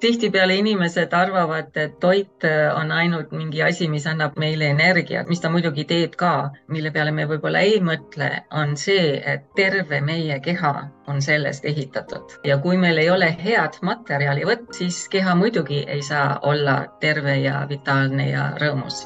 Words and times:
tihtipeale 0.00 0.54
inimesed 0.60 1.12
arvavad, 1.12 1.70
et 1.76 1.98
toit 2.00 2.46
on 2.74 2.92
ainult 2.92 3.32
mingi 3.32 3.62
asi, 3.62 3.88
mis 3.88 4.06
annab 4.06 4.38
meile 4.40 4.70
energiat, 4.74 5.28
mis 5.28 5.40
ta 5.40 5.50
muidugi 5.52 5.84
teeb 5.84 6.16
ka, 6.20 6.50
mille 6.68 6.92
peale 6.94 7.12
me 7.12 7.26
võib-olla 7.30 7.62
ei 7.66 7.80
mõtle, 7.84 8.30
on 8.50 8.76
see, 8.80 9.20
et 9.34 9.46
terve 9.56 10.00
meie 10.00 10.40
keha 10.44 10.74
on 11.10 11.22
sellest 11.22 11.64
ehitatud 11.64 12.38
ja 12.46 12.58
kui 12.58 12.78
meil 12.80 12.98
ei 13.02 13.10
ole 13.10 13.32
head 13.44 13.80
materjali, 13.82 14.46
vot 14.46 14.66
siis 14.76 15.04
keha 15.12 15.34
muidugi 15.34 15.84
ei 15.86 16.02
saa 16.02 16.38
olla 16.42 16.80
terve 17.00 17.36
ja 17.44 17.66
vitaalne 17.68 18.30
ja 18.30 18.50
rõõmus. 18.62 19.04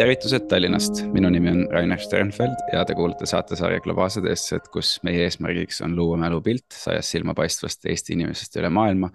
Tervitused 0.00 0.46
Tallinnast, 0.48 1.02
minu 1.12 1.28
nimi 1.28 1.50
on 1.50 1.66
Rainer 1.72 2.00
Sternfeld 2.00 2.62
ja 2.72 2.84
te 2.88 2.94
kuulate 2.96 3.26
saatesarja 3.28 3.82
Globaalsed 3.84 4.24
eestlased, 4.24 4.70
kus 4.72 4.94
meie 5.04 5.26
eesmärgiks 5.26 5.82
on 5.84 5.92
luua 5.96 6.16
mälupilt 6.16 6.72
sajast 6.72 7.12
silmapaistvast 7.12 7.84
Eesti 7.90 8.16
inimesest 8.16 8.56
üle 8.56 8.70
maailma, 8.72 9.10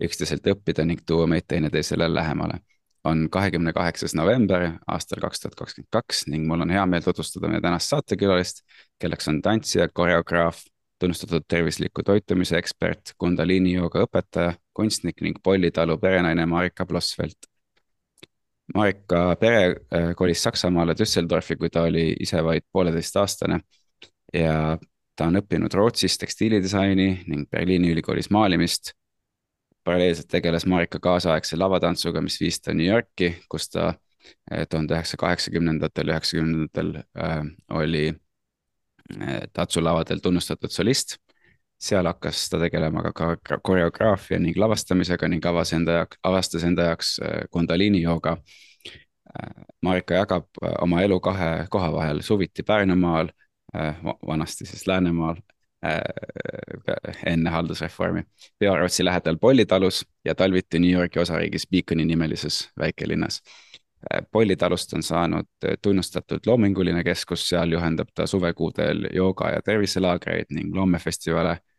üksteiselt 0.00 0.48
õppida 0.54 0.86
ning 0.88 1.04
tuua 1.04 1.26
meid 1.28 1.44
teineteisele 1.52 2.08
lähemale. 2.14 2.62
on 3.04 3.26
kahekümne 3.30 3.72
kaheksas 3.72 4.14
november 4.14 4.68
aastal 4.86 5.20
kaks 5.20 5.40
tuhat 5.40 5.54
kakskümmend 5.58 5.88
kaks 5.90 6.26
ning 6.30 6.46
mul 6.46 6.60
on 6.62 6.70
hea 6.70 6.86
meel 6.86 7.02
tutvustada 7.02 7.48
meie 7.48 7.60
tänast 7.60 7.90
saatekülalist, 7.90 8.62
kelleks 8.98 9.28
on 9.28 9.42
tantsija, 9.42 9.88
koreograaf, 9.88 10.64
tunnustatud 10.98 11.44
tervisliku 11.48 12.02
toitumise 12.02 12.56
ekspert, 12.56 13.16
Kundalini 13.18 13.74
jooga 13.74 14.06
õpetaja, 14.06 14.54
kunstnik 14.72 15.20
ning 15.20 15.42
Polli 15.42 15.70
talu 15.70 15.98
perenaine 15.98 16.46
Marika 16.46 16.86
Blossfeld 16.86 17.51
Marika 18.74 19.36
pere 19.36 19.64
äh, 19.92 20.14
kolis 20.16 20.42
Saksamaale 20.42 20.94
Düsseldorfi, 20.98 21.56
kui 21.60 21.70
ta 21.70 21.82
oli 21.88 22.12
ise 22.20 22.40
vaid 22.44 22.64
pooleteistaastane 22.72 23.60
ja 24.34 24.78
ta 25.16 25.28
on 25.28 25.36
õppinud 25.42 25.74
Rootsis 25.76 26.16
tekstiilidisaini 26.18 27.08
ning 27.26 27.48
Berliini 27.50 27.92
ülikoolis 27.92 28.30
maalimist. 28.30 28.92
paralleelselt 29.84 30.28
tegeles 30.30 30.62
Marika 30.66 30.98
kaasaegse 31.02 31.56
lavatantsuga, 31.56 32.20
mis 32.22 32.36
viis 32.40 32.60
ta 32.60 32.72
New 32.74 32.86
Yorki, 32.86 33.32
kus 33.50 33.68
ta 33.68 33.88
äh, 33.88 34.66
tuhande 34.70 34.94
üheksasaja 34.94 35.18
kaheksakümnendatel, 35.18 36.08
üheksakümnendatel 36.14 37.02
äh, 37.18 37.40
oli 37.70 38.12
tantsulavadel 39.52 40.22
tunnustatud 40.22 40.70
solist. 40.70 41.18
Seal 41.82 42.06
hakkas 42.06 42.44
ta 42.50 42.58
tegelema 42.62 43.02
ka 43.12 43.58
koreograafia 43.62 44.38
ning 44.38 44.56
lavastamisega 44.56 45.28
ning 45.28 45.46
avas 45.46 45.72
enda 45.72 46.02
jaoks, 46.02 46.18
avastas 46.22 46.64
enda 46.64 46.92
jaoks 46.92 47.16
Kundalini 47.50 48.02
jooga 48.02 48.36
Marika 49.82 50.14
jagab 50.14 50.44
äh, 50.62 50.74
oma 50.82 51.02
elu 51.02 51.20
kahe 51.20 51.66
koha 51.70 51.92
vahel, 51.92 52.20
suviti 52.20 52.62
Pärnumaal, 52.62 53.28
äh, 53.76 53.96
vanasti 54.26 54.66
siis 54.66 54.86
Läänemaal, 54.86 55.36
äh, 55.86 56.00
enne 57.26 57.50
haldusreformi, 57.50 58.22
Pearootsi 58.58 59.04
lähedal 59.04 59.38
Polli 59.40 59.66
talus 59.66 60.04
ja 60.24 60.34
talviti 60.34 60.78
New 60.78 60.90
Yorgi 60.90 61.20
osariigis 61.20 61.66
Beaconi 61.70 62.04
nimelises 62.04 62.70
väikelinnas. 62.78 63.42
Polli 64.32 64.56
talust 64.56 64.92
on 64.92 65.02
saanud 65.02 65.46
tunnustatud 65.82 66.46
loominguline 66.46 67.04
keskus, 67.04 67.48
seal 67.48 67.72
juhendab 67.72 68.08
ta 68.14 68.26
suvekuudel 68.26 69.06
jooga 69.14 69.50
ja 69.50 69.62
terviselaagreid 69.62 70.50
ning 70.50 70.74
loomefestivale 70.74 71.56
Äh, 71.56 71.71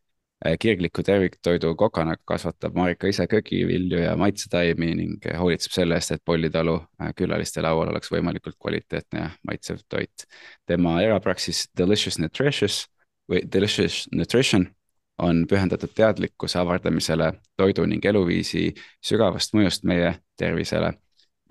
kirgliku 0.59 1.03
terviktoidu 1.03 1.75
kokana 1.75 2.15
kasvatab 2.25 2.75
Marika 2.75 3.07
ise 3.07 3.27
köögivilju 3.27 3.99
ja 3.99 4.15
maitsetaimi 4.17 4.89
ning 4.95 5.27
hoolitseb 5.39 5.71
selle 5.71 5.95
eest, 5.95 6.11
et 6.11 6.21
Polli 6.25 6.49
talu 6.51 6.75
äh, 7.01 7.13
külaliste 7.15 7.61
laual 7.63 7.93
oleks 7.93 8.11
võimalikult 8.11 8.57
kvaliteetne 8.61 9.19
ja 9.19 9.29
maitsev 9.47 9.83
toit. 9.89 10.25
tema 10.65 11.01
erapraksis 11.01 11.69
Delicious 11.77 12.19
Nutritious 12.19 12.85
või 13.31 13.43
Delicious 13.53 14.07
Nutrition 14.11 14.67
on 15.17 15.45
pühendatud 15.47 15.93
teadlikkuse 15.95 16.59
avardamisele 16.59 17.31
toidu 17.57 17.85
ning 17.85 18.05
eluviisi 18.05 18.73
sügavast 19.05 19.53
mõjust 19.53 19.83
meie 19.87 20.15
tervisele. 20.37 20.91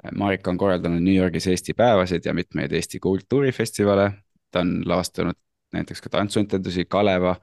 Äh, 0.05 0.13
Marika 0.13 0.51
on 0.51 0.59
korraldanud 0.59 1.01
New 1.01 1.17
Yorgis 1.17 1.47
Eesti 1.47 1.75
päevasid 1.75 2.29
ja 2.29 2.35
mitmeid 2.35 2.73
Eesti 2.73 3.01
kultuurifestivale. 3.01 4.13
ta 4.51 4.61
on 4.61 4.83
lavastanud 4.85 5.35
näiteks 5.73 6.01
ka 6.01 6.09
tantsuetendusi 6.09 6.85
Kaleva 6.85 7.37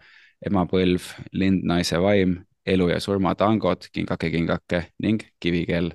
emapõlv, 0.46 1.10
lind, 1.34 1.66
naise 1.68 2.00
vaim, 2.02 2.38
elu 2.70 2.90
ja 2.92 3.00
surma 3.04 3.34
tangod, 3.36 3.88
Kingake, 3.92 4.30
kingake 4.32 4.84
ning 5.04 5.24
Kivikell. 5.40 5.92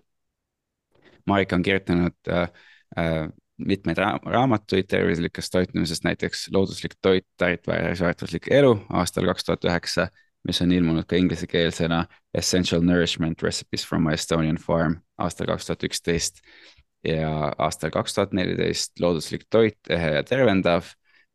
Marika 1.27 1.57
on 1.57 1.63
kirjutanud 1.63 2.17
äh, 2.29 2.49
äh, 2.99 3.29
mitmeid 3.59 3.99
ra 3.99 4.19
raamatuid 4.27 4.89
tervislikust 4.91 5.53
toitumisest, 5.53 6.05
näiteks 6.05 6.49
Looduslik 6.53 6.97
toit, 7.03 7.27
väärtuslik 7.41 8.51
elu 8.51 8.75
aastal 8.91 9.29
kaks 9.31 9.45
tuhat 9.45 9.65
üheksa, 9.65 10.09
mis 10.45 10.61
on 10.63 10.73
ilmunud 10.73 11.07
ka 11.09 11.17
inglisekeelsena 11.17 12.05
Essential 12.35 12.83
Nourishment 12.83 13.43
Recipes 13.43 13.87
from 13.87 14.05
my 14.05 14.19
Estonian 14.19 14.59
farm 14.61 14.99
aastal 15.19 15.47
kaks 15.47 15.71
tuhat 15.71 15.87
üksteist 15.89 16.43
ja 17.05 17.53
aastal 17.59 17.95
kaks 17.95 18.15
tuhat 18.15 18.33
neliteist 18.33 19.01
Looduslik 19.01 19.47
toit, 19.51 19.79
ehe 19.89 20.15
ja 20.19 20.23
tervendav, 20.27 20.91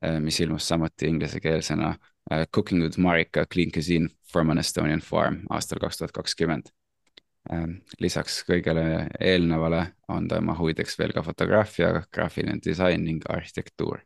äh, 0.05 0.19
mis 0.19 0.39
ilmus 0.39 0.67
samuti 0.67 1.07
inglisekeelsena 1.07 1.95
Cooking 2.51 2.83
with 2.83 2.97
Marika 2.97 3.45
Clean 3.49 3.71
Cuisine 3.71 4.09
from 4.31 4.49
an 4.49 4.61
Estonian 4.61 5.01
Farm 5.01 5.39
aastal 5.49 5.79
kaks 5.81 5.97
tuhat 5.97 6.11
kakskümmend. 6.13 6.69
Ähm, 7.49 7.79
lisaks 7.99 8.43
kõigele 8.45 9.07
eelnevale 9.19 9.85
on 10.11 10.27
tema 10.29 10.53
huvideks 10.53 10.99
veel 10.99 11.13
ka 11.15 11.23
fotograafia, 11.25 12.03
graafiline 12.13 12.59
disain 12.65 13.01
ning 13.05 13.25
arhitektuur. 13.29 14.03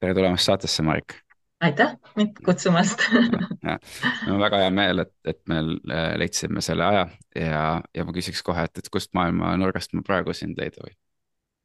tere 0.00 0.14
tulemast 0.14 0.48
saatesse, 0.48 0.82
Marika! 0.82 1.14
aitäh 1.60 1.96
mind 2.16 2.40
kutsumast 2.44 3.02
mul 3.12 4.34
on 4.34 4.40
väga 4.40 4.62
hea 4.62 4.70
meel, 4.72 5.04
et, 5.04 5.12
et 5.28 5.40
me 5.48 5.60
äh, 5.60 6.14
leidsime 6.16 6.62
selle 6.64 6.86
aja 6.86 7.04
ja, 7.36 7.64
ja 7.94 8.04
ma 8.08 8.14
küsiks 8.16 8.42
kohe, 8.42 8.64
et, 8.64 8.80
et 8.80 8.88
kust 8.92 9.12
maailma 9.16 9.52
nurgast 9.60 9.92
ma 9.92 10.02
praegu 10.06 10.34
sind 10.36 10.58
leida 10.60 10.80
võin? 10.80 10.96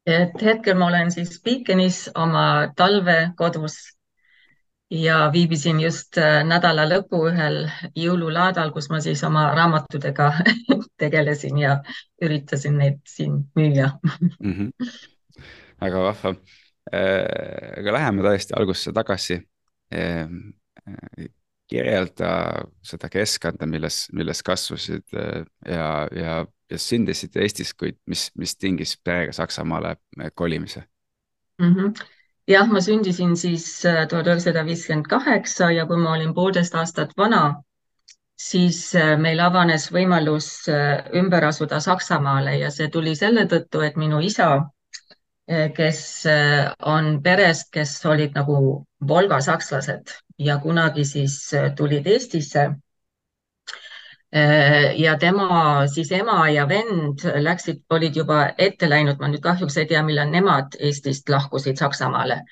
et 0.06 0.42
hetkel 0.44 0.76
ma 0.78 0.90
olen 0.90 1.10
siis 1.14 1.38
Beaconis 1.42 2.04
oma 2.14 2.46
talvekodus 2.76 3.78
ja 4.90 5.30
viibisin 5.32 5.80
just 5.80 6.18
äh, 6.18 6.44
nädala 6.46 6.86
lõpu 6.88 7.24
ühel 7.30 7.64
jõululaadal, 7.98 8.70
kus 8.74 8.88
ma 8.90 9.00
siis 9.02 9.22
oma 9.26 9.48
raamatutega 9.54 10.30
tegelesin 11.02 11.58
ja 11.58 11.78
üritasin 12.22 12.78
neid 12.78 13.00
siin 13.08 13.40
müüa 13.58 13.90
mm. 14.02 14.52
-hmm. 14.52 14.90
väga 15.80 16.02
vahva. 16.02 16.34
Äh, 16.94 17.80
aga 17.80 17.92
läheme 17.92 18.22
tõesti 18.22 18.54
algusesse 18.56 18.92
tagasi. 18.94 19.40
Ehm, 19.90 20.52
äh, 20.88 21.26
kirjelda 21.66 22.28
seda 22.82 23.08
keskkonda, 23.10 23.66
milles, 23.66 24.06
milles 24.12 24.42
kasvasid 24.42 25.02
ja, 25.66 26.06
ja, 26.14 26.46
ja 26.70 26.78
sündisid 26.78 27.34
Eestis, 27.42 27.74
kuid 27.74 27.98
mis, 28.06 28.30
mis 28.38 28.54
tingis 28.56 28.94
perega 29.02 29.32
Saksamaale 29.32 29.96
kolimise 30.34 30.84
mm? 31.58 31.74
-hmm 31.74 32.15
jah, 32.46 32.68
ma 32.70 32.80
sündisin 32.80 33.34
siis 33.36 33.66
äh, 33.86 34.04
tuhat 34.08 34.28
üheksasada 34.30 34.64
viiskümmend 34.66 35.08
kaheksa 35.10 35.70
ja 35.74 35.86
kui 35.86 35.98
ma 36.02 36.14
olin 36.14 36.34
poolteist 36.34 36.74
aastat 36.78 37.14
vana, 37.18 37.42
siis 38.38 38.80
äh, 38.94 39.14
meil 39.18 39.42
avanes 39.42 39.88
võimalus 39.92 40.48
äh, 40.70 41.02
ümber 41.20 41.48
asuda 41.50 41.80
Saksamaale 41.82 42.56
ja 42.60 42.70
see 42.70 42.88
tuli 42.92 43.16
selle 43.18 43.46
tõttu, 43.50 43.82
et 43.86 43.98
minu 44.00 44.22
isa, 44.22 44.50
kes 45.46 45.98
on 46.90 47.20
perest, 47.22 47.68
kes 47.70 47.90
olid 48.10 48.32
nagu 48.34 48.56
Volga 49.06 49.36
sakslased 49.38 50.10
ja 50.42 50.56
kunagi 50.58 51.04
siis 51.06 51.36
tulid 51.78 52.08
Eestisse 52.10 52.64
ja 54.96 55.16
tema 55.18 55.86
siis 55.88 56.10
ema 56.12 56.48
ja 56.50 56.66
vend 56.68 57.22
läksid, 57.40 57.82
olid 57.90 58.16
juba 58.16 58.50
ette 58.58 58.88
läinud, 58.90 59.20
ma 59.20 59.30
nüüd 59.32 59.42
kahjuks 59.44 59.76
ei 59.80 59.86
tea, 59.88 60.02
millal 60.04 60.28
nemad 60.30 60.76
Eestist 60.80 61.28
lahkusid 61.32 61.78
Saksamaale, 61.80 62.42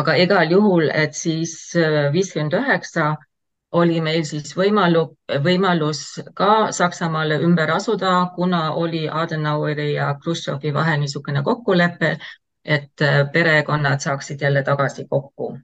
aga 0.00 0.14
igal 0.14 0.50
juhul, 0.50 0.90
et 0.94 1.14
siis 1.18 1.54
äh, 1.76 2.12
viiskümmend 2.12 2.54
üheksa 2.60 3.14
oli 3.74 4.00
meil 4.00 4.22
siis 4.28 4.54
võimalu, 4.54 5.04
võimalus 5.42 6.04
ka 6.38 6.70
Saksamaale 6.72 7.40
ümber 7.42 7.74
asuda, 7.74 8.14
kuna 8.36 8.62
oli 8.78 9.08
Adenaueri 9.10 9.92
ja 9.94 10.12
Hruštšovi 10.14 10.74
vahel 10.74 11.00
niisugune 11.02 11.42
kokkulepe, 11.42 12.16
et 12.64 13.02
äh, 13.02 13.22
perekonnad 13.32 14.06
saaksid 14.06 14.42
jälle 14.46 14.62
tagasi 14.62 15.08
kokku 15.10 15.56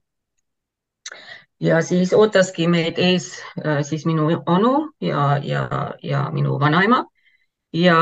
ja 1.61 1.83
siis 1.83 2.13
ootaski 2.13 2.67
meid 2.69 2.99
ees 2.99 3.33
äh, 3.67 3.83
siis 3.83 4.07
minu 4.07 4.29
onu 4.47 4.93
ja, 5.01 5.39
ja, 5.43 5.95
ja 6.03 6.31
minu 6.33 6.61
vanaema. 6.61 7.05
ja 7.73 7.97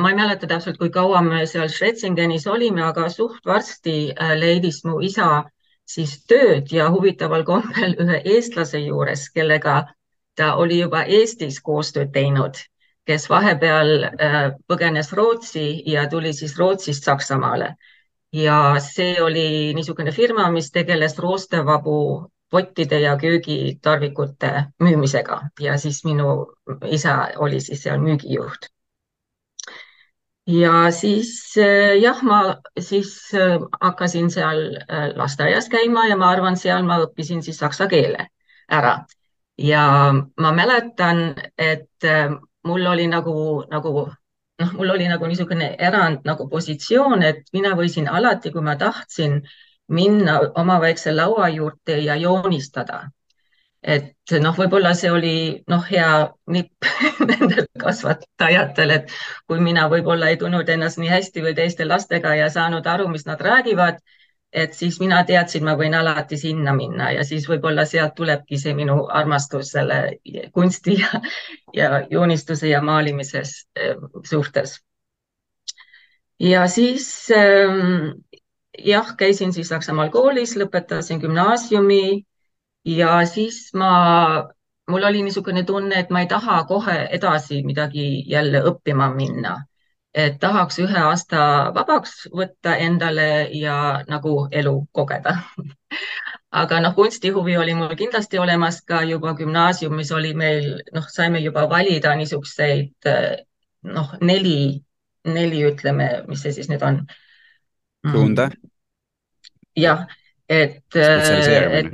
ma 0.00 0.10
ei 0.10 0.16
mäleta 0.16 0.46
täpselt, 0.46 0.78
kui 0.78 0.90
kaua 0.90 1.22
me 1.22 1.46
seal 1.46 1.68
Schwetzingenis 1.68 2.46
olime, 2.46 2.82
aga 2.82 3.08
suht 3.08 3.46
varsti 3.46 4.12
äh, 4.12 4.36
leidis 4.38 4.84
mu 4.84 5.00
isa 5.00 5.44
siis 5.84 6.24
tööd 6.26 6.72
ja 6.72 6.90
huvitaval 6.90 7.44
kombel 7.44 7.96
ühe 8.04 8.22
eestlase 8.36 8.78
juures, 8.78 9.28
kellega 9.30 9.82
ta 10.36 10.54
oli 10.56 10.78
juba 10.80 11.02
Eestis 11.04 11.60
koostööd 11.60 12.12
teinud, 12.12 12.56
kes 13.06 13.28
vahepeal 13.28 14.04
äh, 14.04 14.38
põgenes 14.68 15.12
Rootsi 15.12 15.82
ja 15.86 16.06
tuli 16.08 16.32
siis 16.32 16.56
Rootsist 16.58 17.04
Saksamaale 17.04 17.74
ja 18.32 18.76
see 18.80 19.22
oli 19.22 19.74
niisugune 19.74 20.12
firma, 20.12 20.50
mis 20.50 20.70
tegeles 20.72 21.18
roostevabu 21.18 21.98
pottide 22.52 23.00
ja 23.00 23.16
köögitarvikute 23.20 24.52
müümisega 24.84 25.40
ja 25.60 25.78
siis 25.80 26.04
minu 26.04 26.36
isa 26.98 27.16
oli 27.40 27.60
siis 27.60 27.82
seal 27.86 28.00
müügijuht 28.04 28.68
ja 30.46 30.90
siis 30.90 31.54
äh, 31.58 31.98
jah, 32.02 32.22
ma 32.22 32.56
siis 32.80 33.34
äh, 33.34 33.58
hakkasin 33.80 34.30
seal 34.30 34.76
äh, 34.76 35.10
lasteaias 35.16 35.68
käima 35.68 36.06
ja 36.06 36.16
ma 36.16 36.30
arvan, 36.30 36.56
seal 36.56 36.82
ma 36.86 36.98
õppisin 37.04 37.42
siis 37.42 37.58
saksa 37.58 37.86
keele 37.86 38.28
ära. 38.70 39.04
ja 39.58 40.12
ma 40.40 40.52
mäletan, 40.52 41.34
et 41.58 42.04
mul 42.64 42.86
oli 42.86 43.06
nagu, 43.06 43.64
nagu 43.70 43.92
noh, 44.58 44.72
mul 44.72 44.90
oli 44.94 45.08
nagu 45.08 45.26
niisugune 45.28 45.74
erand 45.78 46.24
nagu 46.24 46.48
positsioon, 46.48 47.22
et 47.22 47.44
mina 47.52 47.74
võisin 47.78 48.08
alati, 48.08 48.50
kui 48.50 48.62
ma 48.64 48.76
tahtsin, 48.80 49.42
minna 49.88 50.38
oma 50.54 50.80
väikse 50.80 51.12
laua 51.14 51.48
juurde 51.48 51.98
ja 51.98 52.16
joonistada 52.16 53.02
et 53.82 54.34
noh, 54.40 54.54
võib-olla 54.54 54.92
see 54.94 55.10
oli 55.10 55.36
noh, 55.70 55.82
hea 55.90 56.08
nipp 56.54 56.86
nendel 57.28 57.66
kasvatajatel, 57.82 58.94
et 58.94 59.14
kui 59.50 59.60
mina 59.60 59.88
võib-olla 59.90 60.30
ei 60.30 60.38
tundnud 60.40 60.68
ennast 60.70 61.00
nii 61.02 61.10
hästi 61.10 61.42
või 61.42 61.54
teiste 61.58 61.86
lastega 61.88 62.36
ja 62.38 62.50
saanud 62.52 62.86
aru, 62.86 63.08
mis 63.10 63.26
nad 63.26 63.42
räägivad, 63.42 63.98
et 64.52 64.76
siis 64.78 65.00
mina 65.02 65.22
teadsin, 65.26 65.64
ma 65.66 65.74
võin 65.80 65.96
alati 65.98 66.38
sinna 66.38 66.74
minna 66.76 67.10
ja 67.16 67.24
siis 67.26 67.48
võib-olla 67.50 67.86
sealt 67.88 68.14
tulebki 68.14 68.60
see 68.60 68.76
minu 68.78 69.00
armastus 69.10 69.74
selle 69.74 70.00
kunsti 70.54 70.98
ja, 71.00 71.22
ja 71.74 72.02
joonistuse 72.10 72.70
ja 72.70 72.82
maalimise 72.84 73.42
suhtes. 74.28 74.78
ja 76.38 76.68
siis 76.68 77.08
ähm, 77.34 78.12
jah, 78.78 79.16
käisin 79.16 79.52
siis 79.52 79.68
Saksamaal 79.68 80.10
koolis, 80.10 80.56
lõpetasin 80.56 81.20
gümnaasiumi 81.20 82.24
ja 82.84 83.24
siis 83.26 83.70
ma, 83.74 83.90
mul 84.90 85.04
oli 85.04 85.22
niisugune 85.22 85.64
tunne, 85.64 85.98
et 85.98 86.10
ma 86.10 86.22
ei 86.22 86.26
taha 86.30 86.62
kohe 86.68 86.96
edasi 87.10 87.62
midagi 87.64 88.24
jälle 88.30 88.62
õppima 88.70 89.12
minna. 89.14 89.62
et 90.14 90.34
tahaks 90.40 90.76
ühe 90.78 90.98
aasta 91.00 91.72
vabaks 91.74 92.26
võtta 92.36 92.74
endale 92.76 93.48
ja 93.56 94.04
nagu 94.08 94.48
elu 94.50 94.74
kogeda 94.92 95.32
aga 96.62 96.80
noh, 96.84 96.94
kunstihuvi 96.94 97.56
oli 97.56 97.74
mul 97.74 97.94
kindlasti 97.96 98.38
olemas 98.38 98.82
ka 98.82 99.02
juba 99.08 99.32
gümnaasiumis 99.34 100.12
oli 100.12 100.34
meil, 100.34 100.82
noh, 100.92 101.06
saime 101.08 101.40
juba 101.40 101.64
valida 101.70 102.12
niisuguseid 102.16 103.08
noh, 103.82 104.12
neli, 104.20 104.82
neli 105.24 105.64
ütleme, 105.70 106.08
mis 106.28 106.42
see 106.44 106.52
siis 106.58 106.68
nüüd 106.70 106.84
on? 106.86 107.00
Suunda? 108.10 108.50
jah, 109.76 110.06
et, 110.48 110.96
et 110.96 111.92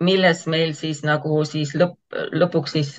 milles 0.00 0.46
meil 0.46 0.74
siis 0.74 1.02
nagu 1.06 1.44
siis 1.48 1.74
lõpp, 1.78 1.98
lõpuks 2.32 2.72
siis 2.76 2.94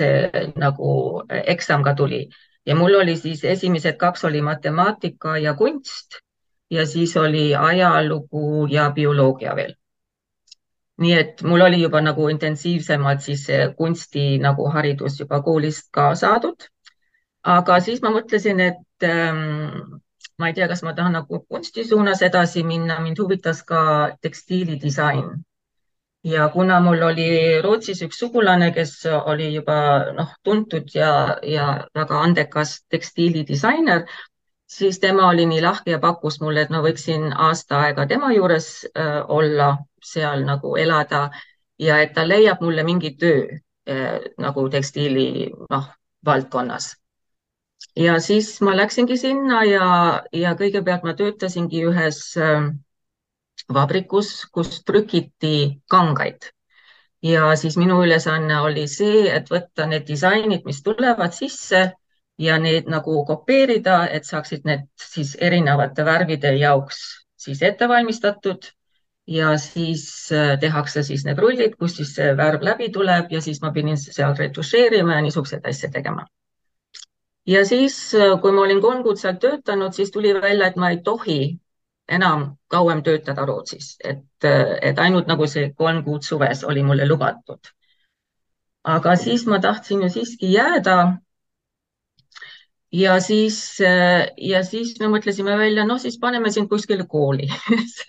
nagu 0.55 0.91
eksam 1.29 1.83
ka 1.83 1.93
tuli 1.93 2.25
ja 2.65 2.75
mul 2.75 2.95
oli 3.01 3.15
siis 3.17 3.43
esimesed 3.43 3.97
kaks 3.97 4.25
oli 4.25 4.41
matemaatika 4.41 5.37
ja 5.37 5.53
kunst 5.53 6.21
ja 6.71 6.85
siis 6.85 7.17
oli 7.17 7.55
ajalugu 7.55 8.67
ja 8.71 8.91
bioloogia 8.91 9.55
veel. 9.55 9.73
nii 10.97 11.13
et 11.13 11.41
mul 11.43 11.61
oli 11.61 11.81
juba 11.81 12.01
nagu 12.01 12.27
intensiivsemalt 12.31 13.21
siis 13.21 13.47
kunsti 13.77 14.37
nagu 14.39 14.69
haridus 14.71 15.19
juba 15.19 15.41
koolist 15.41 15.91
ka 15.91 16.15
saadud. 16.15 16.69
aga 17.43 17.79
siis 17.79 18.01
ma 18.01 18.09
mõtlesin, 18.09 18.59
et 18.59 19.03
ähm, 19.03 19.99
ma 20.39 20.47
ei 20.47 20.53
tea, 20.53 20.67
kas 20.67 20.83
ma 20.83 20.93
tahan 20.93 21.13
nagu 21.15 21.41
kunsti 21.49 21.85
suunas 21.87 22.21
edasi 22.21 22.63
minna, 22.63 22.99
mind 22.99 23.19
huvitas 23.19 23.63
ka 23.63 23.81
tekstiilidisain 24.21 25.29
ja 26.25 26.49
kuna 26.49 26.79
mul 26.81 27.01
oli 27.05 27.61
Rootsis 27.61 28.01
üks 28.01 28.19
sugulane, 28.19 28.71
kes 28.73 28.93
oli 29.25 29.51
juba 29.53 29.75
noh, 30.17 30.31
tuntud 30.43 30.89
ja, 30.93 31.37
ja 31.45 31.65
väga 31.95 32.21
andekas 32.21 32.79
tekstiilidisainer, 32.89 34.05
siis 34.67 34.99
tema 34.99 35.29
oli 35.29 35.45
nii 35.45 35.61
lahke 35.61 35.93
ja 35.93 35.99
pakkus 35.99 36.39
mulle, 36.41 36.65
et 36.65 36.73
ma 36.73 36.81
võiksin 36.81 37.29
aasta 37.47 37.83
aega 37.85 38.07
tema 38.09 38.33
juures 38.33 38.69
äh, 38.97 39.21
olla, 39.37 39.75
seal 40.03 40.43
nagu 40.49 40.75
elada 40.81 41.29
ja 41.79 42.01
et 42.01 42.13
ta 42.17 42.25
leiab 42.27 42.61
mulle 42.61 42.83
mingi 42.83 43.13
töö 43.21 43.45
äh, 43.89 44.19
nagu 44.41 44.69
tekstiili 44.69 45.51
noh, 45.69 45.89
valdkonnas. 46.25 46.95
Ja 47.95 48.19
siis 48.19 48.49
ma 48.61 48.75
läksingi 48.77 49.17
sinna 49.17 49.63
ja, 49.63 49.87
ja 50.33 50.55
kõigepealt 50.59 51.05
ma 51.07 51.13
töötasingi 51.17 51.83
ühes 51.89 52.19
äh, 52.37 52.69
vabrikus, 53.73 54.45
kus 54.51 54.81
trükiti 54.83 55.81
kangaid. 55.89 56.51
ja 57.25 57.55
siis 57.57 57.77
minu 57.77 58.01
ülesanne 58.03 58.59
oli 58.61 58.87
see, 58.87 59.25
et 59.33 59.49
võtta 59.49 59.87
need 59.89 60.05
disainid, 60.07 60.65
mis 60.65 60.83
tulevad 60.83 61.33
sisse 61.33 61.91
ja 62.37 62.57
need 62.59 62.89
nagu 62.91 63.23
kopeerida, 63.25 64.05
et 64.07 64.25
saaksid 64.25 64.65
need 64.65 64.87
siis 64.99 65.35
erinevate 65.39 66.05
värvide 66.05 66.51
jaoks 66.59 67.01
siis 67.45 67.61
ette 67.61 67.87
valmistatud 67.89 68.69
ja 69.27 69.57
siis 69.57 70.29
äh, 70.31 70.59
tehakse 70.59 71.03
siis 71.03 71.25
need 71.25 71.39
rullid, 71.41 71.75
kus 71.79 71.97
siis 71.97 72.13
see 72.17 72.33
värv 72.37 72.63
läbi 72.65 72.89
tuleb 72.93 73.31
ja 73.31 73.41
siis 73.41 73.61
ma 73.61 73.71
pidin 73.71 73.97
seal 73.97 74.35
retušeerima 74.37 75.17
ja 75.17 75.21
niisuguseid 75.25 75.65
asju 75.65 75.89
tegema. 75.91 76.27
Ja 77.45 77.65
siis, 77.65 77.97
äh, 78.15 78.39
kui 78.41 78.51
ma 78.51 78.65
olin 78.65 78.81
kolm 78.81 79.03
kuud 79.03 79.19
seal 79.21 79.37
töötanud, 79.41 79.93
siis 79.93 80.11
tuli 80.11 80.33
välja, 80.33 80.67
et 80.67 80.75
ma 80.81 80.89
ei 80.93 81.01
tohi 81.05 81.39
enam 82.07 82.55
kauem 82.69 83.01
töötada 83.03 83.45
Rootsis, 83.45 83.95
et, 84.03 84.47
et 84.81 84.99
ainult 84.99 85.27
nagu 85.27 85.47
see 85.49 85.71
kolm 85.77 86.03
kuud 86.05 86.25
suves 86.25 86.63
oli 86.63 86.83
mulle 86.83 87.07
lubatud. 87.09 87.71
aga 88.85 89.15
siis 89.17 89.45
ma 89.49 89.57
tahtsin 89.59 90.01
ju 90.01 90.09
siiski 90.09 90.51
jääda. 90.53 91.17
ja 92.91 93.19
siis, 93.19 93.79
ja 94.37 94.63
siis 94.63 94.99
me 94.99 95.07
mõtlesime 95.07 95.57
välja, 95.57 95.85
noh, 95.85 95.97
siis 95.99 96.19
paneme 96.19 96.51
sind 96.51 96.69
kuskile 96.69 97.07
kooli 97.07 97.49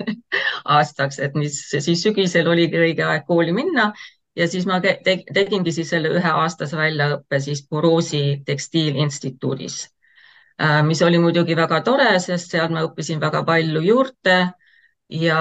aastaks, 0.76 1.18
et 1.18 1.34
mis 1.34 1.56
siis 1.70 2.02
sügisel 2.02 2.48
oligi 2.48 2.76
õige 2.76 3.04
aeg 3.04 3.24
kooli 3.26 3.52
minna 3.52 3.92
ja 4.36 4.48
siis 4.48 4.66
ma 4.66 4.80
tegingi 4.80 5.72
siis 5.72 5.90
selle 5.90 6.12
üheaastase 6.18 6.76
väljaõppe 6.76 7.40
siis 7.40 7.66
Buruusi 7.68 8.42
tekstiilinstituudis 8.46 9.84
Äh, 10.62 10.82
mis 10.82 11.02
oli 11.02 11.18
muidugi 11.20 11.56
väga 11.56 11.82
tore, 11.84 12.14
sest 12.24 12.54
seal 12.54 12.70
ma 12.72 12.82
õppisin 12.86 13.18
väga 13.20 13.42
palju 13.44 13.82
juurde 13.84 14.36
ja, 15.12 15.40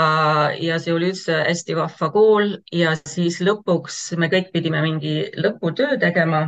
ja 0.60 0.80
see 0.84 0.92
oli 0.92 1.14
üldse 1.14 1.38
hästi 1.48 1.78
vahva 1.78 2.10
kool 2.12 2.50
ja 2.76 2.98
siis 3.00 3.38
lõpuks 3.40 4.00
me 4.20 4.28
kõik 4.34 4.50
pidime 4.52 4.82
mingi 4.84 5.14
lõputöö 5.40 5.96
tegema, 6.02 6.42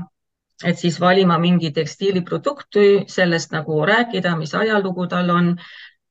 et 0.68 0.76
siis 0.84 1.00
valima 1.00 1.38
mingi 1.40 1.72
tekstiiliprodukti, 1.72 3.06
sellest 3.08 3.56
nagu 3.56 3.80
rääkida, 3.88 4.36
mis 4.36 4.52
ajalugu 4.52 5.08
tal 5.16 5.32
on, 5.32 5.54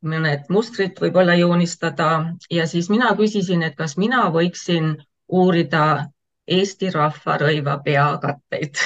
mõned 0.00 0.48
mustrid 0.48 0.96
võib-olla 1.02 1.36
joonistada. 1.36 2.08
Ja 2.48 2.64
siis 2.70 2.88
mina 2.88 3.12
küsisin, 3.20 3.68
et 3.68 3.76
kas 3.76 3.98
mina 4.00 4.30
võiksin 4.32 4.94
uurida 5.28 6.06
Eesti 6.46 6.90
rahva 6.94 7.38
rõiva 7.42 7.78
peakatteid 7.84 8.78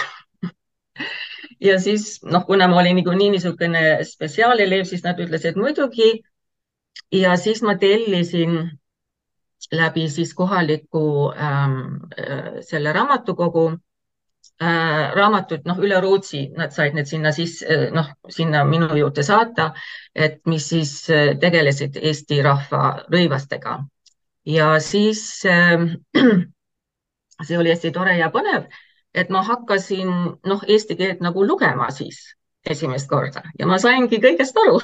ja 1.61 1.79
siis 1.81 2.23
noh, 2.25 2.45
kuna 2.47 2.69
ma 2.69 2.81
olin 2.81 2.97
niikuinii 2.97 3.31
niisugune 3.35 3.83
spetsiaalelev, 4.09 4.85
siis 4.89 5.05
nad 5.05 5.21
ütlesid 5.21 5.59
muidugi. 5.61 6.23
ja 7.13 7.37
siis 7.37 7.63
ma 7.63 7.75
tellisin 7.79 8.71
läbi 9.73 10.09
siis 10.09 10.35
kohaliku 10.35 11.33
ähm, 11.33 11.79
äh, 12.19 12.61
selle 12.61 12.93
raamatukogu 12.93 13.71
äh, 14.63 15.13
raamatud, 15.15 15.67
noh, 15.67 15.79
üle 15.79 16.01
Rootsi, 16.01 16.49
nad 16.57 16.73
said 16.73 16.95
need 16.95 17.07
sinna 17.07 17.33
sisse, 17.33 17.67
äh, 17.67 17.91
noh, 17.95 18.09
sinna 18.29 18.65
minu 18.65 18.89
juurde 18.97 19.23
saata, 19.23 19.73
et 20.15 20.41
mis 20.47 20.69
siis 20.69 20.95
äh, 21.11 21.35
tegelesid 21.41 21.99
Eesti 22.01 22.43
rahva 22.43 23.05
rõivastega. 23.13 23.79
ja 24.47 24.73
siis 24.81 25.45
äh, 25.45 25.87
see 27.47 27.59
oli 27.59 27.73
hästi 27.75 27.93
tore 27.95 28.17
ja 28.19 28.31
põnev 28.35 28.69
et 29.15 29.31
ma 29.31 29.43
hakkasin 29.43 30.11
noh, 30.47 30.63
eesti 30.69 30.97
keelt 30.97 31.23
nagu 31.25 31.47
lugema 31.47 31.91
siis 31.95 32.21
esimest 32.71 33.09
korda 33.09 33.43
ja 33.59 33.67
ma 33.67 33.79
saingi 33.81 34.21
kõigest 34.23 34.59
aru 34.61 34.79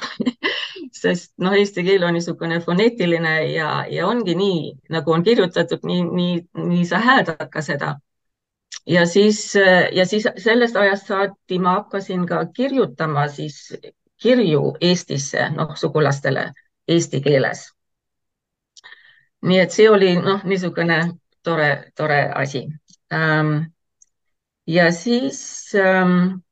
sest 1.01 1.33
noh, 1.43 1.53
eesti 1.53 1.85
keel 1.85 2.03
on 2.07 2.17
niisugune 2.17 2.59
foneetiline 2.63 3.35
ja, 3.51 3.69
ja 3.91 4.07
ongi 4.07 4.35
nii, 4.35 4.73
nagu 4.93 5.13
on 5.13 5.23
kirjutatud, 5.23 5.85
nii, 5.85 6.03
nii, 6.09 6.35
nii 6.71 6.85
sa 6.89 6.99
hääldad 7.03 7.47
ka 7.53 7.61
seda. 7.61 7.95
ja 8.85 9.05
siis, 9.05 9.53
ja 9.93 10.05
siis 10.05 10.27
sellest 10.37 10.75
ajast 10.75 11.07
saati 11.07 11.59
ma 11.59 11.77
hakkasin 11.79 12.25
ka 12.27 12.45
kirjutama 12.45 13.27
siis 13.27 13.77
kirju 14.21 14.75
Eestisse, 14.81 15.49
noh, 15.53 15.75
sugulastele 15.77 16.51
eesti 16.87 17.21
keeles. 17.21 17.67
nii 19.41 19.59
et 19.59 19.71
see 19.71 19.89
oli 19.89 20.15
noh, 20.17 20.43
niisugune 20.43 20.99
tore, 21.47 21.71
tore 21.95 22.19
asi 22.43 22.65
ähm, 23.15 23.55
ja 24.67 24.91
siis 24.91 25.39
ähm, 25.79 26.43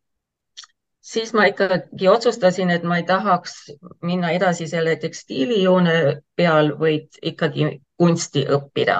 siis 1.06 1.34
ma 1.34 1.46
ikkagi 1.50 2.08
otsustasin, 2.10 2.72
et 2.74 2.84
ma 2.84 2.98
ei 2.98 3.06
tahaks 3.06 3.54
minna 4.02 4.32
edasi 4.38 4.68
selle 4.72 4.96
tekstiilijoone 5.04 5.96
peal, 6.36 6.74
vaid 6.80 7.20
ikkagi 7.22 7.70
kunsti 7.98 8.46
õppida. 8.58 8.98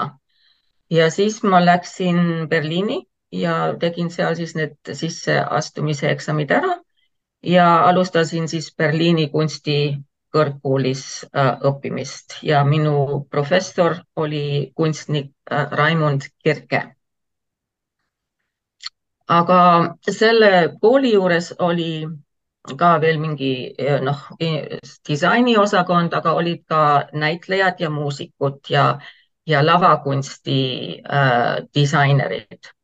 ja 0.90 1.10
siis 1.10 1.42
ma 1.42 1.58
läksin 1.64 2.48
Berliini 2.50 3.00
ja 3.32 3.74
tegin 3.80 4.10
seal 4.10 4.36
siis 4.38 4.54
need 4.54 4.92
sisseastumise 4.94 6.10
eksamid 6.10 6.52
ära 6.54 6.76
ja 7.42 7.66
alustasin 7.88 8.46
siis 8.48 8.70
Berliini 8.76 9.26
kunstikõrgkoolis 9.32 10.04
äh, 10.42 11.58
õppimist 11.70 12.38
ja 12.42 12.64
minu 12.64 13.26
professor 13.30 13.96
oli 14.16 14.72
kunstnik 14.74 15.32
äh, 15.50 15.70
Raimond 15.70 16.28
Kirke. 16.42 16.82
aga 19.28 19.58
selle 20.18 20.50
kooli 20.80 21.12
juures 21.12 21.52
oli 21.58 22.06
ka 22.78 22.98
veel 23.00 23.18
mingi 23.18 23.74
äh, 23.78 24.00
noh, 24.00 24.20
disainiosakond, 25.08 26.14
aga 26.14 26.32
olid 26.34 26.62
ka 26.68 27.08
näitlejad 27.12 27.80
ja 27.80 27.90
muusikud 27.90 28.58
ja, 28.70 28.98
ja 29.46 29.66
lavakunsti 29.66 30.60
äh, 31.02 31.66
disainerid 31.74 32.75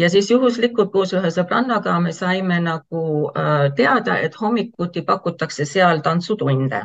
ja 0.00 0.08
siis 0.12 0.30
juhuslikult 0.30 0.92
koos 0.94 1.12
ühe 1.18 1.30
sõbrannaga 1.34 1.96
me 2.04 2.12
saime 2.16 2.60
nagu 2.64 3.02
äh, 3.30 3.66
teada, 3.80 4.16
et 4.26 4.38
hommikuti 4.40 5.02
pakutakse 5.10 5.66
seal 5.72 6.00
tantsutunde. 6.06 6.80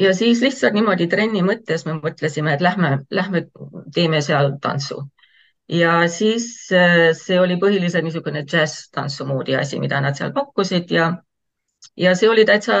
ja 0.00 0.10
siis 0.14 0.40
lihtsalt 0.44 0.76
niimoodi 0.76 1.06
trenni 1.14 1.42
mõttes 1.46 1.86
me 1.86 1.96
mõtlesime, 2.02 2.52
et 2.54 2.60
lähme, 2.66 2.90
lähme 3.20 3.46
teeme 3.94 4.20
seal 4.26 4.52
tantsu. 4.66 5.00
ja 5.80 5.96
siis 6.18 6.46
äh, 6.82 7.10
see 7.22 7.40
oli 7.40 7.56
põhiliselt 7.64 8.04
niisugune 8.04 8.44
džäss-tantsu 8.52 9.26
moodi 9.32 9.56
asi, 9.56 9.80
mida 9.80 10.00
nad 10.00 10.20
seal 10.20 10.32
pakkusid 10.36 10.96
ja 10.98 11.10
ja 11.96 12.14
see 12.14 12.28
oli 12.28 12.44
täitsa 12.44 12.76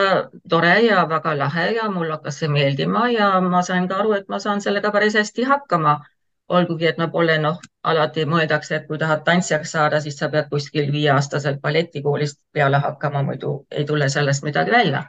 tore 0.48 0.74
ja 0.84 1.08
väga 1.08 1.36
lahe 1.38 1.70
ja 1.76 1.90
mul 1.90 2.10
hakkas 2.10 2.40
see 2.42 2.48
meeldima 2.48 3.08
ja 3.10 3.32
ma 3.40 3.62
sain 3.62 3.88
ka 3.88 4.02
aru, 4.02 4.12
et 4.20 4.28
ma 4.28 4.38
saan 4.38 4.60
sellega 4.60 4.92
päris 4.92 5.16
hästi 5.16 5.48
hakkama 5.52 6.00
olgugi 6.58 6.88
et 6.90 6.98
ma 6.98 7.08
pole 7.14 7.36
noh, 7.38 7.58
alati 7.92 8.24
mõeldakse, 8.28 8.76
et 8.76 8.86
kui 8.88 8.98
tahad 8.98 9.22
tantsijaks 9.26 9.74
saada, 9.76 10.00
siis 10.04 10.18
sa 10.18 10.28
pead 10.32 10.48
kuskil 10.50 10.90
viieaastaselt 10.92 11.60
balletikoolist 11.62 12.40
peale 12.52 12.80
hakkama, 12.86 13.22
muidu 13.28 13.54
ei 13.70 13.84
tule 13.90 14.08
sellest 14.08 14.46
midagi 14.48 14.74
välja. 14.76 15.04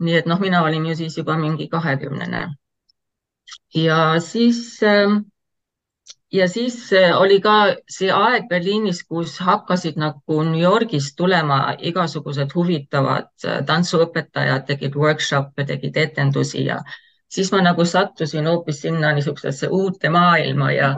nii 0.00 0.16
et 0.16 0.26
noh, 0.26 0.40
mina 0.40 0.62
olin 0.64 0.86
ju 0.86 0.94
siis 0.96 1.18
juba 1.18 1.36
mingi 1.36 1.68
kahekümnene. 1.68 2.46
ja 3.74 3.98
siis 4.20 4.82
ähm, 4.82 5.20
ja 6.32 6.48
siis 6.48 6.92
äh, 6.92 7.20
oli 7.20 7.40
ka 7.40 7.54
see 7.90 8.10
aeg 8.14 8.48
Berliinis, 8.48 9.02
kus 9.04 9.38
hakkasid 9.38 9.98
nagu 9.98 10.42
New 10.42 10.62
Yorgist 10.62 11.16
tulema 11.16 11.74
igasugused 11.78 12.54
huvitavad 12.54 13.30
äh, 13.44 13.60
tantsuõpetajad, 13.66 14.66
tegid 14.66 14.96
workshop'e, 14.96 15.66
tegid 15.66 15.96
etendusi 15.96 16.64
ja 16.68 16.80
siis 17.30 17.52
ma 17.52 17.62
nagu 17.62 17.84
sattusin 17.84 18.46
hoopis 18.50 18.80
sinna 18.84 19.12
niisugusesse 19.14 19.68
uute 19.70 20.10
maailma 20.10 20.72
ja, 20.72 20.90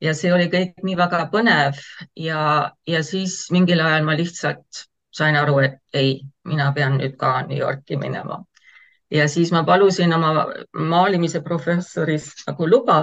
ja 0.00 0.14
see 0.14 0.32
oli 0.34 0.46
kõik 0.52 0.78
nii 0.86 0.96
väga 0.98 1.24
põnev 1.32 1.80
ja, 2.16 2.42
ja 2.86 3.02
siis 3.06 3.42
mingil 3.54 3.82
ajal 3.84 4.06
ma 4.06 4.16
lihtsalt 4.18 4.84
sain 5.10 5.36
aru, 5.36 5.58
et 5.58 5.78
ei, 5.98 6.20
mina 6.46 6.70
pean 6.72 6.96
nüüd 7.00 7.16
ka 7.18 7.40
New 7.48 7.58
Yorki 7.58 7.98
minema. 7.98 8.44
ja 9.10 9.26
siis 9.28 9.50
ma 9.52 9.64
palusin 9.66 10.12
oma 10.14 10.46
maalimise 10.72 11.40
professorist 11.42 12.46
nagu 12.46 12.68
luba, 12.70 13.00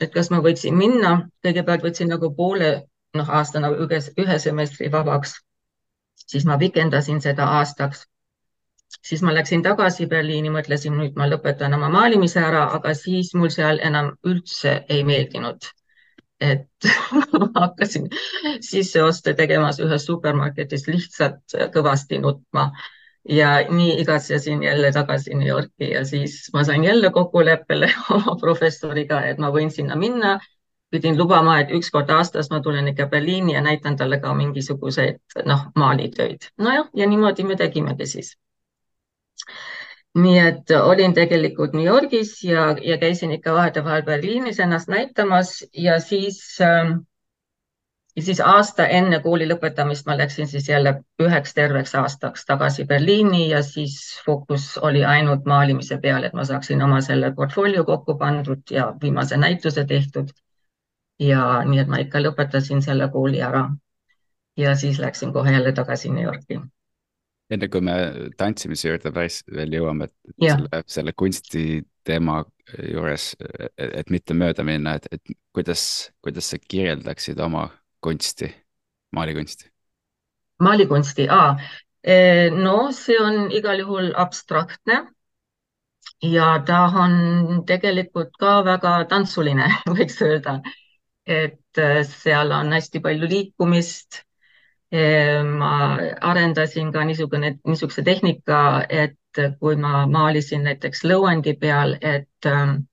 et 0.00 0.12
kas 0.12 0.30
ma 0.32 0.40
võiksin 0.40 0.76
minna, 0.76 1.28
kõigepealt 1.44 1.84
võtsin 1.84 2.08
nagu 2.08 2.32
poole 2.36 2.70
noh, 3.14 3.30
aasta 3.30 3.60
nagu 3.60 3.84
ühe, 3.84 4.00
ühe 4.24 4.38
semestri 4.38 4.88
vabaks, 4.92 5.36
siis 6.26 6.48
ma 6.48 6.56
pikendasin 6.58 7.20
seda 7.20 7.46
aastaks 7.60 8.06
siis 9.02 9.22
ma 9.22 9.34
läksin 9.34 9.62
tagasi 9.62 10.06
Berliini, 10.06 10.50
mõtlesin, 10.54 10.96
nüüd 10.98 11.16
ma 11.18 11.28
lõpetan 11.30 11.74
oma 11.76 11.88
maalimise 11.92 12.40
ära, 12.40 12.66
aga 12.76 12.94
siis 12.94 13.32
mul 13.34 13.52
seal 13.54 13.80
enam 13.82 14.12
üldse 14.26 14.84
ei 14.88 15.04
meeldinud. 15.04 15.70
et 16.40 16.66
ma 17.40 17.46
hakkasin 17.54 18.08
sisseoste 18.60 19.34
tegemas 19.38 19.78
ühes 19.80 20.04
supermarketis 20.06 20.88
lihtsalt 20.88 21.54
kõvasti 21.72 22.18
nutma 22.20 22.72
ja 23.28 23.52
nii 23.68 24.00
igatsesin 24.00 24.62
jälle 24.62 24.90
tagasi 24.92 25.34
New 25.34 25.48
Yorki 25.48 25.90
ja 25.90 26.04
siis 26.04 26.50
ma 26.52 26.64
sain 26.64 26.84
jälle 26.84 27.10
kokkuleppele 27.10 27.92
oma 28.16 28.36
professoriga, 28.40 29.22
et 29.24 29.38
ma 29.38 29.52
võin 29.54 29.70
sinna 29.70 29.96
minna 29.96 30.38
pidin 30.90 31.18
lubama, 31.18 31.58
et 31.60 31.72
üks 31.74 31.90
kord 31.90 32.10
aastas 32.10 32.50
ma 32.50 32.60
tulen 32.60 32.88
ikka 32.88 33.06
Berliini 33.10 33.54
ja 33.54 33.60
näitan 33.60 33.96
talle 33.96 34.20
ka 34.20 34.34
mingisuguseid 34.34 35.44
noh, 35.46 35.66
maalitöid. 35.74 36.50
nojah, 36.58 36.90
ja 36.94 37.08
niimoodi 37.08 37.44
me 37.44 37.56
tegimegi 37.56 38.06
siis 38.06 38.36
nii 40.14 40.38
et 40.38 40.70
olin 40.80 41.14
tegelikult 41.14 41.72
New 41.74 41.86
Yorgis 41.86 42.36
ja, 42.44 42.76
ja 42.82 42.98
käisin 42.98 43.32
ikka 43.34 43.52
vahetevahel 43.54 44.02
Berliinis 44.02 44.60
ennast 44.60 44.88
näitamas 44.88 45.64
ja 45.72 45.98
siis 46.00 46.58
äh, 46.62 46.94
ja 48.16 48.22
siis 48.22 48.40
aasta 48.40 48.86
enne 48.86 49.18
kooli 49.20 49.46
lõpetamist 49.50 50.06
ma 50.06 50.16
läksin 50.18 50.46
siis 50.46 50.68
jälle 50.68 50.92
üheks 51.22 51.54
terveks 51.54 51.94
aastaks 51.98 52.46
tagasi 52.46 52.84
Berliini 52.84 53.48
ja 53.50 53.62
siis 53.62 53.96
fookus 54.26 54.78
oli 54.78 55.04
ainult 55.04 55.44
maalimise 55.44 55.98
peal, 55.98 56.24
et 56.24 56.32
ma 56.32 56.44
saaksin 56.44 56.82
oma 56.82 57.00
selle 57.00 57.32
portfoolio 57.34 57.84
kokku 57.84 58.18
pandud 58.18 58.62
ja 58.70 58.92
viimase 59.02 59.36
näituse 59.36 59.84
tehtud. 59.84 60.28
ja 61.18 61.62
nii, 61.64 61.78
et 61.78 61.88
ma 61.88 61.98
ikka 62.02 62.22
lõpetasin 62.22 62.82
selle 62.82 63.08
kooli 63.08 63.42
ära. 63.42 63.68
ja 64.56 64.74
siis 64.76 64.98
läksin 64.98 65.32
kohe 65.32 65.52
jälle 65.52 65.72
tagasi 65.72 66.08
New 66.08 66.24
Yorki 66.24 66.60
enne 67.54 67.68
kui 67.72 67.84
me 67.84 67.94
tantsimise 68.38 68.90
juurde 68.90 69.12
päris 69.14 69.42
veel 69.50 69.76
jõuame, 69.78 70.08
et 70.08 70.46
ja. 70.46 70.56
selle, 70.56 70.82
selle 70.96 71.14
kunsti 71.16 71.64
teema 72.04 72.42
juures, 72.90 73.30
et 73.78 74.10
mitte 74.12 74.36
mööda 74.36 74.64
minna, 74.66 74.96
et, 74.98 75.08
et 75.12 75.36
kuidas, 75.54 76.10
kuidas 76.24 76.50
sa 76.52 76.58
kirjeldaksid 76.60 77.40
oma 77.40 77.68
kunsti, 78.04 78.50
maalikunsti? 79.16 79.70
maalikunsti, 80.62 81.26
no 82.54 82.76
see 82.94 83.16
on 83.20 83.50
igal 83.52 83.80
juhul 83.82 84.12
abstraktne 84.20 85.00
ja 86.24 86.50
ta 86.66 86.84
on 87.02 87.64
tegelikult 87.66 88.36
ka 88.40 88.60
väga 88.66 88.96
tantsuline, 89.10 89.68
võiks 89.96 90.20
öelda. 90.22 90.60
et 91.24 91.80
seal 92.04 92.52
on 92.52 92.72
hästi 92.76 93.00
palju 93.00 93.28
liikumist 93.28 94.20
ma 95.58 95.98
arendasin 96.20 96.92
ka 96.92 97.04
niisugune, 97.04 97.58
niisuguse 97.66 98.02
tehnika, 98.02 98.84
et 98.88 99.40
kui 99.58 99.76
ma 99.76 100.06
maalisin 100.06 100.62
näiteks 100.64 101.04
lõuendi 101.04 101.56
peal, 101.58 101.96
et 102.00 102.46
ähm, 102.46 102.84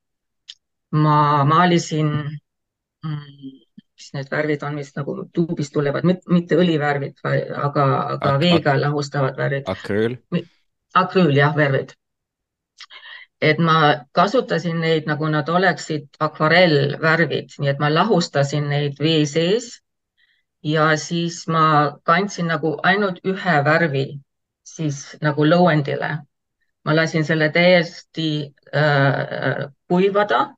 ma 0.91 1.43
maalisin, 1.45 2.09
mm, 3.05 3.51
mis 3.95 4.09
need 4.13 4.31
värvid 4.31 4.63
on, 4.63 4.75
mis 4.75 4.91
nagu 4.95 5.17
tuubist 5.33 5.73
tulevad, 5.73 6.07
mitte 6.07 6.57
õlivärvid, 6.57 7.21
aga, 7.23 7.85
aga 8.15 8.33
Ak 8.35 8.39
veega 8.41 8.77
lahustavad 8.81 9.37
värvid. 9.37 9.69
akrüül? 9.69 10.17
akrüül, 10.93 11.35
jah, 11.37 11.55
värvid. 11.55 11.93
et 13.41 13.57
ma 13.57 14.05
kasutasin 14.11 14.81
neid, 14.81 15.07
nagu 15.09 15.27
nad 15.27 15.47
oleksid 15.49 16.09
akvarellvärvid, 16.19 17.55
nii 17.59 17.69
et 17.69 17.79
ma 17.79 17.89
lahustasin 17.93 18.67
neid 18.69 18.99
vee 18.99 19.25
sees 19.25 19.80
ja 20.63 20.97
siis 20.97 21.47
ma 21.47 21.97
kandsin 22.03 22.47
nagu 22.47 22.75
ainult 22.83 23.19
ühe 23.25 23.55
värvi 23.65 24.05
siis 24.63 25.17
nagu 25.21 25.45
lõuendile. 25.45 26.17
ma 26.85 26.95
lasin 26.95 27.25
selle 27.25 27.49
täiesti 27.53 28.53
äh, 28.75 29.67
kuivada 29.87 30.55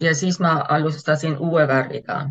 ja 0.00 0.14
siis 0.14 0.38
ma 0.40 0.52
alustasin 0.68 1.36
uue 1.38 1.66
värviga. 1.68 2.30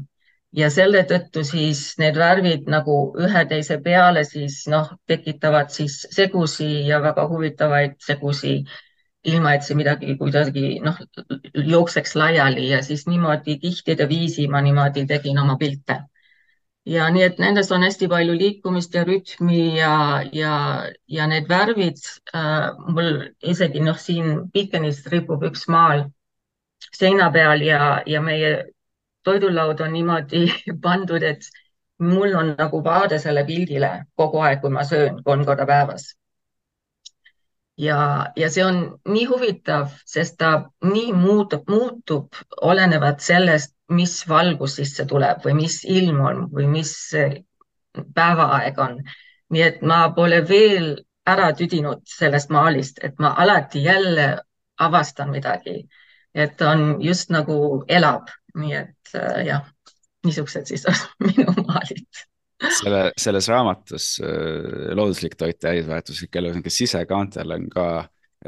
Ja 0.56 0.70
selle 0.72 1.02
tõttu 1.04 1.44
siis 1.44 1.98
need 2.00 2.16
värvid 2.16 2.70
nagu 2.72 2.96
ühe 3.20 3.46
teise 3.50 3.78
peale 3.84 4.24
siis 4.24 4.62
noh, 4.72 4.94
tekitavad 5.08 5.70
siis 5.70 6.08
segusi 6.12 6.88
ja 6.88 7.02
väga 7.04 7.28
huvitavaid 7.28 7.98
segusi, 8.00 8.64
ilma 9.24 9.54
et 9.56 9.68
see 9.68 9.76
midagi 9.76 10.16
kuidagi 10.18 10.80
noh, 10.80 10.96
jookseks 11.54 12.16
laiali. 12.16 12.70
Ja 12.70 12.82
siis 12.84 13.08
niimoodi 13.08 13.60
kihtide 13.60 14.08
viisi 14.10 14.48
ma 14.48 14.62
niimoodi 14.62 15.06
tegin 15.06 15.40
oma 15.44 15.58
pilte 15.58 16.00
ja 16.88 17.08
nii, 17.12 17.24
et 17.28 17.40
nendes 17.44 17.72
on 17.76 17.84
hästi 17.84 18.08
palju 18.12 18.36
liikumist 18.38 18.94
ja 18.96 19.04
rütmi 19.08 19.64
ja, 19.76 20.24
ja, 20.32 20.54
ja 21.08 21.28
need 21.28 21.50
värvid 21.52 22.00
äh,, 22.34 22.70
mul 22.88 23.10
isegi 23.44 23.84
noh, 23.84 23.98
siin 24.00 24.48
Piikenis 24.54 25.04
ripub 25.12 25.44
üks 25.50 25.68
maal 25.68 26.08
seina 26.94 27.32
peal 27.32 27.62
ja, 27.62 28.02
ja 28.06 28.22
meie 28.22 28.52
toidulaud 29.24 29.82
on 29.82 29.94
niimoodi 29.94 30.46
pandud, 30.86 31.24
et 31.24 31.50
mul 32.00 32.36
on 32.36 32.54
nagu 32.58 32.84
vaade 32.84 33.20
selle 33.20 33.44
pildile 33.46 33.92
kogu 34.16 34.42
aeg, 34.46 34.62
kui 34.62 34.72
ma 34.72 34.86
söön 34.88 35.22
kolm 35.24 35.46
korda 35.46 35.66
päevas. 35.66 36.14
Ja, 37.78 37.98
ja 38.36 38.50
see 38.50 38.64
on 38.66 38.78
nii 39.06 39.26
huvitav, 39.30 39.92
sest 40.06 40.38
ta 40.42 40.52
nii 40.82 41.12
muutub, 41.14 41.68
muutub 41.70 42.40
olenevalt 42.62 43.22
sellest, 43.22 43.77
mis 43.90 44.20
valgus 44.28 44.76
sisse 44.80 45.06
tuleb 45.06 45.46
või 45.46 45.54
mis 45.62 45.82
ilm 45.88 46.20
on 46.26 46.42
või 46.52 46.68
mis 46.72 46.94
päevaaeg 48.16 48.80
on. 48.80 48.98
nii 49.50 49.62
et 49.64 49.82
ma 49.82 50.10
pole 50.16 50.42
veel 50.48 50.98
ära 51.28 51.52
tüdinud 51.56 52.04
sellest 52.08 52.50
maalist, 52.52 53.00
et 53.04 53.20
ma 53.20 53.34
alati 53.40 53.84
jälle 53.84 54.28
avastan 54.80 55.32
midagi, 55.32 55.88
et 56.36 56.62
on 56.62 57.02
just 57.04 57.32
nagu 57.34 57.84
elab, 57.88 58.28
nii 58.56 58.74
et 58.76 59.16
äh, 59.16 59.46
jah, 59.48 59.64
niisugused 60.26 60.68
siis 60.68 60.86
on 60.88 61.00
minu 61.30 61.54
maalid 61.64 62.24
selle, 62.80 63.02
selles 63.18 63.48
raamatus 63.48 64.20
äh, 64.24 64.94
Looduslik 64.96 65.36
toit 65.36 65.58
ja 65.64 65.70
täisväärtuslik 65.70 66.36
elu, 66.36 66.54
sisekaantel 66.68 67.52
on 67.52 67.68
ka 67.70 67.88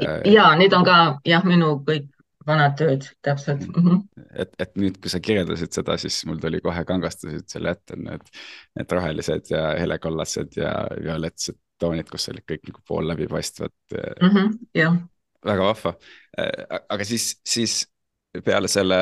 äh.... 0.02 0.20
ja 0.32 0.50
need 0.58 0.72
on 0.76 0.84
ka 0.84 0.96
jah, 1.24 1.44
minu 1.46 1.78
kõik 1.86 2.10
vanad 2.50 2.76
tööd, 2.78 3.06
täpselt 3.24 3.64
mm. 3.66 3.86
-hmm. 3.86 4.26
et, 4.44 4.52
et 4.62 4.74
nüüd, 4.80 4.98
kui 5.02 5.12
sa 5.12 5.22
kirjeldasid 5.22 5.76
seda, 5.76 5.96
siis 6.00 6.20
mul 6.28 6.40
tuli 6.42 6.60
kohe 6.64 6.84
kangastusid 6.88 7.46
selle 7.52 7.74
ette 7.76 7.98
need, 8.00 8.26
need 8.78 8.96
rohelised 8.98 9.52
ja 9.54 9.64
helekollased 9.80 10.58
ja 10.60 10.74
violetsed 10.98 11.58
toonid, 11.80 12.10
kus 12.10 12.28
olid 12.32 12.44
kõik 12.48 12.66
nagu 12.68 12.82
pool 12.86 13.08
läbipaistvad 13.08 13.76
mm. 13.94 14.28
-hmm, 14.28 14.58
jah. 14.74 14.98
väga 15.46 15.70
vahva, 15.70 15.94
äh, 16.40 16.82
aga 16.88 17.04
siis, 17.04 17.32
siis 17.46 17.80
peale 18.44 18.68
selle 18.68 18.98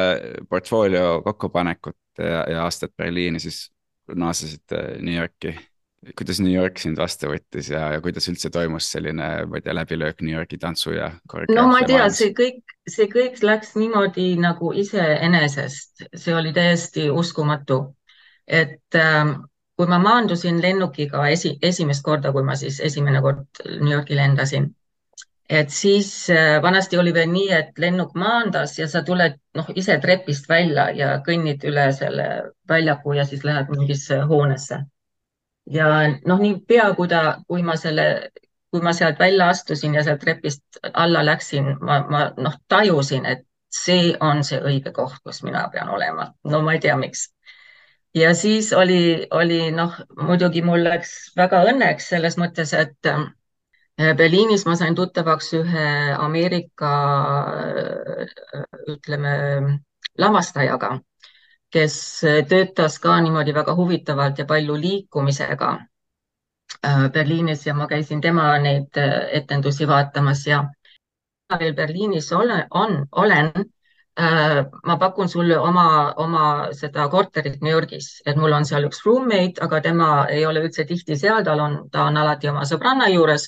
portfoolio 0.48 1.22
kokkupanekut 1.24 1.98
ja, 2.18 2.44
ja 2.50 2.62
aastat 2.64 2.96
Berliini, 2.96 3.40
siis 3.40 3.66
naasesite 4.16 4.76
New 5.00 5.14
Yorki. 5.14 5.52
Kuidas 6.16 6.38
New 6.40 6.52
York 6.52 6.78
sind 6.78 6.98
vastu 7.00 7.30
võttis 7.32 7.70
ja, 7.72 7.88
ja 7.94 8.00
kuidas 8.02 8.28
üldse 8.30 8.50
toimus 8.54 8.86
selline, 8.92 9.28
ma 9.50 9.58
ei 9.58 9.64
tea, 9.64 9.74
läbilöök 9.74 10.22
New 10.22 10.34
Yorgi 10.34 10.58
tantsu 10.62 10.94
ja 10.94 11.10
no 11.54 11.66
ma 11.72 11.82
ei 11.82 11.88
tea, 11.90 12.06
see 12.14 12.32
kõik, 12.36 12.74
see 12.88 13.08
kõik 13.10 13.42
läks 13.42 13.74
niimoodi 13.78 14.30
nagu 14.40 14.72
iseenesest, 14.84 16.08
see 16.14 16.34
oli 16.34 16.54
täiesti 16.56 17.08
uskumatu. 17.10 17.80
et 18.46 18.96
ähm, 18.96 19.34
kui 19.76 19.86
ma 19.86 19.98
maandusin 20.00 20.62
lennukiga 20.62 21.26
esi, 21.28 21.58
esimest 21.62 22.02
korda, 22.02 22.32
kui 22.32 22.42
ma 22.42 22.56
siis 22.56 22.80
esimene 22.80 23.20
kord 23.20 23.44
New 23.66 23.92
Yorki 23.92 24.16
lendasin 24.16 24.70
et 25.48 25.70
siis 25.70 26.30
äh, 26.30 26.62
vanasti 26.62 26.98
oli 26.98 27.12
veel 27.14 27.30
nii, 27.32 27.48
et 27.56 27.78
lennuk 27.80 28.14
maandas 28.14 28.78
ja 28.78 28.88
sa 28.88 29.02
tuled 29.02 29.38
noh, 29.56 29.70
ise 29.74 29.96
trepist 30.02 30.48
välja 30.48 30.88
ja 30.94 31.14
kõnnid 31.24 31.64
üle 31.68 31.88
selle 31.96 32.28
väljaku 32.68 33.16
ja 33.16 33.24
siis 33.24 33.44
lähed 33.48 33.72
mingisse 33.72 34.20
hoonesse. 34.28 34.82
Ja 35.70 35.88
noh, 36.26 36.40
niipea 36.40 36.92
kui 36.98 37.08
ta, 37.08 37.38
kui 37.48 37.62
ma 37.62 37.76
selle, 37.76 38.30
kui 38.72 38.84
ma 38.84 38.92
sealt 38.96 39.18
välja 39.18 39.48
astusin 39.52 39.94
ja 39.94 40.04
sealt 40.04 40.20
trepist 40.24 40.80
alla 40.92 41.24
läksin, 41.24 41.74
ma, 41.80 42.00
ma 42.10 42.22
noh, 42.36 42.58
tajusin, 42.68 43.26
et 43.26 43.44
see 43.72 44.14
on 44.24 44.44
see 44.44 44.60
õige 44.64 44.92
koht, 44.96 45.18
kus 45.24 45.42
mina 45.44 45.66
pean 45.72 45.90
olema. 45.92 46.32
no 46.44 46.62
ma 46.62 46.76
ei 46.76 46.80
tea, 46.84 46.96
miks 46.96 47.28
ja 48.16 48.32
siis 48.34 48.72
oli, 48.72 49.26
oli 49.30 49.70
noh, 49.70 49.98
muidugi 50.16 50.62
mul 50.64 50.84
läks 50.84 51.34
väga 51.36 51.64
õnneks 51.72 52.08
selles 52.14 52.38
mõttes, 52.40 52.72
et 52.72 53.12
Äh, 53.98 54.14
Berliinis 54.14 54.62
ma 54.66 54.76
sain 54.78 54.94
tuttavaks 54.94 55.48
ühe 55.58 55.86
Ameerika, 56.22 56.90
ütleme, 58.92 59.32
lavastajaga, 60.22 60.92
kes 61.70 61.94
töötas 62.48 62.98
ka 62.98 63.20
niimoodi 63.20 63.54
väga 63.54 63.74
huvitavalt 63.76 64.38
ja 64.38 64.44
palju 64.48 64.76
liikumisega 64.80 65.70
äh, 66.84 67.10
Berliinis 67.12 67.66
ja 67.66 67.74
ma 67.74 67.86
käisin 67.86 68.20
tema 68.20 68.50
neid 68.58 68.96
etendusi 69.40 69.88
vaatamas 69.88 70.46
ja 70.46 70.64
veel 71.58 71.74
Berliinis 71.74 72.32
olen, 72.32 72.66
on, 72.70 73.06
olen. 73.12 73.52
ma 74.86 74.96
pakun 74.98 75.28
sulle 75.28 75.58
oma, 75.58 76.12
oma 76.16 76.72
seda 76.74 77.04
korterit 77.08 77.60
New 77.62 77.70
Yorgis, 77.70 78.08
et 78.26 78.36
mul 78.36 78.52
on 78.52 78.64
seal 78.66 78.88
üks 78.88 79.04
roommate, 79.06 79.62
aga 79.62 79.78
tema 79.80 80.08
ei 80.26 80.42
ole 80.46 80.64
üldse 80.66 80.84
tihti 80.88 81.14
seal, 81.16 81.44
tal 81.46 81.62
on, 81.62 81.76
ta 81.92 82.08
on 82.10 82.18
alati 82.18 82.50
oma 82.50 82.64
sõbranna 82.66 83.06
juures 83.12 83.46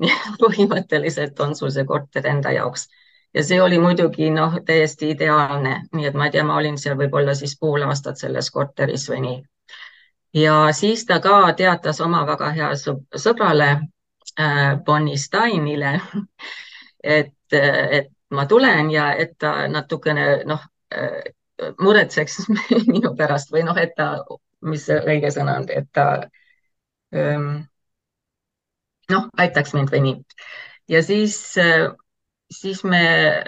põhimõtteliselt 0.42 1.40
on 1.40 1.56
sul 1.58 1.74
see 1.74 1.84
korter 1.88 2.30
enda 2.30 2.54
jaoks 2.54 2.86
ja 3.34 3.44
see 3.44 3.60
oli 3.62 3.78
muidugi 3.78 4.30
noh, 4.30 4.58
täiesti 4.66 5.10
ideaalne, 5.14 5.80
nii 5.92 6.06
et 6.06 6.14
ma 6.14 6.28
ei 6.28 6.34
tea, 6.34 6.44
ma 6.46 6.56
olin 6.60 6.78
seal 6.78 6.96
võib-olla 6.98 7.34
siis 7.34 7.56
pool 7.60 7.82
aastat 7.86 8.20
selles 8.20 8.50
korteris 8.54 9.08
või 9.10 9.20
nii. 9.26 9.38
ja 10.44 10.56
siis 10.72 11.04
ta 11.06 11.20
ka 11.20 11.52
teatas 11.56 12.00
oma 12.00 12.24
väga 12.26 12.50
hea 12.58 12.70
sõbrale 13.26 13.70
äh, 13.74 14.76
Bonnie 14.84 15.18
Steinile, 15.18 16.00
et, 17.18 17.58
et 17.58 18.12
ma 18.30 18.46
tulen 18.46 18.90
ja 18.90 19.12
et 19.14 19.38
ta 19.38 19.68
natukene 19.68 20.44
noh 20.46 20.62
äh, 20.94 21.34
muretseks 21.80 22.40
minu 22.92 23.14
pärast 23.16 23.52
või 23.52 23.62
noh, 23.66 23.78
et 23.78 23.94
ta, 23.96 24.16
mis 24.64 24.86
see 24.88 24.98
õige 25.02 25.30
sõna 25.34 25.58
on, 25.60 25.68
et 25.70 25.90
ta 25.92 26.06
ähm, 27.14 27.64
noh, 29.10 29.28
aitaks 29.38 29.74
mind 29.76 29.92
või 29.94 30.02
nii. 30.08 30.16
ja 30.88 31.02
siis, 31.02 31.36
äh, 31.60 31.90
siis 32.50 32.84
me 32.84 33.04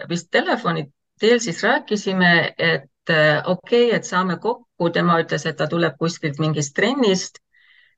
vist 0.09 0.29
telefoni 0.31 0.87
teel 1.21 1.41
siis 1.41 1.63
rääkisime, 1.63 2.55
et 2.59 3.11
äh, 3.11 3.43
okei 3.47 3.87
okay,, 3.89 3.97
et 3.97 4.05
saame 4.05 4.37
kokku, 4.37 4.91
tema 4.93 5.19
ütles, 5.23 5.47
et 5.47 5.57
ta 5.57 5.67
tuleb 5.67 5.97
kuskilt 5.99 6.39
mingist 6.39 6.75
trennist 6.77 7.41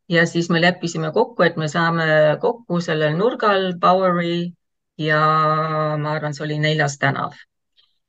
ja 0.08 0.26
siis 0.26 0.50
me 0.50 0.60
leppisime 0.60 1.12
kokku, 1.12 1.42
et 1.42 1.56
me 1.56 1.68
saame 1.68 2.06
kokku 2.40 2.80
sellel 2.80 3.16
nurgal 3.16 3.72
Bowery 3.80 4.52
ja 4.98 5.20
ma 5.98 6.14
arvan, 6.16 6.34
see 6.34 6.44
oli 6.46 6.58
Neljas 6.58 6.98
tänav. 6.98 7.34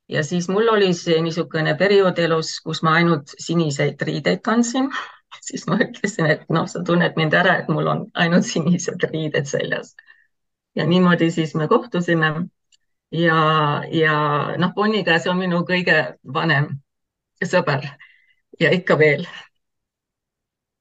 ja 0.08 0.24
siis 0.24 0.48
mul 0.48 0.68
oli 0.68 0.92
see 0.94 1.20
niisugune 1.22 1.76
periood 1.78 2.18
elus, 2.18 2.60
kus 2.60 2.82
ma 2.82 2.96
ainult 2.98 3.34
siniseid 3.38 4.02
riideid 4.02 4.40
kandsin 4.42 4.90
siis 5.48 5.66
ma 5.66 5.78
ütlesin, 5.82 6.30
et 6.30 6.48
noh, 6.50 6.66
sa 6.66 6.82
tunned 6.86 7.18
mind 7.18 7.34
ära, 7.34 7.58
et 7.60 7.68
mul 7.68 7.86
on 7.86 8.06
ainult 8.14 8.46
sinised 8.46 9.10
riided 9.10 9.46
seljas. 9.46 9.94
ja 10.74 10.86
niimoodi 10.86 11.30
siis 11.30 11.54
me 11.54 11.68
kohtusime 11.68 12.32
ja, 13.10 13.82
ja 13.90 14.14
noh, 14.58 14.72
Bonnie 14.74 15.04
käes 15.04 15.26
on 15.26 15.38
minu 15.38 15.62
kõige 15.68 15.98
vanem 16.34 16.70
sõber 17.44 17.86
ja 18.60 18.70
ikka 18.74 18.98
veel. 18.98 19.26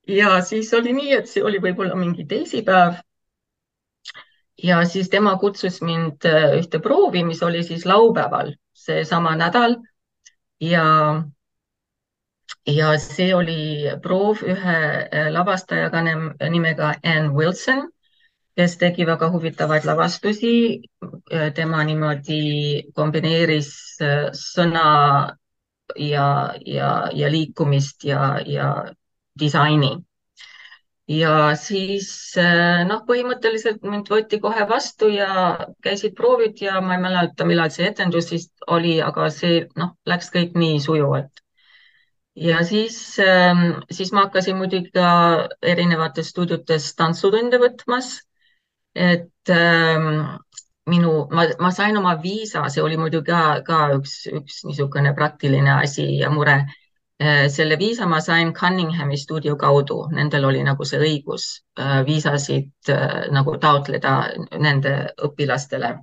ja 0.07 0.41
siis 0.41 0.73
oli 0.73 0.93
nii, 0.93 1.13
et 1.13 1.29
see 1.29 1.43
oli 1.43 1.59
võib-olla 1.61 1.95
mingi 1.95 2.25
teisipäev. 2.25 3.01
ja 4.63 4.85
siis 4.85 5.09
tema 5.09 5.37
kutsus 5.37 5.81
mind 5.81 6.25
äh, 6.25 6.55
ühte 6.59 6.79
proovi, 6.79 7.23
mis 7.23 7.43
oli 7.43 7.63
siis 7.63 7.85
laupäeval, 7.85 8.53
seesama 8.73 9.35
nädal 9.35 9.77
ja 10.59 11.23
ja 12.67 12.97
see 12.99 13.33
oli 13.35 13.89
proov 14.01 14.43
ühe 14.43 14.77
äh, 15.13 15.31
lavastajaga 15.31 16.03
nimega 16.49 16.93
Ann 17.03 17.31
Wilson, 17.35 17.89
kes 18.59 18.75
tegi 18.81 19.07
väga 19.07 19.29
huvitavaid 19.33 19.87
lavastusi. 19.87 20.51
Äh, 21.33 21.49
tema 21.55 21.83
niimoodi 21.87 22.41
kombineeris 22.95 23.71
äh, 24.03 24.29
sõna 24.35 24.85
ja, 25.95 26.27
ja, 26.65 26.91
ja 27.21 27.31
liikumist 27.31 28.05
ja, 28.11 28.37
ja 28.45 28.69
disaini. 29.39 29.95
ja 31.09 31.55
siis 31.57 32.09
noh, 32.85 32.99
põhimõtteliselt 33.07 33.81
mind 33.81 34.11
võeti 34.13 34.37
kohe 34.43 34.67
vastu 34.69 35.07
ja 35.09 35.29
käisid 35.81 36.13
proovid 36.19 36.61
ja 36.61 36.81
ma 36.85 36.99
ei 36.99 37.01
mäleta, 37.01 37.47
millal 37.49 37.71
see 37.73 37.87
etendus 37.89 38.29
siis 38.29 38.51
oli, 38.67 38.99
aga 39.01 39.31
see 39.33 39.63
noh, 39.81 39.95
läks 40.05 40.29
kõik 40.35 40.53
nii 40.59 40.77
sujuvalt 40.83 41.41
ja 42.39 42.63
siis, 42.63 43.19
ähm, 43.19 43.81
siis 43.91 44.11
ma 44.13 44.25
hakkasin 44.27 44.57
muidugi 44.57 44.91
ka 44.95 45.09
erinevates 45.61 46.31
stuudiotes 46.31 46.93
tantsutunde 46.95 47.59
võtmas. 47.61 48.11
Et 48.99 49.51
ähm, 49.55 50.39
minu, 50.89 51.13
ma, 51.31 51.45
ma 51.59 51.71
sain 51.71 51.97
oma 51.97 52.15
viisa, 52.23 52.65
see 52.73 52.83
oli 52.83 52.97
muidugi 52.99 53.31
ka, 53.31 53.41
ka 53.67 53.79
üks, 53.95 54.15
üks 54.39 54.61
niisugune 54.67 55.13
praktiline 55.17 55.77
asi 55.79 56.05
ja 56.19 56.31
mure. 56.33 56.59
Äh, 57.19 57.47
selle 57.51 57.75
viisa 57.79 58.07
ma 58.07 58.21
sain 58.23 58.53
Cunninghami 58.55 59.17
stuudio 59.19 59.57
kaudu, 59.59 60.05
nendel 60.15 60.45
oli 60.47 60.61
nagu 60.63 60.85
see 60.87 61.01
õigus 61.03 61.47
äh, 61.79 61.99
viisasid 62.07 62.91
äh, 62.93 63.25
nagu 63.35 63.57
taotleda 63.59 64.13
nende 64.67 64.95
õpilastele. 65.27 65.97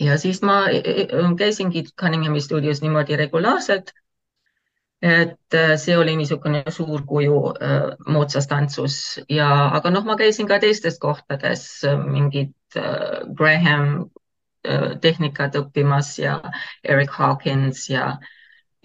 ja 0.00 0.16
siis 0.18 0.40
ma 0.42 0.56
käisingi 1.38 1.84
Cunninghami 2.00 2.40
stuudios 2.40 2.80
niimoodi 2.82 3.16
regulaarselt 3.16 3.92
et 5.02 5.54
äh, 5.54 5.76
see 5.76 5.96
oli 5.98 6.14
niisugune 6.16 6.62
suur 6.70 7.02
kuju 7.06 7.38
äh, 7.58 7.88
moodsas 8.06 8.46
tantsus. 8.46 8.96
Ja, 9.28 9.48
aga 9.74 9.90
noh, 9.90 10.04
ma 10.06 10.16
käisin 10.16 10.46
ka 10.46 10.60
teistes 10.62 10.98
kohtades 11.02 11.64
äh, 11.84 11.98
mingid 11.98 12.54
Graham 13.36 14.06
tehnikat 15.02 15.56
õppimas 15.58 16.14
ja 16.22 16.36
Eric 16.88 17.10
Hawkins 17.18 17.82
ja 17.90 18.14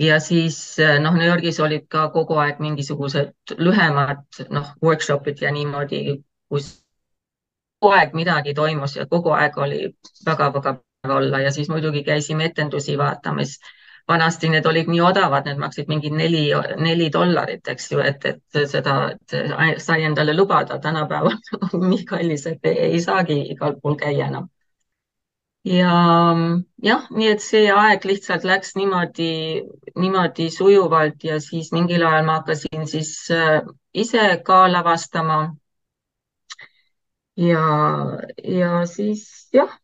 ja 0.02 0.18
siis 0.20 0.58
noh, 1.00 1.14
New 1.16 1.28
Yorgis 1.28 1.60
olid 1.64 1.86
ka 1.88 2.08
kogu 2.12 2.36
aeg 2.42 2.60
mingisugused 2.60 3.54
lühemad 3.62 4.42
noh, 4.50 4.74
workshop'id 4.84 5.40
ja 5.46 5.54
niimoodi, 5.54 6.18
kus 6.50 6.72
kogu 7.80 7.94
aeg 7.94 8.18
midagi 8.18 8.58
toimus 8.58 8.98
ja 8.98 9.06
kogu 9.06 9.32
aeg 9.38 9.58
oli 9.58 9.80
väga-väga 10.26 10.76
olla. 11.16 11.40
Ja 11.46 11.54
siis 11.56 11.70
muidugi 11.70 12.04
käisime 12.04 12.50
etendusi 12.50 12.98
vaatamas 12.98 13.60
vanasti 14.08 14.50
need 14.50 14.66
olid 14.66 14.88
nii 14.92 15.02
odavad, 15.04 15.46
need 15.48 15.60
maksid 15.62 15.90
mingi 15.92 16.10
neli, 16.14 16.44
neli 16.84 17.10
dollarit, 17.14 17.68
eks 17.74 17.92
ju, 17.92 18.00
et, 18.04 18.26
et 18.26 18.60
seda 18.72 18.98
et 19.14 19.82
sai 19.84 20.04
endale 20.08 20.36
lubada. 20.36 20.80
tänapäeval 20.80 21.36
on 21.74 21.90
nii 21.90 22.06
kallis, 22.06 22.46
et 22.48 22.66
ei, 22.72 22.78
ei 22.92 23.02
saagi 23.04 23.40
igal 23.56 23.76
pool 23.82 23.98
käia 24.00 24.28
enam. 24.32 24.48
ja 25.68 25.92
jah, 26.88 27.08
nii 27.12 27.28
et 27.34 27.42
see 27.44 27.66
aeg 27.74 28.06
lihtsalt 28.08 28.46
läks 28.48 28.76
niimoodi, 28.80 29.32
niimoodi 30.00 30.50
sujuvalt 30.58 31.24
ja 31.28 31.40
siis 31.44 31.74
mingil 31.76 32.06
ajal 32.08 32.26
ma 32.26 32.38
hakkasin 32.40 32.88
siis 32.88 33.12
äh, 33.32 33.62
ise 33.94 34.28
ka 34.46 34.62
lavastama. 34.72 35.42
ja, 37.36 37.66
ja 38.44 38.86
siis 38.86 39.28
jah 39.54 39.76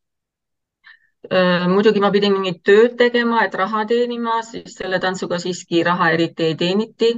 muidugi 1.72 2.02
ma 2.04 2.12
pidin 2.12 2.34
mingit 2.36 2.64
tööd 2.68 2.98
tegema, 3.00 3.44
et 3.46 3.54
raha 3.56 3.86
teenima, 3.88 4.42
siis 4.44 4.76
selle 4.76 5.00
tantsuga 5.00 5.40
siiski 5.40 5.84
raha 5.84 6.12
eriti 6.18 6.50
ei 6.50 6.56
teeniti. 6.56 7.14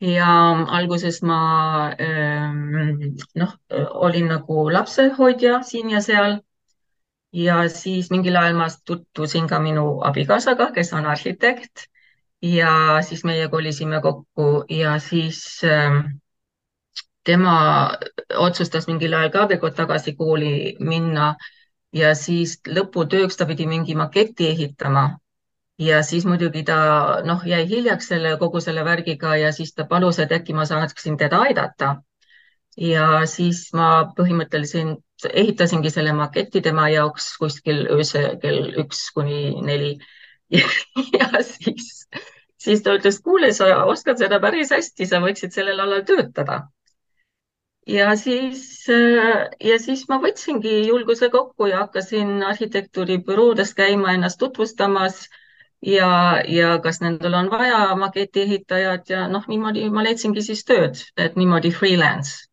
ja 0.00 0.28
alguses 0.76 1.22
ma 1.22 1.36
ähm, 2.00 3.16
noh, 3.34 3.52
olin 4.06 4.26
nagu 4.28 4.66
lapsehoidja 4.70 5.62
siin 5.62 5.90
ja 5.90 6.00
seal. 6.00 6.40
ja 7.32 7.68
siis 7.68 8.10
mingil 8.10 8.36
ajal 8.36 8.54
ma 8.56 8.66
tutvusin 8.84 9.48
ka 9.48 9.58
minu 9.60 10.00
abikaasaga, 10.04 10.70
kes 10.72 10.92
on 10.92 11.06
arhitekt 11.06 11.88
ja 12.42 13.02
siis 13.02 13.24
meie 13.24 13.48
kolisime 13.48 14.00
kokku 14.00 14.64
ja 14.68 14.98
siis 14.98 15.60
ähm, 15.64 16.20
tema 17.24 17.90
otsustas 18.36 18.86
mingil 18.86 19.14
ajal 19.14 19.30
ka 19.30 19.48
veel 19.48 19.60
kord 19.60 19.76
tagasi 19.76 20.14
kooli 20.14 20.76
minna 20.80 21.34
ja 21.92 22.14
siis 22.14 22.58
lõputööks 22.66 23.38
ta 23.38 23.46
pidi 23.46 23.66
mingi 23.66 23.94
maketi 23.94 24.48
ehitama. 24.48 25.18
ja 25.78 26.02
siis 26.02 26.24
muidugi 26.24 26.62
ta 26.64 26.76
noh, 27.24 27.42
jäi 27.44 27.66
hiljaks 27.68 28.08
selle 28.08 28.36
kogu 28.40 28.60
selle 28.60 28.84
värgiga 28.84 29.36
ja 29.36 29.52
siis 29.52 29.74
ta 29.74 29.84
palus, 29.84 30.18
et 30.18 30.32
äkki 30.32 30.54
ma 30.54 30.64
saaksin 30.64 31.16
teda 31.16 31.38
aidata. 31.48 31.96
ja 32.76 33.26
siis 33.26 33.72
ma 33.72 34.12
põhimõtteliselt 34.18 35.28
ehitasingi 35.32 35.90
selle 35.90 36.12
maketi 36.12 36.60
tema 36.60 36.88
jaoks 36.88 37.36
kuskil 37.38 37.86
öösel 37.92 38.38
kell 38.40 38.72
üks 38.84 39.10
kuni 39.14 39.60
neli. 39.62 39.98
ja 41.18 41.28
siis, 41.42 42.08
siis 42.58 42.82
ta 42.82 42.94
ütles, 42.98 43.20
kuule, 43.20 43.52
sa 43.52 43.84
oskad 43.84 44.18
seda 44.18 44.40
päris 44.40 44.70
hästi, 44.70 45.06
sa 45.06 45.20
võiksid 45.24 45.52
sellel 45.56 45.80
alal 45.80 46.04
töötada 46.04 46.66
ja 47.86 48.16
siis, 48.16 48.88
äh, 48.90 49.48
ja 49.64 49.78
siis 49.78 50.04
ma 50.08 50.18
võtsingi 50.22 50.86
julguse 50.88 51.30
kokku 51.30 51.66
ja 51.70 51.84
hakkasin 51.84 52.42
arhitektuuribüroodes 52.42 53.74
käima 53.74 54.14
ennast 54.14 54.38
tutvustamas 54.38 55.28
ja, 55.86 56.42
ja 56.48 56.78
kas 56.82 57.00
nendel 57.00 57.34
on 57.34 57.50
vaja 57.50 57.94
maketi 57.96 58.42
ehitajat 58.42 59.10
ja 59.10 59.28
noh, 59.28 59.46
niimoodi 59.48 59.86
ma 59.90 60.02
leidsingi 60.04 60.42
siis 60.42 60.64
tööd, 60.64 60.98
et 61.16 61.36
niimoodi 61.36 61.70
freelance. 61.70 62.44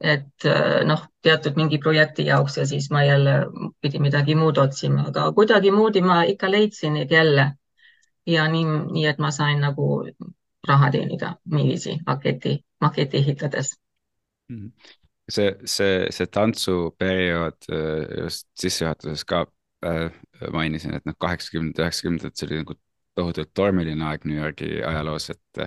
et 0.00 0.44
äh, 0.48 0.80
noh, 0.88 1.02
teatud 1.22 1.58
mingi 1.60 1.78
projekti 1.78 2.24
jaoks 2.26 2.56
ja 2.56 2.66
siis 2.66 2.90
ma 2.90 3.02
jälle 3.04 3.34
pidin 3.80 4.02
midagi 4.02 4.34
muud 4.34 4.56
otsima, 4.58 5.04
aga 5.08 5.32
kuidagimoodi 5.32 6.00
ma 6.00 6.22
ikka 6.24 6.50
leidsin 6.50 6.94
neid 6.94 7.10
jälle. 7.10 7.52
ja 8.26 8.48
nii, 8.48 8.64
nii 8.92 9.06
et 9.06 9.18
ma 9.18 9.30
sain 9.30 9.60
nagu 9.60 10.06
raha 10.68 10.90
teenida 10.90 11.36
niiviisi 11.50 11.98
maketi, 12.06 12.64
maketi 12.80 13.16
ehitades. 13.16 13.76
See, 15.30 15.54
see, 15.64 16.06
see 16.10 16.26
tantsuperiood 16.26 17.70
äh, 17.72 18.22
just 18.24 18.48
sissejuhatuses 18.58 19.24
ka 19.28 19.44
äh, 19.86 20.10
mainisin, 20.52 20.94
et 20.96 21.06
noh, 21.08 21.16
kaheksakümnendad, 21.18 21.84
üheksakümnendad, 21.86 22.36
see 22.36 22.48
oli 22.48 22.60
nagu 22.62 22.76
tohutult 23.18 23.52
tormiline 23.54 24.04
aeg 24.06 24.24
New 24.28 24.38
Yorgi 24.38 24.70
ajaloos, 24.86 25.30
et, 25.34 25.64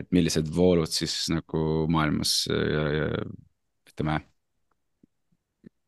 et 0.00 0.08
millised 0.16 0.48
voolud 0.54 0.90
siis 0.90 1.26
nagu 1.32 1.60
maailmas 1.92 2.38
äh, 2.52 3.12
ütleme, 3.92 4.20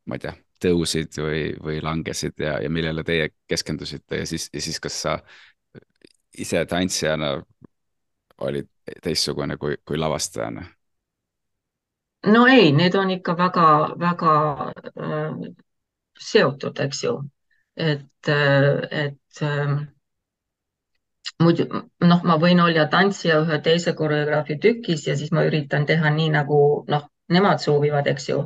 ma 0.08 0.18
ei 0.18 0.24
tea, 0.24 0.34
tõusid 0.62 1.20
või, 1.22 1.42
või 1.62 1.82
langesid 1.84 2.40
ja, 2.42 2.58
ja 2.62 2.70
millele 2.72 3.04
teie 3.06 3.30
keskendusite 3.50 4.22
ja 4.22 4.26
siis, 4.26 4.48
ja 4.54 4.62
siis 4.64 4.80
kas 4.82 5.02
sa 5.04 5.18
ise 6.38 6.64
tantsijana 6.66 7.36
olid 8.46 8.68
teistsugune 9.02 9.56
kui, 9.58 9.78
kui 9.86 9.98
lavastajana? 9.98 10.66
No 12.26 12.46
ei, 12.46 12.72
need 12.72 12.94
on 12.94 13.10
ikka 13.10 13.36
väga-väga 13.36 14.34
äh, 14.74 15.32
seotud, 16.30 16.80
eks 16.80 17.04
ju. 17.04 17.14
et, 17.76 18.28
äh, 18.28 18.82
et 18.90 19.42
äh, 19.42 19.78
muidu 21.42 21.66
noh, 22.10 22.24
ma 22.24 22.36
võin 22.42 22.60
olla 22.60 22.88
tantsija 22.90 23.38
ühe 23.44 23.60
teise 23.62 23.94
koreograafi 23.94 24.58
tükis 24.58 25.06
ja 25.06 25.14
siis 25.16 25.30
ma 25.32 25.44
üritan 25.46 25.86
teha 25.86 26.10
nii, 26.10 26.30
nagu 26.34 26.58
noh, 26.88 27.06
nemad 27.28 27.62
soovivad, 27.62 28.06
eks 28.06 28.28
ju. 28.28 28.40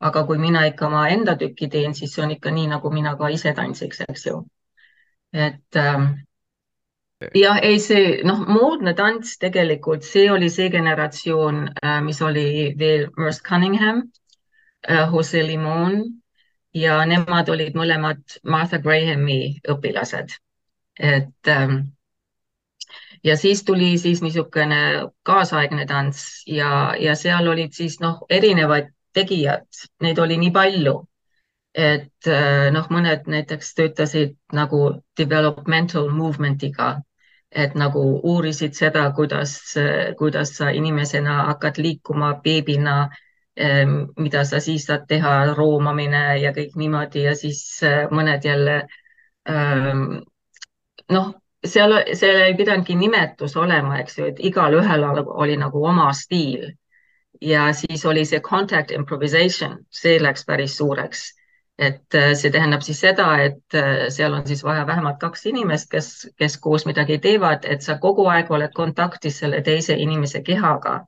aga 0.00 0.22
kui 0.26 0.38
mina 0.38 0.62
ikka 0.66 0.86
oma 0.86 1.08
enda 1.10 1.34
tükki 1.36 1.68
teen, 1.68 1.94
siis 1.94 2.12
see 2.14 2.22
on 2.22 2.30
ikka 2.30 2.50
nii, 2.54 2.68
nagu 2.70 2.90
mina 2.94 3.16
ka 3.18 3.28
ise 3.34 3.52
tantsiks, 3.54 4.04
eks 4.08 4.26
ju. 4.26 4.42
et 5.32 5.76
äh, 5.76 6.06
jah, 7.34 7.58
ei 7.62 7.78
see 7.82 8.22
noh, 8.26 8.44
moodne 8.46 8.94
tants 8.94 9.36
tegelikult, 9.42 10.06
see 10.06 10.28
oli 10.30 10.48
see 10.54 10.70
generatsioon, 10.70 11.64
äh, 11.82 12.00
mis 12.04 12.22
oli 12.22 12.74
veel 12.78 13.08
Merce 13.16 13.42
Cunningham, 13.42 14.02
äh, 14.88 15.06
Jose 15.12 15.42
Limon 15.46 16.02
ja 16.74 17.00
nemad 17.06 17.48
olid 17.50 17.74
mõlemad 17.74 18.38
Martha 18.44 18.78
Grahami 18.78 19.58
õpilased. 19.68 20.36
et 20.98 21.46
ähm, 21.48 21.76
ja 23.24 23.36
siis 23.36 23.62
tuli 23.64 23.98
siis 23.98 24.22
niisugune 24.22 25.10
kaasaegne 25.22 25.86
tants 25.86 26.42
ja, 26.46 26.94
ja 26.98 27.14
seal 27.14 27.46
olid 27.48 27.72
siis 27.72 28.00
noh, 28.00 28.24
erinevaid 28.30 28.90
tegijad, 29.14 29.66
neid 30.02 30.18
oli 30.18 30.38
nii 30.38 30.50
palju 30.50 30.96
et 31.74 32.26
äh, 32.26 32.70
noh, 32.74 32.86
mõned 32.90 33.28
näiteks 33.30 33.74
töötasid 33.78 34.34
nagu 34.52 34.80
developmental 35.18 36.08
movement'iga 36.10 36.96
et 37.50 37.74
nagu 37.74 38.02
uurisid 38.22 38.76
seda, 38.76 39.10
kuidas, 39.16 39.54
kuidas 40.18 40.54
sa 40.56 40.70
inimesena 40.70 41.44
hakkad 41.48 41.80
liikuma 41.80 42.34
beebina, 42.44 43.08
ehm, 43.56 43.94
mida 44.18 44.44
sa 44.44 44.60
siis 44.60 44.86
saad 44.86 45.06
teha, 45.08 45.54
roomamine 45.56 46.38
ja 46.42 46.52
kõik 46.52 46.76
niimoodi 46.76 47.24
ja 47.24 47.34
siis 47.36 47.62
eh, 47.82 48.04
mõned 48.12 48.44
jälle 48.44 48.82
ehm, 49.48 50.18
noh, 51.16 51.32
seal, 51.64 51.96
seal 52.14 52.42
ei 52.44 52.54
pidanudki 52.58 52.96
nimetus 52.96 53.56
olema, 53.56 53.98
eks 54.02 54.18
ju, 54.18 54.28
et 54.32 54.44
igalühel 54.50 55.08
oli 55.24 55.56
nagu 55.56 55.84
oma 55.84 56.12
stiil. 56.12 56.72
ja 57.40 57.72
siis 57.72 58.02
oli 58.06 58.24
see 58.26 58.40
contact 58.40 58.90
improvisation, 58.90 59.76
see 59.90 60.18
läks 60.18 60.44
päris 60.44 60.76
suureks 60.76 61.20
et 61.78 62.14
äh, 62.14 62.32
see 62.34 62.50
tähendab 62.50 62.82
siis 62.82 63.00
seda, 63.00 63.28
et 63.42 63.74
äh, 63.78 64.08
seal 64.10 64.34
on 64.34 64.46
siis 64.46 64.64
vaja 64.66 64.86
vähemalt 64.86 65.20
kaks 65.22 65.46
inimest, 65.46 65.90
kes, 65.90 66.08
kes 66.38 66.58
koos 66.58 66.86
midagi 66.88 67.20
teevad, 67.22 67.64
et 67.64 67.86
sa 67.86 67.98
kogu 68.02 68.26
aeg 68.32 68.50
oled 68.50 68.74
kontaktis 68.74 69.38
selle 69.44 69.62
teise 69.62 69.94
inimese 69.94 70.42
kehaga. 70.42 71.04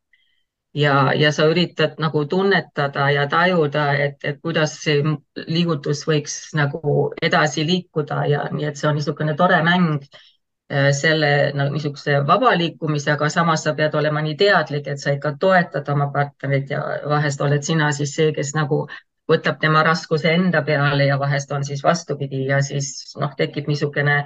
ja, 0.74 1.12
ja 1.18 1.32
sa 1.34 1.48
üritad 1.50 1.96
nagu 1.98 2.20
tunnetada 2.30 3.08
ja 3.10 3.24
tajuda, 3.26 3.88
et, 3.98 4.20
et 4.24 4.36
kuidas 4.42 4.76
see 4.84 5.02
liigutus 5.48 6.04
võiks 6.06 6.36
nagu 6.54 7.10
edasi 7.22 7.64
liikuda 7.66 8.20
ja 8.30 8.44
nii, 8.52 8.68
et 8.68 8.78
see 8.78 8.86
on 8.88 8.94
niisugune 8.94 9.34
tore 9.34 9.58
mäng 9.66 10.06
äh, 10.06 10.92
selle 10.94 11.50
nagu 11.58 11.74
niisuguse 11.74 12.20
vaba 12.26 12.54
liikumisega, 12.54 13.16
aga 13.18 13.32
samas 13.34 13.66
sa 13.66 13.74
pead 13.74 13.98
olema 13.98 14.22
nii 14.22 14.36
teadlik, 14.38 14.86
et 14.86 15.02
sa 15.02 15.10
ikka 15.18 15.34
toetad 15.42 15.90
oma 15.90 16.12
partnerit 16.14 16.70
ja 16.70 16.84
vahest 17.10 17.42
oled 17.42 17.66
sina 17.66 17.90
siis 17.90 18.14
see, 18.14 18.30
kes 18.38 18.54
nagu 18.54 18.84
võtab 19.30 19.60
tema 19.62 19.82
raskuse 19.86 20.32
enda 20.34 20.62
peale 20.66 21.06
ja 21.06 21.18
vahest 21.18 21.52
on 21.52 21.64
siis 21.64 21.82
vastupidi 21.84 22.46
ja 22.48 22.60
siis 22.66 23.14
noh, 23.20 23.34
tekib 23.38 23.68
niisugune 23.70 24.24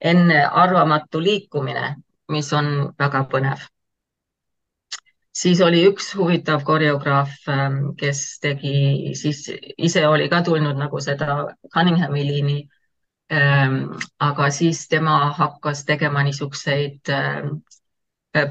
ennearvamatu 0.00 1.20
liikumine, 1.22 1.94
mis 2.32 2.52
on 2.56 2.90
väga 2.98 3.26
põnev. 3.32 3.68
siis 5.40 5.60
oli 5.62 5.84
üks 5.88 6.10
huvitav 6.18 6.64
koreograaf, 6.66 7.36
ähm, 7.48 7.78
kes 7.96 8.40
tegi, 8.42 9.12
siis 9.14 9.44
ise 9.78 10.06
oli 10.08 10.28
ka 10.28 10.42
tulnud 10.42 10.76
nagu 10.76 11.00
seda 11.00 11.54
Cunninghami 11.74 12.24
liini. 12.26 12.58
Ähm, 13.30 13.92
aga 14.18 14.48
siis 14.50 14.88
tema 14.88 15.30
hakkas 15.36 15.84
tegema 15.86 16.24
niisuguseid 16.26 17.12
ähm, 17.14 17.60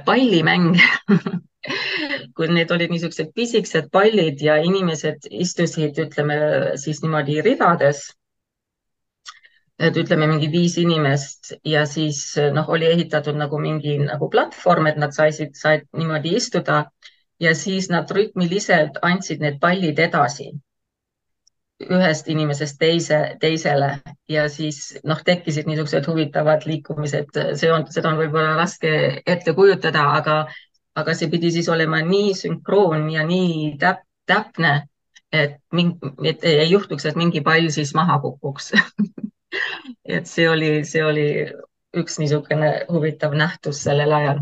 pallimänge 0.05 0.85
kui 2.35 2.47
need 2.51 2.71
olid 2.71 2.93
niisugused 2.93 3.33
pisikesed 3.35 3.89
pallid 3.93 4.41
ja 4.41 4.57
inimesed 4.63 5.27
istusid, 5.45 5.99
ütleme 6.05 6.39
siis 6.81 7.03
niimoodi 7.03 7.41
ridades. 7.45 8.07
et 9.79 9.95
ütleme 9.95 10.25
mingi 10.27 10.49
viis 10.51 10.73
inimest 10.77 11.53
ja 11.63 11.85
siis 11.87 12.17
noh, 12.51 12.67
oli 12.67 12.85
ehitatud 12.85 13.37
nagu 13.39 13.59
mingi 13.63 13.93
nagu 14.01 14.27
platvorm, 14.29 14.89
et 14.91 14.97
nad 14.99 15.15
saisid, 15.15 15.53
said 15.55 15.85
niimoodi 15.95 16.33
istuda 16.35 16.81
ja 17.39 17.53
siis 17.55 17.87
nad 17.89 18.11
rütmiliselt 18.11 18.99
andsid 19.01 19.39
need 19.39 19.59
pallid 19.61 19.99
edasi. 19.99 20.51
ühest 21.79 22.27
inimesest 22.27 22.75
teise, 22.79 23.17
teisele 23.39 24.01
ja 24.27 24.49
siis 24.51 24.97
noh, 25.07 25.21
tekkisid 25.23 25.67
niisugused 25.69 26.09
huvitavad 26.11 26.65
liikumised, 26.67 27.31
see 27.55 27.69
on, 27.71 27.85
seda 27.87 28.09
on 28.11 28.19
võib-olla 28.19 28.57
raske 28.57 28.91
ette 29.25 29.53
kujutada, 29.55 30.03
aga, 30.17 30.41
aga 30.99 31.15
see 31.17 31.29
pidi 31.31 31.51
siis 31.55 31.69
olema 31.69 32.01
nii 32.05 32.33
sünkroon 32.37 33.09
ja 33.13 33.25
nii 33.27 33.75
täp, 33.81 34.03
täpne, 34.29 34.73
et, 35.31 35.57
et 36.25 36.45
ei 36.45 36.69
juhtuks, 36.69 37.05
et 37.05 37.19
mingi 37.19 37.41
pall 37.45 37.69
siis 37.73 37.93
maha 37.97 38.19
kukuks. 38.23 38.73
Et 40.09 40.27
see 40.29 40.45
oli, 40.49 40.83
see 40.85 41.01
oli 41.05 41.25
üks 41.97 42.19
niisugune 42.21 42.67
huvitav 42.89 43.33
nähtus 43.37 43.81
sellel 43.85 44.13
ajal. 44.13 44.41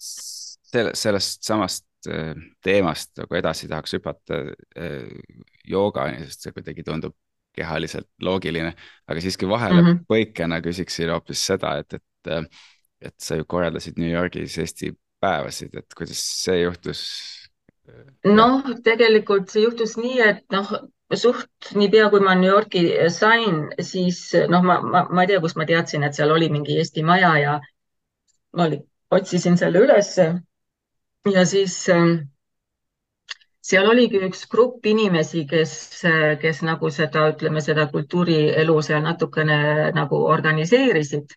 Selle, 0.00 0.92
sellest 0.98 1.46
samast 1.46 2.10
äh, 2.10 2.38
teemast 2.62 3.18
nagu 3.18 3.38
edasi 3.38 3.68
tahaks 3.70 3.94
hüpata 3.98 4.40
äh, 4.78 5.10
joogani, 5.66 6.22
sest 6.26 6.46
see 6.46 6.54
kuidagi 6.54 6.86
tundub 6.86 7.16
kehaliselt 7.56 8.08
loogiline, 8.22 8.72
aga 9.10 9.22
siiski 9.22 9.48
vahele 9.48 9.82
mm 9.82 9.88
-hmm. 9.88 10.04
põikena 10.10 10.60
küsiksin 10.62 11.10
hoopis 11.10 11.46
seda, 11.46 11.76
et, 11.82 11.98
et, 11.98 12.04
äh, 12.28 12.44
et 13.00 13.16
sa 13.18 13.38
ju 13.38 13.46
korraldasid 13.48 13.98
New 13.98 14.10
Yorgis 14.10 14.58
Eesti 14.60 14.92
päevasid, 15.20 15.74
et 15.76 15.96
kuidas 15.96 16.20
see 16.44 16.62
juhtus? 16.62 17.02
noh, 18.24 18.60
tegelikult 18.84 19.50
see 19.50 19.64
juhtus 19.64 19.96
nii, 19.98 20.20
et 20.22 20.44
noh, 20.54 20.68
suht 21.18 21.72
niipea, 21.74 22.10
kui 22.12 22.22
ma 22.22 22.36
New 22.38 22.50
Yorki 22.50 22.84
sain, 23.10 23.64
siis 23.82 24.20
noh, 24.52 24.62
ma, 24.62 24.78
ma, 24.84 25.06
ma 25.10 25.24
ei 25.24 25.32
tea, 25.32 25.40
kust 25.42 25.58
ma 25.58 25.66
teadsin, 25.66 26.04
et 26.06 26.14
seal 26.14 26.30
oli 26.30 26.50
mingi 26.52 26.78
Eesti 26.78 27.02
maja 27.02 27.32
ja 27.40 27.56
ma 28.54 28.68
olin, 28.68 28.84
otsisin 29.10 29.58
selle 29.58 29.82
ülesse 29.82 30.28
ja 31.32 31.44
siis 31.46 31.74
ähm, 31.90 32.14
seal 33.70 33.88
oligi 33.90 34.20
üks 34.26 34.46
grupp 34.50 34.86
inimesi, 34.86 35.44
kes, 35.50 35.72
kes 36.42 36.62
nagu 36.66 36.90
seda, 36.94 37.28
ütleme 37.34 37.62
seda 37.64 37.86
kultuurielu 37.92 38.76
seal 38.86 39.04
natukene 39.04 39.60
nagu 39.96 40.24
organiseerisid. 40.34 41.36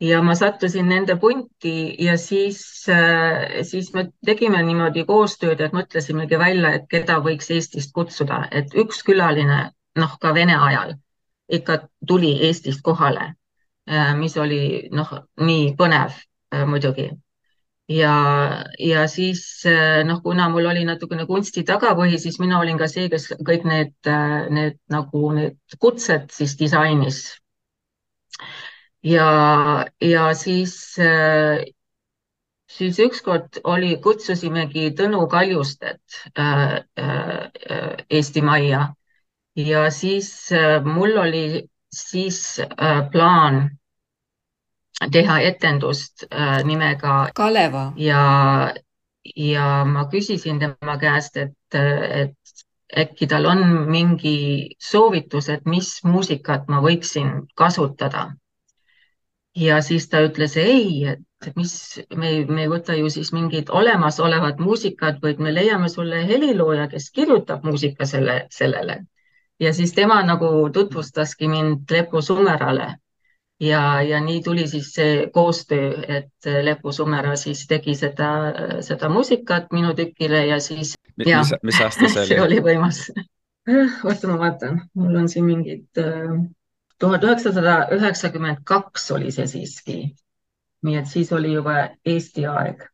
Ja 0.00 0.22
ma 0.22 0.34
sattusin 0.34 0.88
nende 0.88 1.16
punti 1.16 1.96
ja 2.04 2.16
siis, 2.18 2.86
äh, 2.88 3.62
siis 3.62 3.92
me 3.94 4.08
tegime 4.24 4.62
niimoodi 4.62 5.04
koostööd, 5.04 5.60
et 5.60 5.74
mõtlesimegi 5.74 6.38
välja, 6.38 6.72
et 6.78 6.86
keda 6.90 7.18
võiks 7.24 7.50
Eestist 7.54 7.92
kutsuda, 7.94 8.44
et 8.50 8.74
üks 8.78 9.02
külaline, 9.06 9.60
noh, 9.98 10.18
ka 10.20 10.34
Vene 10.34 10.56
ajal 10.56 10.94
ikka 11.48 11.80
tuli 12.06 12.36
Eestist 12.46 12.82
kohale, 12.86 13.32
äh, 13.90 14.12
mis 14.16 14.36
oli 14.36 14.88
noh, 14.94 15.10
nii 15.40 15.72
põnev 15.78 16.14
äh, 16.14 16.62
muidugi 16.66 17.10
ja, 17.90 18.14
ja 18.78 19.06
siis 19.08 19.64
noh, 20.04 20.22
kuna 20.22 20.48
mul 20.52 20.68
oli 20.70 20.84
natukene 20.86 21.26
kunsti 21.26 21.64
tagapõhi, 21.66 22.20
siis 22.20 22.38
mina 22.38 22.60
olin 22.60 22.78
ka 22.78 22.86
see, 22.86 23.08
kes 23.10 23.32
kõik 23.42 23.64
need, 23.66 23.94
need 24.52 24.78
nagu 24.92 25.32
need 25.34 25.78
kutsed 25.80 26.28
siis 26.30 26.54
disainis. 26.60 27.22
Ja, 29.02 29.86
ja 30.00 30.34
siis, 30.34 30.98
eh, 30.98 31.64
siis 32.68 32.98
ükskord 32.98 33.60
oli, 33.64 33.96
kutsusimegi 34.02 34.90
Tõnu 34.98 35.26
Kaljustet 35.30 36.20
äh, 36.38 36.82
äh, 36.98 38.04
Eesti 38.10 38.42
Majja 38.42 38.88
ja 39.56 39.88
siis 39.90 40.52
äh, 40.52 40.84
mul 40.84 41.16
oli 41.18 41.68
siis 41.94 42.60
plaan 43.12 43.64
teha 45.12 45.40
etendust 45.40 46.24
äh, 46.32 46.62
nimega 46.64 47.30
Kaleva 47.34 47.92
ja, 47.96 48.74
ja 49.36 49.66
ma 49.86 50.04
küsisin 50.10 50.58
tema 50.58 50.96
käest, 50.98 51.36
et, 51.36 51.54
et 51.74 52.64
äkki 52.98 53.28
tal 53.30 53.46
on 53.46 53.62
mingi 53.90 54.74
soovitus, 54.80 55.48
et 55.52 55.66
mis 55.68 55.92
muusikat 56.04 56.68
ma 56.72 56.80
võiksin 56.82 57.46
kasutada. 57.54 58.30
Ja 59.58 59.80
siis 59.82 60.08
ta 60.08 60.20
ütles 60.26 60.56
ei, 60.60 61.04
et 61.08 61.56
mis, 61.56 61.74
me, 62.16 62.32
me 62.46 62.64
ei 62.66 62.70
võta 62.70 62.94
ju 62.98 63.10
siis 63.10 63.32
mingit 63.34 63.70
olemasolevat 63.70 64.60
muusikat, 64.62 65.22
vaid 65.22 65.42
me 65.42 65.54
leiame 65.54 65.88
sulle 65.92 66.24
helilooja, 66.28 66.88
kes 66.92 67.10
kirjutab 67.14 67.66
muusika 67.66 68.06
selle, 68.06 68.46
sellele. 68.54 69.02
ja 69.60 69.74
siis 69.74 69.92
tema 69.92 70.22
nagu 70.22 70.70
tutvustaski 70.72 71.48
mind 71.48 71.90
Lepo 71.90 72.22
Sumerale 72.22 72.92
ja, 73.60 74.02
ja 74.02 74.20
nii 74.20 74.42
tuli 74.42 74.66
siis 74.68 74.92
see 74.94 75.30
koostöö, 75.32 76.02
et 76.08 76.50
Lepu 76.62 76.92
Sumera 76.92 77.36
siis 77.36 77.66
tegi 77.66 77.94
seda, 77.94 78.30
seda 78.80 79.08
muusikat 79.08 79.72
minu 79.72 79.94
tükile 79.94 80.46
ja 80.46 80.60
siis. 80.60 80.94
mis, 81.16 81.54
mis 81.62 81.80
aasta 81.80 82.08
see 82.08 82.22
oli? 82.22 82.28
see 82.34 82.42
oli 82.42 82.60
võimas. 82.62 83.02
oota, 84.06 84.30
ma 84.30 84.38
vaatan, 84.38 84.82
mul 84.94 85.18
on 85.22 85.28
siin 85.28 85.44
mingid, 85.48 85.88
äh, 85.98 86.38
tuhat 86.98 87.24
üheksasada 87.24 87.74
üheksakümmend 87.94 88.64
kaks 88.64 89.10
oli 89.16 89.32
see 89.34 89.46
siiski. 89.46 89.98
nii 90.82 90.96
et 90.96 91.08
siis 91.10 91.32
oli 91.32 91.52
juba 91.52 91.88
Eesti 92.06 92.46
aeg. 92.46 92.86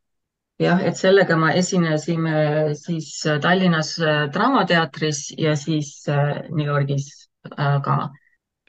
jah, 0.59 0.81
et 0.81 0.97
sellega 0.97 1.37
me 1.37 1.53
esinesime 1.57 2.75
siis 2.79 3.23
Tallinnas 3.41 3.97
äh, 3.99 4.27
Draamateatris 4.33 5.33
ja 5.37 5.55
siis 5.55 6.05
äh, 6.09 6.43
New 6.49 6.67
Yorgis 6.67 7.29
ka 7.55 7.97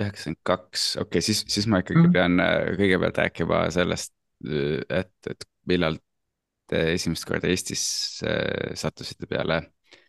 üheksakümmend 0.01 0.43
kaks, 0.45 0.85
okei 0.97 1.07
okay,, 1.07 1.25
siis, 1.25 1.45
siis 1.49 1.67
ma 1.71 1.81
ikkagi 1.81 2.03
mm. 2.03 2.13
pean 2.13 2.41
äh, 2.43 2.73
kõigepealt 2.77 3.21
rääkima 3.23 3.63
sellest, 3.75 4.13
äh, 4.49 4.83
et, 5.01 5.15
et 5.31 5.49
millal 5.71 5.99
te 6.71 6.83
esimest 6.93 7.27
korda 7.29 7.49
Eestis 7.51 7.87
äh, 8.27 8.75
sattusite 8.77 9.29
peale 9.31 9.63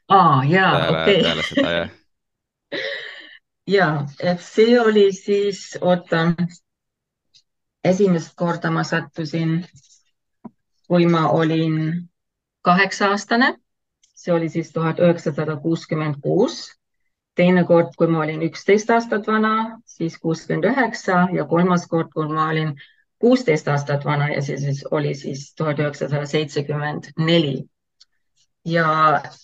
ah,. 0.09 0.43
jaa, 0.49 0.71
okei. 0.91 1.21
peale 1.23 1.47
seda, 1.47 1.75
jah. 1.77 1.95
ja, 3.67 4.06
et 4.19 4.41
see 4.41 4.80
oli 4.82 5.12
siis, 5.13 5.77
oota, 5.82 6.34
esimest 7.84 8.36
korda 8.36 8.71
ma 8.71 8.84
sattusin, 8.84 9.60
kui 10.88 11.06
ma 11.06 11.27
olin 11.30 12.10
kaheksa-aastane, 12.62 13.53
see 14.15 14.34
oli 14.34 14.49
siis 14.49 14.71
tuhat 14.73 14.99
üheksasada 14.99 15.56
kuuskümmend 15.62 16.21
kuus 16.23 16.77
teine 17.38 17.63
kord, 17.69 17.93
kui 17.97 18.10
ma 18.10 18.23
olin 18.25 18.43
üksteist 18.47 18.89
aastat 18.93 19.27
vana, 19.30 19.80
siis 19.86 20.17
kuuskümmend 20.21 20.65
üheksa 20.71 21.27
ja 21.34 21.45
kolmas 21.45 21.86
kord, 21.91 22.10
kui 22.15 22.27
ma 22.32 22.49
olin 22.49 22.73
kuusteist 23.21 23.67
aastat 23.73 24.06
vana 24.06 24.32
ja 24.34 24.41
see 24.45 24.58
siis 24.62 24.84
oli 24.91 25.13
siis 25.17 25.51
tuhat 25.58 25.80
üheksasada 25.84 26.25
seitsekümmend 26.30 27.12
neli. 27.17 27.58
ja, 28.65 28.88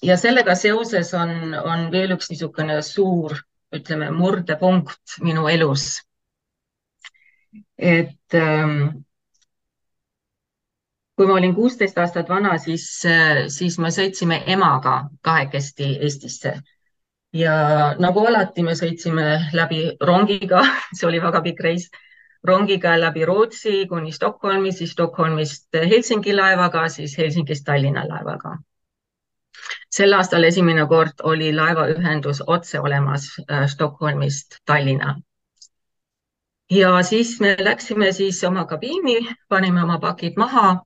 ja 0.03 0.17
sellega 0.17 0.55
seoses 0.55 1.13
on, 1.13 1.53
on 1.53 1.86
veel 1.91 2.15
üks 2.17 2.31
niisugune 2.31 2.81
suur, 2.83 3.38
ütleme, 3.73 4.12
murdepunkt 4.12 5.17
minu 5.21 5.47
elus. 5.47 6.01
et 7.77 8.33
ähm, 8.33 9.03
kui 11.17 11.27
ma 11.27 11.33
olin 11.33 11.55
kuusteist 11.55 11.97
aastat 11.97 12.29
vana, 12.29 12.57
siis, 12.57 12.86
siis 13.53 13.77
me 13.79 13.91
sõitsime 13.93 14.39
emaga 14.55 14.95
kahekesti 15.21 15.97
Eestisse 16.01 16.55
ja 17.33 17.53
nagu 17.99 18.25
alati, 18.27 18.63
me 18.63 18.75
sõitsime 18.77 19.27
läbi 19.57 19.83
rongiga, 20.01 20.62
see 20.97 21.07
oli 21.09 21.21
väga 21.23 21.41
pikk 21.45 21.63
reis, 21.65 21.89
rongiga 22.45 22.95
läbi 22.99 23.25
Rootsi 23.25 23.88
kuni 23.89 24.13
Stockholmi, 24.13 24.71
siis 24.71 24.93
Stockholmist 24.93 25.73
Helsingi 25.73 26.36
laevaga, 26.36 26.88
siis 26.89 27.17
Helsingist 27.17 27.65
Tallinna 27.65 28.05
laevaga. 28.07 28.57
Sel 29.93 30.15
aastal 30.17 30.43
esimene 30.47 30.86
kord 30.89 31.21
oli 31.32 31.51
laevaühendus 31.56 32.41
otse 32.47 32.79
olemas 32.79 33.27
äh, 33.43 33.67
Stockholmist 33.67 34.58
Tallinna. 34.65 35.19
ja 36.71 37.03
siis 37.03 37.39
me 37.39 37.56
läksime 37.60 38.12
siis 38.12 38.43
oma 38.43 38.65
kabiini, 38.65 39.19
panime 39.49 39.84
oma 39.84 39.99
pakid 39.99 40.34
maha 40.38 40.79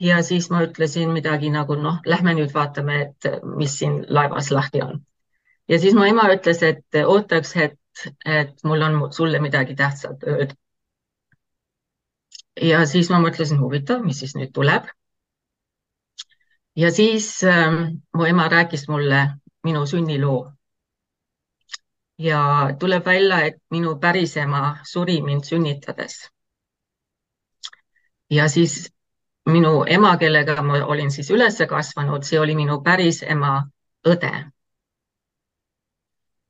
ja 0.00 0.22
siis 0.22 0.50
ma 0.50 0.62
ütlesin 0.64 1.12
midagi 1.12 1.50
nagu 1.50 1.76
noh, 1.76 2.00
lähme 2.06 2.34
nüüd 2.34 2.54
vaatame, 2.54 3.00
et 3.02 3.30
mis 3.56 3.78
siin 3.78 4.04
laevas 4.08 4.50
lahti 4.50 4.82
on 4.82 5.00
ja 5.70 5.78
siis 5.78 5.94
mu 5.94 6.06
ema 6.06 6.26
ütles, 6.34 6.62
et 6.66 7.00
ootaks, 7.04 7.54
et, 7.66 8.06
et 8.26 8.64
mul 8.66 8.82
on 8.86 8.98
sulle 9.14 9.40
midagi 9.42 9.76
tähtsat 9.78 10.26
öelda. 10.26 10.56
ja 12.70 12.84
siis 12.86 13.10
ma 13.10 13.20
mõtlesin, 13.22 13.60
huvitav, 13.62 14.02
mis 14.04 14.18
siis 14.20 14.34
nüüd 14.36 14.52
tuleb. 14.56 14.88
Ja 16.80 16.90
siis 16.96 17.28
ähm, 17.44 17.80
mu 18.16 18.24
ema 18.24 18.48
rääkis 18.48 18.86
mulle 18.88 19.20
minu 19.64 19.86
sünniloo. 19.86 20.52
ja 22.18 22.40
tuleb 22.78 23.06
välja, 23.06 23.40
et 23.48 23.58
minu 23.70 23.96
pärisema 23.98 24.78
suri 24.92 25.20
mind 25.22 25.44
sünnitades. 25.44 26.30
ja 28.30 28.48
siis 28.48 28.92
minu 29.46 29.84
ema, 29.86 30.16
kellega 30.16 30.62
ma 30.62 30.84
olin 30.84 31.10
siis 31.10 31.30
üles 31.30 31.58
kasvanud, 31.68 32.22
see 32.22 32.40
oli 32.40 32.54
minu 32.54 32.80
päris 32.82 33.22
ema 33.22 33.52
õde 34.06 34.32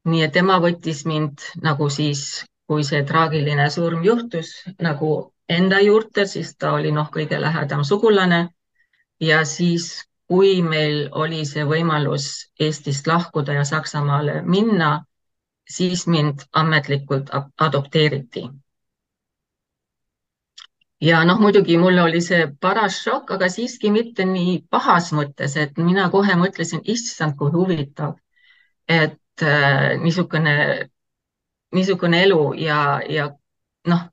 nii 0.08 0.22
et 0.24 0.32
tema 0.32 0.58
võttis 0.62 1.04
mind 1.08 1.42
nagu 1.64 1.88
siis, 1.92 2.44
kui 2.68 2.84
see 2.86 3.02
traagiline 3.06 3.66
surm 3.70 4.04
juhtus, 4.04 4.52
nagu 4.80 5.10
enda 5.50 5.80
juurde, 5.84 6.26
siis 6.26 6.54
ta 6.56 6.72
oli 6.78 6.92
noh, 6.94 7.10
kõige 7.12 7.40
lähedam 7.40 7.84
sugulane. 7.84 8.48
ja 9.20 9.44
siis, 9.44 10.08
kui 10.30 10.60
meil 10.62 11.08
oli 11.18 11.40
see 11.48 11.64
võimalus 11.66 12.26
Eestist 12.66 13.08
lahkuda 13.10 13.56
ja 13.56 13.64
Saksamaale 13.66 14.42
minna, 14.46 14.90
siis 15.76 16.06
mind 16.06 16.44
ametlikult 16.52 17.32
adopteeriti. 17.58 18.44
ja 21.00 21.24
noh, 21.24 21.40
muidugi 21.40 21.78
mulle 21.80 22.02
oli 22.02 22.20
see 22.20 22.46
paras 22.60 23.00
šokk, 23.02 23.30
aga 23.36 23.48
siiski 23.48 23.90
mitte 23.90 24.24
nii 24.28 24.58
pahas 24.70 25.10
mõttes, 25.16 25.56
et 25.56 25.78
mina 25.80 26.08
kohe 26.12 26.36
mõtlesin, 26.36 26.82
issand, 26.94 27.34
kui 27.38 27.50
huvitav, 27.54 28.14
et 28.88 29.42
äh, 29.42 29.96
niisugune, 30.02 30.54
niisugune 31.72 32.22
elu 32.26 32.42
ja, 32.60 33.00
ja 33.08 33.30
noh, 33.88 34.04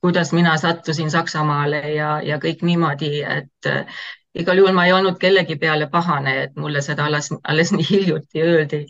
kuidas 0.00 0.32
mina 0.32 0.56
sattusin 0.58 1.10
Saksamaale 1.10 1.84
ja, 1.94 2.16
ja 2.22 2.40
kõik 2.40 2.64
niimoodi, 2.64 3.12
et 3.22 3.70
igal 4.42 4.58
juhul 4.60 4.74
ma 4.76 4.84
ei 4.86 4.92
olnud 4.92 5.18
kellegi 5.22 5.56
peale 5.64 5.86
pahane, 5.94 6.34
et 6.44 6.56
mulle 6.56 6.82
seda 6.88 7.06
alles, 7.10 7.30
alles 7.52 7.72
nii 7.76 7.86
hiljuti 7.90 8.42
öeldi 8.48 8.80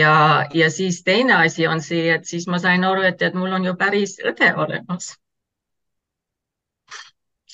ja, 0.00 0.14
ja 0.54 0.70
siis 0.70 1.02
teine 1.04 1.34
asi 1.42 1.66
on 1.66 1.80
see, 1.90 2.08
et 2.14 2.24
siis 2.26 2.46
ma 2.48 2.58
sain 2.58 2.84
aru, 2.84 3.02
et, 3.12 3.22
et 3.22 3.34
mul 3.34 3.52
on 3.60 3.64
ju 3.70 3.76
päris 3.84 4.18
õde 4.32 4.52
olemas. 4.66 5.14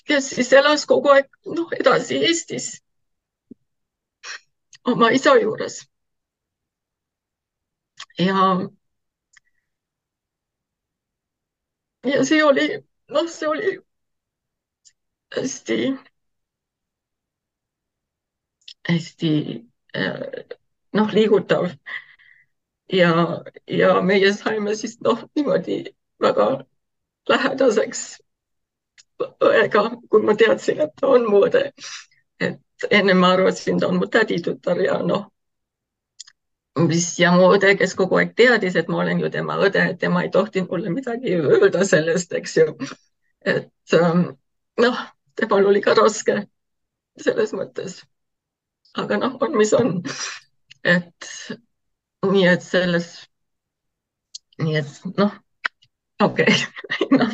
kes 0.08 0.26
siis 0.34 0.52
elas 0.60 0.84
kogu 0.92 1.10
aeg 1.14 1.28
noh, 1.58 1.74
edasi 1.80 2.22
Eestis 2.30 2.70
oma 4.92 5.10
isa 5.18 5.34
juures. 5.40 5.80
ja, 8.18 8.68
ja 12.04 12.24
see 12.24 12.42
oli, 12.44 12.66
noh, 13.14 13.28
see 13.28 13.48
oli 13.48 13.72
hästi, 15.36 15.78
hästi 18.88 19.32
äh, 19.96 20.44
noh, 20.92 21.12
liigutav 21.14 21.70
ja, 22.92 23.12
ja 23.68 23.94
meie 24.02 24.32
saime 24.32 24.74
siis 24.76 24.98
noh, 25.00 25.24
niimoodi 25.36 25.84
väga 26.20 26.48
lähedaseks 27.28 28.02
õega, 29.22 29.84
kui 30.10 30.24
ma 30.26 30.34
teadsin, 30.38 30.80
et 30.82 30.94
ta 30.98 31.12
on 31.14 31.28
mu 31.30 31.44
õde. 31.46 31.70
et 32.40 32.88
enne 32.90 33.14
ma 33.14 33.32
arvasin, 33.36 33.78
ta 33.78 33.88
on 33.88 34.00
mu 34.00 34.08
täditütar 34.10 34.80
ja 34.82 34.98
noh, 35.06 35.28
mis 36.88 37.06
ja 37.20 37.32
mu 37.36 37.50
õde, 37.54 37.74
kes 37.78 37.94
kogu 37.98 38.18
aeg 38.18 38.34
teadis, 38.38 38.76
et 38.76 38.88
ma 38.88 39.02
olen 39.04 39.20
ju 39.20 39.30
tema 39.30 39.58
õde, 39.66 39.84
tema 40.00 40.24
ei 40.24 40.30
tohtinud 40.34 40.70
mulle 40.72 40.90
midagi 40.94 41.36
öelda 41.38 41.84
sellest, 41.86 42.32
eks 42.32 42.56
ju. 42.56 42.76
et 43.44 43.98
ähm, 43.98 44.24
noh, 44.80 45.04
temal 45.36 45.66
oli 45.70 45.82
ka 45.84 45.94
raske 45.98 46.42
selles 47.20 47.52
mõttes. 47.52 48.02
Aga 49.00 49.16
noh, 49.22 49.36
on, 49.40 49.56
mis 49.56 49.72
on. 49.78 50.02
et 50.84 51.30
nii 52.32 52.46
et 52.48 52.62
selles, 52.62 53.08
nii 54.62 54.76
et 54.82 55.16
noh, 55.18 55.32
okei 56.22 56.52
okay. 56.52 57.18
noh 57.18 57.32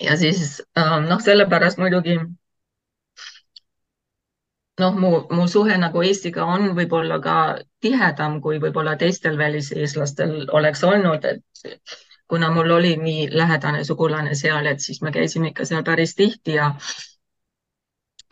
ja 0.00 0.16
siis 0.16 0.62
ähm, 0.78 1.08
noh, 1.10 1.20
sellepärast 1.20 1.78
muidugi 1.78 2.18
noh, 4.80 4.98
mu, 5.00 5.10
mu 5.30 5.46
suhe 5.48 5.76
nagu 5.80 6.02
Eestiga 6.04 6.44
on 6.44 6.72
võib-olla 6.76 7.18
ka 7.24 7.36
tihedam, 7.80 8.40
kui 8.44 8.60
võib-olla 8.62 8.96
teistel 9.00 9.38
väliseestlastel 9.40 10.48
oleks 10.52 10.84
olnud, 10.84 11.24
et 11.24 11.96
kuna 12.28 12.50
mul 12.50 12.70
oli 12.70 12.96
nii 12.96 13.28
lähedane 13.32 13.84
sugulane 13.84 14.34
seal, 14.34 14.66
et 14.66 14.80
siis 14.80 15.02
me 15.02 15.12
käisime 15.12 15.52
ikka 15.52 15.64
seal 15.64 15.84
päris 15.86 16.14
tihti 16.14 16.56
ja 16.58 16.72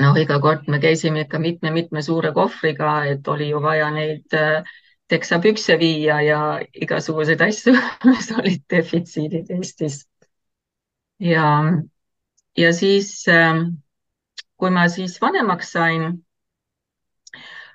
noh, 0.02 0.16
iga 0.18 0.38
kord 0.42 0.66
me 0.68 0.80
käisime 0.82 1.24
ikka 1.24 1.38
mitme-mitme 1.38 2.02
suure 2.02 2.32
kohvriga, 2.32 3.04
et 3.10 3.28
oli 3.28 3.48
ju 3.50 3.62
vaja 3.62 3.90
neid 3.94 4.34
äh, 4.34 4.74
teksapükse 5.08 5.78
viia 5.78 6.20
ja 6.22 6.40
igasuguseid 6.74 7.40
asju, 7.40 7.74
mis 8.10 8.32
olid 8.38 8.66
defitsiidid 8.70 9.50
Eestis. 9.58 10.04
ja, 11.20 11.48
ja 12.58 12.72
siis, 12.72 13.28
ähm, 13.28 13.66
kui 14.56 14.70
ma 14.70 14.88
siis 14.88 15.20
vanemaks 15.20 15.72
sain, 15.72 16.24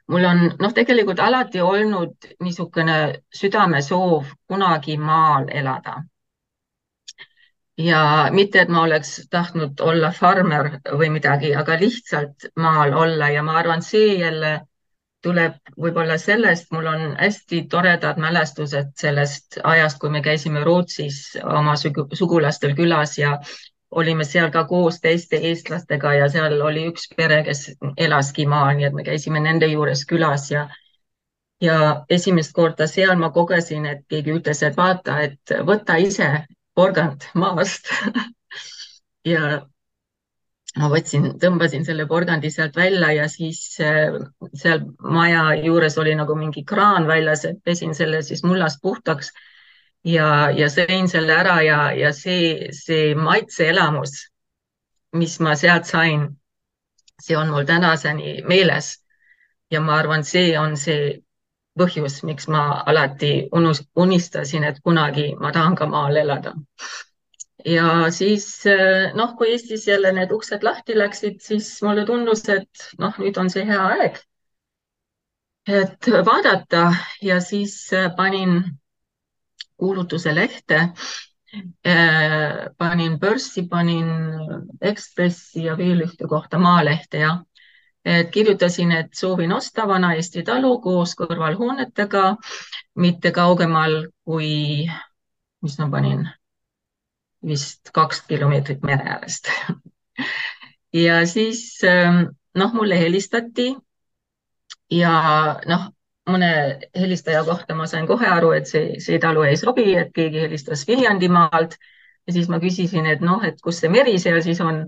mul 0.08 0.26
on 0.26 0.46
noh, 0.60 0.74
tegelikult 0.74 1.20
alati 1.20 1.62
olnud 1.62 2.32
niisugune 2.44 3.00
südamesoov 3.42 4.34
kunagi 4.48 4.98
maal 4.98 5.48
elada 5.54 6.02
ja 7.80 8.28
mitte, 8.36 8.62
et 8.62 8.70
ma 8.70 8.82
oleks 8.84 9.14
tahtnud 9.32 9.80
olla 9.80 10.12
farmer 10.12 10.70
või 11.00 11.10
midagi, 11.16 11.54
aga 11.56 11.78
lihtsalt 11.80 12.50
maal 12.60 12.94
olla. 12.94 13.30
Ja 13.32 13.44
ma 13.44 13.56
arvan, 13.62 13.82
see 13.86 14.18
jälle 14.20 14.60
tuleb 15.24 15.56
võib-olla 15.80 16.18
sellest, 16.20 16.70
mul 16.72 16.88
on 16.88 17.16
hästi 17.20 17.66
toredad 17.72 18.20
mälestused 18.24 18.94
sellest 19.00 19.60
ajast, 19.64 20.00
kui 20.00 20.12
me 20.12 20.22
käisime 20.24 20.64
Rootsis 20.64 21.38
oma 21.44 21.76
sugulastel 21.80 22.76
külas 22.76 23.18
ja 23.20 23.38
olime 23.92 24.24
seal 24.28 24.52
ka 24.52 24.64
koos 24.70 25.00
teiste 25.04 25.40
eestlastega 25.50 26.14
ja 26.20 26.30
seal 26.30 26.60
oli 26.62 26.86
üks 26.92 27.10
pere, 27.18 27.42
kes 27.48 27.66
elaski 27.98 28.46
maal, 28.48 28.76
nii 28.78 28.88
et 28.92 28.96
me 29.00 29.08
käisime 29.08 29.42
nende 29.44 29.68
juures 29.72 30.06
külas 30.08 30.52
ja 30.52 30.68
ja 31.62 32.06
esimest 32.10 32.54
korda 32.56 32.88
seal 32.88 33.18
ma 33.20 33.34
kogesin, 33.36 33.86
et 33.86 34.06
keegi 34.08 34.32
ütles, 34.38 34.62
et 34.64 34.78
vaata, 34.78 35.18
et 35.26 35.60
võta 35.68 35.98
ise 36.00 36.30
porgand 36.80 37.28
maast 37.36 37.92
ja 39.28 39.60
ma 40.80 40.90
võtsin, 40.92 41.32
tõmbasin 41.42 41.86
selle 41.86 42.06
porgandi 42.08 42.52
sealt 42.54 42.78
välja 42.78 43.12
ja 43.18 43.28
siis 43.32 43.62
äh, 43.84 44.16
seal 44.54 44.86
maja 45.02 45.44
juures 45.60 45.98
oli 46.02 46.16
nagu 46.16 46.36
mingi 46.40 46.64
kraan 46.68 47.08
väljas, 47.10 47.46
et 47.50 47.62
pesin 47.66 47.96
selle 47.98 48.22
siis 48.24 48.44
mullast 48.46 48.82
puhtaks 48.82 49.34
ja, 50.08 50.50
ja 50.56 50.70
sõin 50.72 51.10
selle 51.12 51.36
ära 51.36 51.60
ja, 51.66 51.80
ja 51.98 52.14
see, 52.16 52.70
see 52.76 53.16
maitseelamus, 53.16 54.30
mis 55.20 55.40
ma 55.44 55.56
sealt 55.60 55.90
sain, 55.90 56.28
see 57.20 57.38
on 57.38 57.52
mul 57.52 57.68
tänaseni 57.68 58.40
meeles. 58.48 58.98
ja 59.72 59.82
ma 59.82 60.00
arvan, 60.00 60.24
see 60.26 60.58
on 60.58 60.78
see 60.78 61.20
põhjus, 61.80 62.20
miks 62.28 62.50
ma 62.52 62.64
alati 62.92 63.34
unus, 63.56 63.84
unistasin, 63.96 64.66
et 64.70 64.82
kunagi 64.84 65.30
ma 65.40 65.54
tahan 65.56 65.78
ka 65.80 65.88
maal 65.90 66.18
elada. 66.24 66.56
ja 67.66 67.86
siis 68.16 68.46
noh, 69.20 69.36
kui 69.38 69.52
Eestis 69.52 69.88
jälle 69.88 70.12
need 70.16 70.32
uksed 70.32 70.64
lahti 70.64 70.98
läksid, 70.98 71.42
siis 71.44 71.72
mulle 71.84 72.06
tundus, 72.08 72.46
et 72.50 72.92
noh, 73.00 73.16
nüüd 73.20 73.38
on 73.38 73.50
see 73.52 73.66
hea 73.68 73.88
aeg, 73.96 74.20
et 75.68 76.12
vaadata 76.26 76.86
ja 77.22 77.42
siis 77.44 77.82
panin 78.18 78.62
kuulutuse 79.80 80.36
lehte 80.36 80.86
panin 82.78 83.20
börssi, 83.20 83.68
panin 83.70 84.10
Ekspressi 84.82 85.64
ja 85.66 85.78
veel 85.78 86.04
ühte 86.06 86.28
kohta 86.30 86.60
Maalehte 86.62 87.24
ja 87.24 87.32
kirjutasin, 88.32 88.92
et 88.96 89.14
soovin 89.14 89.52
osta 89.54 89.88
Vana-Eesti 89.88 90.44
talu 90.48 90.78
koos 90.82 91.16
kõrvalhoonetega, 91.20 92.24
mitte 92.96 93.32
kaugemal 93.36 94.06
kui, 94.26 94.88
mis 95.62 95.78
ma 95.82 95.90
panin, 95.92 96.24
vist 97.46 97.92
kaks 97.94 98.24
kilomeetrit 98.32 98.84
mere 98.84 99.16
äärest. 99.18 99.52
Ja 100.94 101.20
siis 101.30 101.84
ähm, 101.86 102.24
noh, 102.58 102.72
mulle 102.74 102.98
helistati 102.98 103.76
ja 104.90 105.12
noh, 105.70 105.84
mõne 106.30 106.50
helistaja 106.98 107.44
kohta 107.46 107.76
ma 107.78 107.86
sain 107.90 108.08
kohe 108.10 108.28
aru, 108.28 108.52
et 108.58 108.70
see, 108.70 108.98
see 109.04 109.20
talu 109.22 109.46
ei 109.46 109.58
sobi, 109.60 109.94
et 109.98 110.10
keegi 110.16 110.46
helistas 110.46 110.86
Viljandimaalt. 110.88 111.78
Ja 112.28 112.34
siis 112.36 112.50
ma 112.50 112.60
küsisin, 112.62 113.06
et 113.10 113.22
noh, 113.26 113.44
et 113.46 113.62
kus 113.62 113.80
see 113.82 113.90
meri 113.90 114.18
seal 114.22 114.42
siis 114.46 114.60
on 114.62 114.84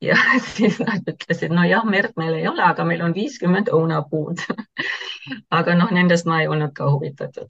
ja 0.00 0.16
siis 0.54 0.78
nad 0.82 1.06
ütlesid, 1.08 1.54
nojah, 1.54 1.84
merd 1.88 2.16
meil 2.20 2.34
ei 2.40 2.48
ole, 2.48 2.62
aga 2.62 2.84
meil 2.84 3.02
on 3.06 3.14
viiskümmend 3.16 3.70
õunapuud 3.72 4.42
aga 5.58 5.74
noh, 5.78 5.90
nendest 5.94 6.28
ma 6.28 6.42
ei 6.42 6.50
olnud 6.50 6.74
ka 6.76 6.90
huvitatud. 6.90 7.48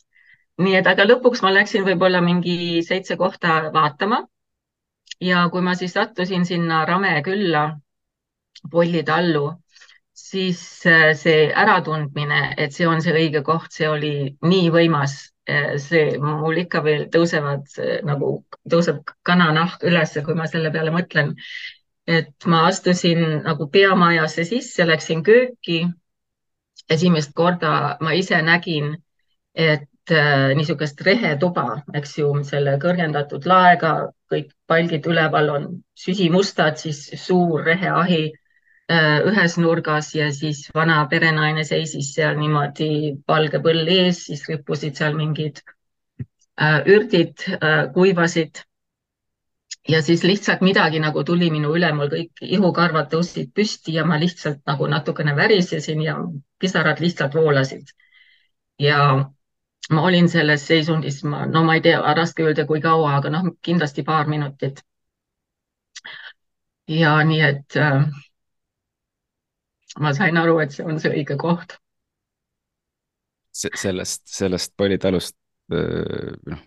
nii 0.62 0.78
et, 0.78 0.86
aga 0.88 1.04
lõpuks 1.04 1.42
ma 1.44 1.52
läksin 1.52 1.84
võib-olla 1.88 2.22
mingi 2.24 2.82
seitse 2.86 3.16
kohta 3.16 3.58
vaatama. 3.74 4.24
ja 5.20 5.48
kui 5.52 5.62
ma 5.62 5.74
siis 5.74 5.92
sattusin 5.96 6.44
sinna 6.44 6.84
Rame 6.84 7.20
külla, 7.24 7.68
Polli 8.70 9.02
tallu, 9.04 9.50
siis 10.16 10.60
äh, 10.86 11.12
see 11.14 11.52
äratundmine, 11.52 12.54
et 12.56 12.72
see 12.72 12.88
on 12.88 13.02
see 13.04 13.14
õige 13.14 13.42
koht, 13.44 13.72
see 13.72 13.88
oli 13.88 14.12
nii 14.42 14.70
võimas 14.72 15.16
äh, 15.48 15.76
see 15.82 16.16
mul 16.22 16.56
ikka 16.64 16.82
veel 16.84 17.06
tõusevad 17.12 17.68
äh, 17.78 17.98
nagu 18.08 18.38
tõuseb 18.70 19.04
kananahk 19.28 19.84
üles, 19.84 20.16
kui 20.24 20.34
ma 20.38 20.48
selle 20.50 20.72
peale 20.72 20.94
mõtlen 20.94 21.34
et 22.06 22.46
ma 22.46 22.66
astusin 22.66 23.42
nagu 23.42 23.68
peamajasse 23.70 24.44
sisse, 24.44 24.86
läksin 24.86 25.22
kööki. 25.26 25.86
esimest 26.90 27.32
korda 27.34 27.96
ma 28.00 28.12
ise 28.14 28.38
nägin, 28.42 28.92
et 29.54 30.10
äh, 30.10 30.54
niisugust 30.54 31.00
rehetuba, 31.02 31.82
eks 31.98 32.18
ju, 32.18 32.28
selle 32.46 32.76
kõrgendatud 32.78 33.46
laega, 33.48 34.12
kõik 34.30 34.52
palgid 34.70 35.06
üleval 35.10 35.50
on 35.50 35.64
süsimustad, 35.98 36.78
siis 36.78 37.00
suur 37.24 37.64
reheahi 37.66 38.20
äh, 38.28 39.24
ühes 39.26 39.56
nurgas 39.58 40.12
ja 40.14 40.28
siis 40.32 40.68
vana 40.74 41.00
perenaine 41.10 41.64
seisis 41.64 42.12
seal 42.14 42.38
niimoodi 42.38 43.16
valge 43.26 43.58
põll 43.64 43.88
ees, 43.88 44.26
siis 44.28 44.46
rippusid 44.52 44.94
seal 44.94 45.18
mingid 45.18 45.64
äh, 46.60 46.84
ürdid, 46.86 47.42
kuivasid 47.94 48.65
ja 49.88 50.02
siis 50.02 50.22
lihtsalt 50.24 50.60
midagi 50.60 51.00
nagu 51.00 51.24
tuli 51.24 51.50
minu 51.50 51.70
üle, 51.76 51.92
mul 51.94 52.10
kõik 52.10 52.42
ihukarvad 52.42 53.08
tõusid 53.12 53.52
püsti 53.54 53.94
ja 53.94 54.04
ma 54.06 54.18
lihtsalt 54.20 54.62
nagu 54.66 54.86
natukene 54.90 55.36
värisesin 55.36 56.02
ja 56.02 56.16
pisarad 56.58 57.00
lihtsalt 57.00 57.34
voolasid. 57.34 57.94
ja 58.78 59.30
ma 59.90 60.02
olin 60.02 60.28
selles 60.28 60.66
seisundis, 60.66 61.22
ma, 61.24 61.46
no 61.46 61.64
ma 61.64 61.74
ei 61.74 61.80
tea, 61.80 62.00
raske 62.14 62.42
öelda, 62.42 62.66
kui 62.66 62.80
kaua, 62.80 63.16
aga 63.16 63.30
noh, 63.30 63.50
kindlasti 63.62 64.02
paar 64.02 64.26
minutit. 64.26 64.82
ja 66.88 67.16
nii, 67.24 67.40
et 67.40 67.76
äh, 67.76 68.06
ma 70.00 70.12
sain 70.14 70.36
aru, 70.36 70.58
et 70.58 70.72
see 70.74 70.84
on 70.84 71.00
see 71.00 71.14
õige 71.14 71.36
koht. 71.38 71.78
sellest, 73.54 74.22
sellest 74.28 74.74
Politalust 74.76 75.36
äh, 75.72 76.34
noh 76.46 76.64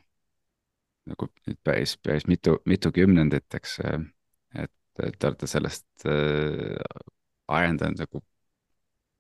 nagu 1.10 1.30
päris, 1.64 1.98
päris 2.04 2.28
mitu, 2.30 2.58
mitu 2.70 2.92
kümnendit, 2.96 3.48
eks. 3.56 3.80
et, 3.84 4.74
et 5.04 5.18
te 5.20 5.30
olete 5.30 5.50
sellest 5.50 6.08
äh, 6.08 6.78
arendanud 7.50 8.04
nagu 8.06 8.24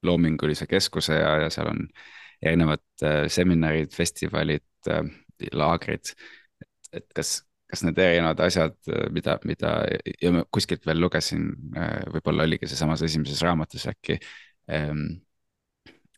loomingulise 0.05 0.67
keskuse 0.69 1.19
ja, 1.19 1.35
ja 1.43 1.51
seal 1.53 1.71
on 1.73 1.85
erinevad 2.41 2.83
äh, 3.03 3.25
seminarid, 3.31 3.93
festivalid 3.95 4.91
äh,, 4.91 5.05
laagrid. 5.55 6.13
et, 6.61 6.91
et 7.01 7.07
kas, 7.15 7.39
kas 7.69 7.83
need 7.85 7.99
erinevad 7.99 8.43
asjad, 8.45 8.77
äh, 8.91 9.07
mida, 9.15 9.37
mida 9.47 9.73
ja 10.21 10.33
ma 10.35 10.45
kuskilt 10.51 10.87
veel 10.87 11.01
lugesin 11.03 11.49
äh,, 11.75 12.05
võib-olla 12.13 12.47
oligi 12.47 12.69
seesamas 12.69 13.03
esimeses 13.07 13.43
raamatus 13.45 13.89
äkki 13.91 14.19
ähm, 14.71 15.19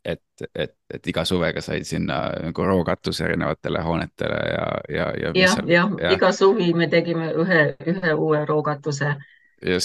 et, 0.06 0.22
et, 0.56 0.74
et 0.94 1.08
iga 1.08 1.24
suvega 1.26 1.62
said 1.62 1.86
sinna 1.86 2.18
nagu 2.48 2.66
rookatuse 2.66 3.26
erinevatele 3.26 3.82
hoonetele 3.86 4.40
ja, 4.50 4.68
ja, 4.90 5.08
ja. 5.22 5.32
jah, 5.36 5.58
jah 5.68 5.94
ja., 6.02 6.12
iga 6.16 6.32
suvi 6.34 6.74
me 6.74 6.88
tegime 6.90 7.32
ühe, 7.44 7.62
ühe 7.88 8.14
uue 8.14 8.46
rookatuse. 8.46 9.16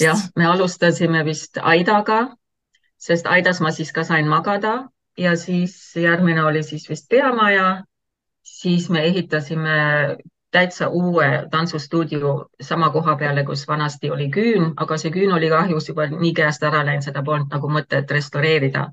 jah, 0.01 0.27
me 0.37 0.47
alustasime 0.47 1.25
vist 1.25 1.61
aidaga, 1.63 2.21
sest 2.97 3.27
aidas 3.27 3.61
ma 3.61 3.71
siis 3.71 3.93
ka 3.93 4.05
sain 4.05 4.29
magada 4.29 4.89
ja 5.19 5.37
siis 5.37 5.77
järgmine 5.97 6.45
oli 6.45 6.63
siis 6.63 6.89
vist 6.89 7.09
peamaja. 7.09 7.85
siis 8.43 8.91
me 8.91 9.05
ehitasime 9.05 10.17
täitsa 10.51 10.89
uue 10.89 11.47
tantsustuudio 11.51 12.47
sama 12.61 12.91
koha 12.91 13.17
peale, 13.17 13.45
kus 13.45 13.69
vanasti 13.69 14.11
oli 14.11 14.31
küün, 14.31 14.73
aga 14.77 14.97
see 14.97 15.11
küün 15.11 15.33
oli 15.35 15.49
kahjuks 15.51 15.89
juba 15.89 16.07
nii 16.07 16.33
käest 16.33 16.63
ära 16.63 16.85
läinud, 16.87 17.05
seda 17.05 17.23
polnud 17.23 17.53
nagu 17.53 17.69
mõtet 17.69 18.11
restaureerida 18.11 18.93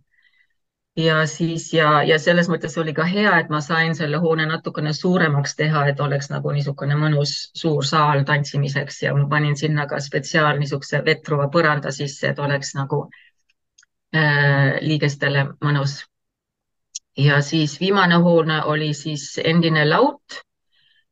ja 0.96 1.26
siis 1.26 1.74
ja, 1.74 2.04
ja 2.04 2.20
selles 2.20 2.48
mõttes 2.50 2.78
oli 2.78 2.94
ka 2.94 3.06
hea, 3.10 3.34
et 3.40 3.50
ma 3.50 3.62
sain 3.66 3.96
selle 3.98 4.20
hoone 4.22 4.46
natukene 4.46 4.94
suuremaks 4.94 5.56
teha, 5.58 5.88
et 5.90 6.00
oleks 6.00 6.30
nagu 6.30 6.54
niisugune 6.54 6.98
mõnus 7.00 7.34
suur 7.58 7.86
saal 7.86 8.24
tantsimiseks. 8.28 9.02
Ja 9.02 9.14
ma 9.18 9.28
panin 9.30 9.58
sinna 9.58 9.88
ka 9.90 10.00
spetsiaal 10.00 10.60
niisuguse 10.62 11.02
vetruva 11.06 11.50
põranda 11.54 11.92
sisse, 11.92 12.30
et 12.30 12.40
oleks 12.40 12.76
nagu 12.78 13.08
äh, 14.16 14.80
liigestele 14.82 15.48
mõnus. 15.66 16.04
ja 17.18 17.42
siis 17.42 17.80
viimane 17.80 18.16
hoone 18.16 18.64
oli 18.64 18.94
siis 18.94 19.40
endine 19.44 19.86
laut. 19.90 20.42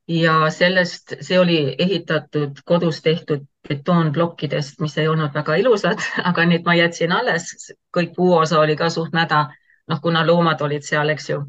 Ja 0.07 0.49
sellest, 0.49 1.13
see 1.21 1.39
oli 1.39 1.75
ehitatud 1.79 2.57
kodus 2.65 3.01
tehtud 3.01 3.45
betoonplokkidest, 3.69 4.79
mis 4.81 4.97
ei 4.97 5.07
olnud 5.07 5.33
väga 5.33 5.55
ilusad, 5.55 6.01
aga 6.29 6.45
need 6.45 6.65
ma 6.65 6.75
jätsin 6.75 7.11
alles, 7.11 7.71
kõik 7.97 8.13
puuosa 8.15 8.59
oli 8.59 8.75
ka 8.75 8.89
suht 8.89 9.13
mäda 9.13 9.47
noh, 9.87 10.01
kuna 10.01 10.25
loomad 10.27 10.61
olid 10.61 10.85
seal, 10.85 11.09
eks 11.13 11.29
ju, 11.29 11.41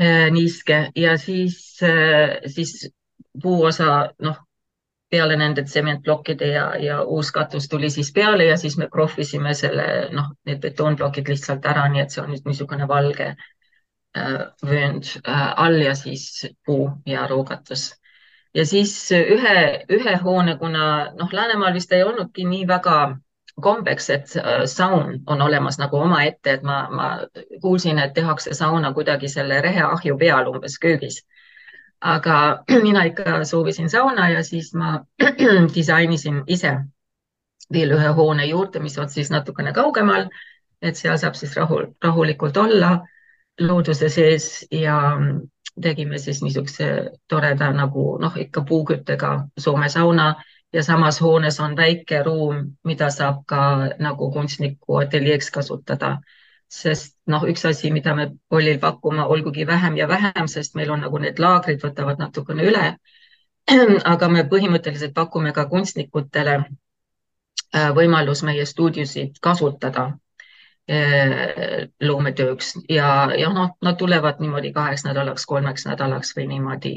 äh, 0.00 0.28
niiske. 0.32 0.90
Ja 0.96 1.16
siis, 1.18 1.78
äh, 1.82 2.38
siis 2.46 2.90
puuosa, 3.42 4.10
noh, 4.22 4.38
peale 5.10 5.36
nende 5.36 5.62
tsementplokkide 5.64 6.46
ja, 6.50 6.64
ja 6.82 7.02
uus 7.02 7.30
katus 7.32 7.68
tuli 7.68 7.90
siis 7.90 8.12
peale 8.12 8.44
ja 8.44 8.56
siis 8.56 8.76
me 8.76 8.88
krohvisime 8.92 9.54
selle, 9.54 10.08
noh, 10.12 10.32
need 10.44 10.60
betoonplokid 10.62 11.28
lihtsalt 11.30 11.66
ära, 11.66 11.86
nii 11.88 12.02
et 12.02 12.14
see 12.14 12.24
on 12.24 12.32
nüüd 12.34 12.48
niisugune 12.48 12.88
valge 12.90 13.28
äh, 14.16 14.40
vöönd 14.66 15.12
all 15.26 15.78
ja 15.82 15.94
siis 15.94 16.46
puu 16.66 16.90
ja 17.06 17.26
roogatus. 17.30 17.92
Ja 18.56 18.64
siis 18.66 18.92
ühe, 19.12 19.84
ühe 19.92 20.16
hoone, 20.22 20.56
kuna 20.58 21.12
noh, 21.14 21.32
Läänemaal 21.32 21.74
vist 21.76 21.92
ei 21.92 22.02
olnudki 22.02 22.46
nii 22.48 22.64
väga 22.68 22.96
kombeks, 23.62 24.10
et 24.10 24.36
äh, 24.36 24.64
saun 24.64 25.20
on 25.26 25.42
olemas 25.42 25.78
nagu 25.78 25.96
omaette, 25.96 26.52
et 26.52 26.62
ma, 26.62 26.88
ma 26.90 27.08
kuulsin, 27.60 27.98
et 27.98 28.12
tehakse 28.14 28.54
sauna 28.54 28.92
kuidagi 28.92 29.28
selle 29.28 29.60
reheahju 29.60 30.18
peal 30.18 30.52
umbes 30.52 30.78
köögis. 30.78 31.22
aga 32.00 32.62
mina 32.86 33.04
ikka 33.04 33.44
soovisin 33.44 33.90
sauna 33.90 34.28
ja 34.30 34.42
siis 34.44 34.74
ma 34.74 35.00
disainisin 35.74 36.42
ise 36.46 36.76
veel 37.72 37.90
ühe 37.96 38.08
hoone 38.18 38.44
juurde, 38.46 38.80
mis 38.80 38.98
on 38.98 39.08
siis 39.08 39.30
natukene 39.30 39.72
kaugemal, 39.72 40.28
et 40.82 40.96
seal 40.96 41.16
saab 41.18 41.34
siis 41.34 41.56
rahul, 41.56 41.86
rahulikult 42.04 42.56
olla 42.56 42.98
looduse 43.60 44.08
sees 44.08 44.66
ja 44.70 45.16
tegime 45.82 46.18
siis 46.18 46.42
niisuguse 46.42 47.10
toreda 47.28 47.70
nagu 47.72 48.18
noh, 48.20 48.36
ikka 48.36 48.62
puuküttega 48.68 49.32
Soome 49.58 49.88
sauna 49.88 50.34
ja 50.72 50.82
samas 50.82 51.20
hoones 51.20 51.60
on 51.60 51.76
väike 51.76 52.22
ruum, 52.22 52.64
mida 52.84 53.10
saab 53.10 53.44
ka 53.46 53.60
nagu 53.98 54.30
kunstniku 54.32 54.96
ateljeeks 54.96 55.50
kasutada. 55.50 56.18
sest 56.68 57.14
noh, 57.30 57.44
üks 57.46 57.62
asi, 57.68 57.92
mida 57.94 58.14
me 58.14 58.30
Pollil 58.48 58.78
pakume, 58.82 59.22
olgugi 59.22 59.66
vähem 59.66 59.96
ja 59.96 60.08
vähem, 60.08 60.48
sest 60.50 60.74
meil 60.74 60.90
on 60.90 61.00
nagu 61.00 61.18
need 61.22 61.38
laagrid 61.38 61.78
võtavad 61.82 62.18
natukene 62.18 62.64
üle. 62.66 62.86
aga 64.12 64.28
me 64.28 64.42
põhimõtteliselt 64.50 65.14
pakume 65.14 65.52
ka 65.52 65.68
kunstnikutele 65.70 66.56
äh, 66.58 67.92
võimalus 67.94 68.42
meie 68.42 68.66
stuudiosid 68.66 69.38
kasutada 69.40 70.08
äh, 70.90 71.86
loometööks 72.02 72.74
ja, 72.88 73.30
ja 73.38 73.52
noh, 73.54 73.70
nad 73.82 73.98
tulevad 73.98 74.42
niimoodi 74.42 74.74
kaheks 74.74 75.06
nädalaks, 75.06 75.46
kolmeks 75.46 75.86
nädalaks 75.86 76.34
või 76.36 76.50
niimoodi, 76.50 76.94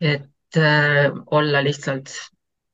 et 0.00 0.62
äh, 0.62 1.10
olla 1.26 1.64
lihtsalt 1.66 2.14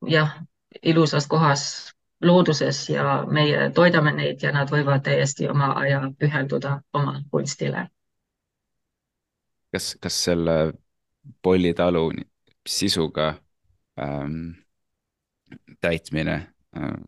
jah, 0.06 0.36
ilusas 0.82 1.26
kohas 1.26 1.92
looduses 2.22 2.88
ja 2.88 3.24
meie 3.30 3.70
toidame 3.74 4.12
neid 4.12 4.42
ja 4.42 4.52
nad 4.52 4.70
võivad 4.70 5.02
täiesti 5.02 5.48
oma 5.50 5.72
aja 5.78 6.00
pühenduda 6.18 6.80
oma 6.92 7.20
kunstile. 7.30 7.88
kas, 9.72 9.96
kas 10.00 10.24
selle 10.24 10.72
Polli 11.42 11.74
talu 11.74 12.10
sisuga 12.66 13.34
ähm, 14.00 14.50
täitmine 15.80 16.34
ähm,, 16.76 17.02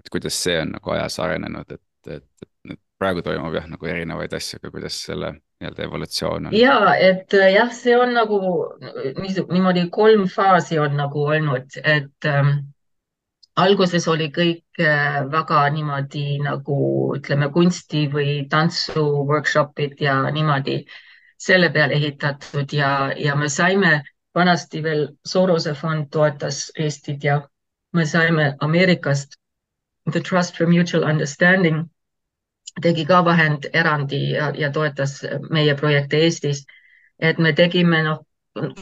et 0.00 0.10
kuidas 0.10 0.42
see 0.42 0.60
on 0.60 0.72
nagu 0.74 0.90
ajas 0.90 1.18
arenenud, 1.20 1.70
et, 1.70 2.12
et, 2.16 2.48
et 2.70 2.80
praegu 2.98 3.22
toimub 3.22 3.54
jah, 3.54 3.68
nagu 3.70 3.86
erinevaid 3.86 4.34
asju, 4.34 4.58
aga 4.60 4.70
kuidas 4.70 4.98
selle 5.06 5.34
nii-öelda 5.60 5.84
evolutsioon 5.84 6.46
on? 6.46 6.56
ja 6.56 6.94
et 6.96 7.34
äh, 7.34 7.52
jah, 7.54 7.72
see 7.72 7.96
on 7.96 8.14
nagu 8.16 8.40
niimoodi 9.52 9.88
kolm 9.92 10.26
faasi 10.28 10.78
on 10.78 10.96
nagu 10.96 11.24
olnud, 11.34 11.76
et 11.84 12.28
ähm, 12.28 12.54
alguses 13.56 14.08
oli 14.08 14.30
kõik 14.32 14.80
äh, 14.80 15.20
väga 15.32 15.66
niimoodi 15.74 16.40
nagu 16.44 16.78
ütleme, 17.16 17.50
kunsti 17.52 18.06
või 18.12 18.40
tantsu 18.50 19.04
workshop'id 19.28 20.00
ja 20.00 20.22
niimoodi 20.32 20.80
selle 21.40 21.70
peale 21.72 21.96
ehitatud 21.96 22.72
ja, 22.72 23.12
ja 23.16 23.36
me 23.36 23.48
saime 23.48 24.00
vanasti 24.34 24.82
veel 24.82 25.06
Sorose 25.26 25.74
fond 25.74 26.08
toetas 26.12 26.70
Eestit 26.78 27.24
ja 27.24 27.40
me 27.92 28.06
saime 28.06 28.54
Ameerikast 28.60 29.36
The 30.10 30.20
Trust 30.20 30.56
for 30.56 30.66
Mutual 30.66 31.04
Understanding 31.04 31.88
tegi 32.82 33.04
ka 33.08 33.22
vahenderandi 33.24 34.20
ja, 34.34 34.50
ja 34.56 34.70
toetas 34.72 35.20
meie 35.50 35.74
projekte 35.76 36.22
Eestis. 36.24 36.64
et 37.18 37.38
me 37.38 37.52
tegime 37.52 38.02
noh, 38.02 38.22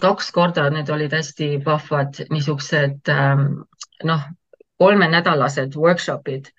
kaks 0.01 0.31
korda, 0.33 0.69
need 0.71 0.91
olid 0.91 1.13
hästi 1.13 1.59
vahvad 1.65 2.21
niisugused 2.31 3.11
ähm, 3.13 3.65
noh, 4.05 4.23
kolmenädalased 4.79 5.75
workshop'id, 5.77 6.53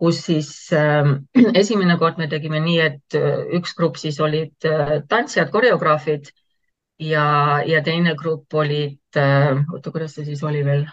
kus 0.00 0.22
siis 0.26 0.50
äh, 0.72 1.12
esimene 1.62 1.98
kord 2.00 2.18
me 2.18 2.28
tegime 2.32 2.60
nii, 2.64 2.80
et 2.80 3.18
äh, 3.18 3.44
üks 3.58 3.76
grupp 3.78 4.00
siis 4.00 4.20
olid 4.20 4.68
äh, 4.68 4.98
tantsijad, 5.08 5.52
koreograafid 5.52 6.32
ja, 6.98 7.26
ja 7.66 7.82
teine 7.84 8.16
grupp 8.16 8.54
olid 8.54 9.20
äh,, 9.20 9.52
oota, 9.72 9.92
kuidas 9.92 10.16
see 10.16 10.26
siis 10.30 10.42
oli 10.44 10.64
veel, 10.64 10.86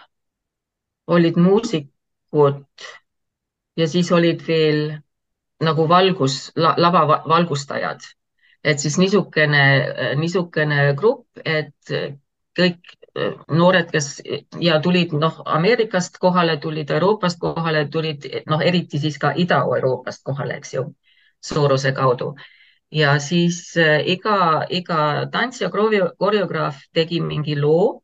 olid 1.06 1.40
muusikud 1.40 2.88
ja 3.76 3.88
siis 3.88 4.12
olid 4.12 4.44
veel 4.46 4.84
nagu 5.64 5.88
valgus 5.88 6.52
la,, 6.56 6.74
lava 6.76 7.22
valgustajad. 7.28 8.00
et 8.64 8.80
siis 8.80 8.96
niisugune, 8.98 9.64
niisugune 10.16 10.94
grupp, 10.96 11.26
et 11.44 11.92
kõik 12.56 12.94
noored, 13.48 13.90
kes 13.92 14.22
ja 14.60 14.80
tulid 14.82 15.12
noh, 15.14 15.36
Ameerikast 15.46 16.18
kohale, 16.22 16.56
tulid 16.62 16.90
Euroopast 16.90 17.38
kohale, 17.40 17.86
tulid 17.88 18.26
noh, 18.50 18.62
eriti 18.62 18.98
siis 18.98 19.18
ka 19.22 19.32
Ida-Euroopast 19.36 20.24
kohale, 20.26 20.58
eks 20.58 20.74
ju, 20.74 20.84
suuruse 21.40 21.92
kaudu. 21.92 22.34
ja 22.94 23.18
siis 23.18 23.76
äh, 23.76 24.00
iga, 24.06 24.64
iga 24.70 25.26
tantsija, 25.32 25.70
koreograaf 26.18 26.76
tegi 26.94 27.20
mingi 27.20 27.56
loo, 27.58 28.02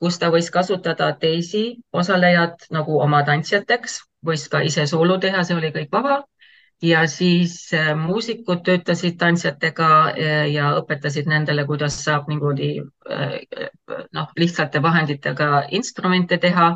kus 0.00 0.18
ta 0.18 0.28
võis 0.30 0.50
kasutada 0.50 1.12
teisi 1.20 1.76
osalejaid 1.92 2.66
nagu 2.70 2.98
oma 3.00 3.22
tantsijateks, 3.24 4.00
võis 4.26 4.48
ka 4.48 4.60
ise 4.60 4.86
soolo 4.86 5.18
teha, 5.18 5.44
see 5.44 5.56
oli 5.56 5.72
kõik 5.72 5.92
vaba 5.92 6.22
ja 6.82 7.06
siis 7.06 7.74
äh, 7.74 7.96
muusikud 7.96 8.62
töötasid 8.64 9.18
tantsijatega 9.20 9.88
äh, 10.08 10.46
ja 10.52 10.72
õpetasid 10.80 11.28
nendele, 11.28 11.64
kuidas 11.68 11.98
saab 12.04 12.28
niimoodi 12.28 12.70
äh, 12.80 13.36
noh, 14.16 14.30
lihtsate 14.36 14.82
vahenditega 14.82 15.64
instrumente 15.76 16.38
teha, 16.38 16.72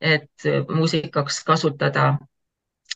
et 0.00 0.46
muusikaks 0.74 1.42
kasutada. 1.44 2.18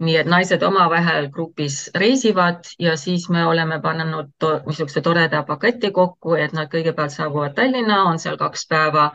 nii 0.00 0.14
et 0.16 0.28
naised 0.32 0.62
omavahel 0.64 1.26
grupis 1.28 1.90
reisivad 1.94 2.64
ja 2.78 2.94
siis 2.96 3.26
me 3.28 3.42
oleme 3.46 3.80
pannud 3.82 4.30
to 4.38 4.52
niisuguse 4.66 5.00
toreda 5.04 5.42
paketi 5.42 5.90
kokku, 5.90 6.34
et 6.34 6.54
nad 6.56 6.70
kõigepealt 6.72 7.12
saabuvad 7.12 7.52
Tallinna, 7.58 7.98
on 8.08 8.18
seal 8.18 8.38
kaks 8.40 8.64
päeva 8.70 9.10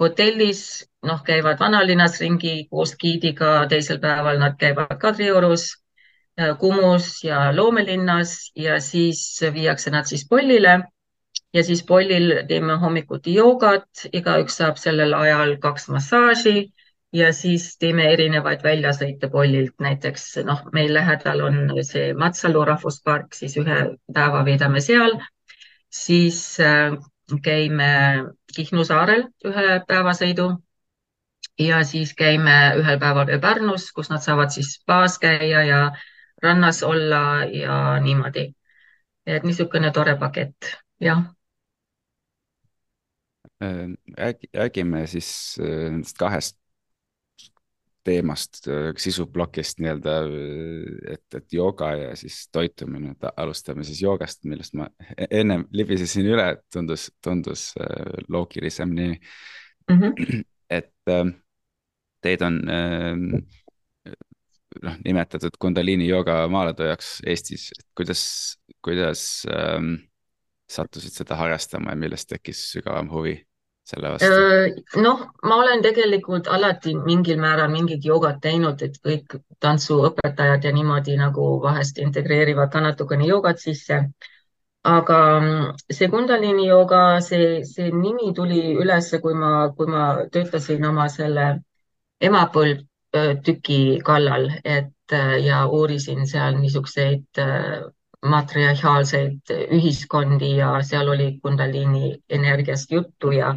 hotellis, 0.00 0.62
noh, 1.02 1.20
käivad 1.26 1.60
vanalinnas 1.60 2.16
ringi 2.20 2.54
koos 2.70 2.94
giidiga, 2.96 3.66
teisel 3.68 4.00
päeval 4.00 4.40
nad 4.40 4.56
käivad 4.56 4.96
Kadriorus, 5.02 5.66
Kumus 6.58 7.24
ja 7.24 7.56
Loomelinnas 7.56 8.52
ja 8.56 8.80
siis 8.80 9.40
viiakse 9.52 9.90
nad 9.90 10.08
siis 10.08 10.24
Pollile 10.28 10.78
ja 11.52 11.64
siis 11.64 11.82
Pollil 11.86 12.32
teeme 12.48 12.76
hommikuti 12.78 13.34
joogat, 13.34 14.06
igaüks 14.12 14.60
saab 14.60 14.78
sellel 14.78 15.14
ajal 15.14 15.56
kaks 15.62 15.88
massaaži 15.88 16.70
ja 17.12 17.32
siis 17.34 17.72
teeme 17.78 18.06
erinevaid 18.12 18.62
väljasõite 18.62 19.30
Pollilt, 19.30 19.74
näiteks 19.82 20.26
noh, 20.46 20.62
meil 20.72 20.94
lähedal 20.94 21.42
on 21.46 21.60
see 21.86 22.12
Matsalu 22.14 22.64
rahvuspark, 22.68 23.34
siis 23.34 23.56
ühe 23.58 23.80
päeva 24.14 24.44
veedame 24.46 24.82
seal, 24.84 25.16
siis 25.90 26.42
äh, 26.62 26.94
käime 27.42 27.90
Kihnu 28.54 28.84
saarel 28.86 29.26
ühe 29.46 29.80
päevasõidu 29.88 30.52
ja 31.58 31.82
siis 31.84 32.14
käime 32.14 32.56
ühel 32.78 33.02
päeval 33.02 33.26
veel 33.26 33.42
Pärnus, 33.42 33.90
kus 33.92 34.10
nad 34.10 34.22
saavad 34.22 34.54
siis 34.54 34.76
spaas 34.78 35.18
käia 35.18 35.64
ja 35.66 35.82
rannas 36.42 36.82
olla 36.82 37.44
ja 37.44 37.98
niimoodi. 38.00 38.52
et 39.26 39.44
niisugune 39.44 39.90
tore 39.92 40.16
pakett, 40.18 40.72
jah 41.00 41.26
Äh, 43.62 43.88
räägi, 44.16 44.48
räägime 44.54 45.06
siis 45.06 45.58
äh, 45.60 45.90
nendest 45.90 46.18
kahest 46.18 46.56
teemast, 48.04 48.62
äh, 48.68 48.94
sisuplokist 48.96 49.82
nii-öelda, 49.84 50.14
et, 51.12 51.34
et 51.36 51.52
jooga 51.52 51.90
ja 52.00 52.14
siis 52.16 52.46
toitumine, 52.48 53.10
et 53.12 53.26
alustame 53.36 53.84
siis 53.84 54.00
joogast, 54.00 54.46
millest 54.48 54.78
ma 54.80 54.86
e-, 55.12 55.28
ennem 55.42 55.66
libisesin 55.76 56.30
üle, 56.32 56.46
tundus, 56.72 57.10
tundus 57.20 57.66
loogilisem 58.32 58.94
nii 58.96 59.12
mm. 59.12 60.00
-hmm. 60.00 60.40
et 60.70 60.94
teid 62.24 62.42
on 62.42 62.56
noh, 64.82 64.96
nimetatud 65.04 65.60
Kundalini 65.60 66.08
jooga 66.08 66.48
maaletujaks 66.48 67.20
Eestis, 67.26 67.68
kuidas, 67.96 68.24
kuidas 68.80 69.44
ähm, 69.52 69.94
sattusid 70.70 71.12
seda 71.12 71.36
harrastama 71.36 71.92
ja 71.92 71.96
millest 71.96 72.32
tekkis 72.32 72.64
sügavam 72.72 73.12
huvi? 73.12 73.36
Selle 73.90 74.12
vastu? 74.14 75.00
Noh, 75.04 75.22
ma 75.42 75.60
olen 75.62 75.82
tegelikult 75.84 76.50
alati 76.56 76.94
mingil 76.96 77.40
määral 77.42 77.70
mingit 77.72 78.04
joogat 78.06 78.40
teinud, 78.44 78.82
et 78.86 78.98
kõik 79.06 79.38
tantsuõpetajad 79.60 80.68
ja 80.68 80.74
niimoodi 80.76 81.16
nagu 81.20 81.46
vahest 81.62 81.98
integreerivad 82.02 82.72
ka 82.72 82.84
natukene 82.86 83.28
joogat 83.30 83.62
sisse. 83.62 84.04
aga 84.82 85.16
mm, 85.40 85.64
see 85.92 86.08
Kundalini 86.08 86.66
jooga, 86.66 87.20
see, 87.20 87.64
see 87.68 87.90
nimi 87.92 88.30
tuli 88.36 88.62
üles, 88.80 89.10
kui 89.20 89.34
ma, 89.36 89.50
kui 89.76 89.90
ma 89.92 90.04
töötasin 90.32 90.86
oma 90.88 91.04
selle 91.12 91.48
emapõlvtüki 92.28 93.80
kallal, 94.04 94.48
et 94.64 95.16
ja 95.44 95.66
uurisin 95.66 96.24
seal 96.30 96.56
niisuguseid 96.62 97.42
äh, 97.42 97.82
matriarhaalseid 98.26 99.52
ühiskondi 99.72 100.56
ja 100.56 100.72
seal 100.82 101.08
oli 101.08 101.38
Kundalini 101.42 102.16
energiast 102.28 102.92
juttu 102.92 103.32
ja 103.32 103.54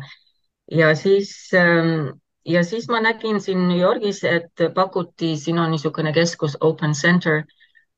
ja 0.72 0.95
siis 0.95 1.51
ähm, 1.53 2.20
ja 2.45 2.64
siis 2.64 2.88
ma 2.89 2.99
nägin 3.01 3.41
siin 3.41 3.68
New 3.68 3.80
Yorgis, 3.80 4.24
et 4.24 4.66
pakuti, 4.76 5.38
siin 5.38 5.59
on 5.59 5.72
niisugune 5.72 6.14
keskus 6.14 6.57
Open 6.61 6.93
Center, 6.93 7.43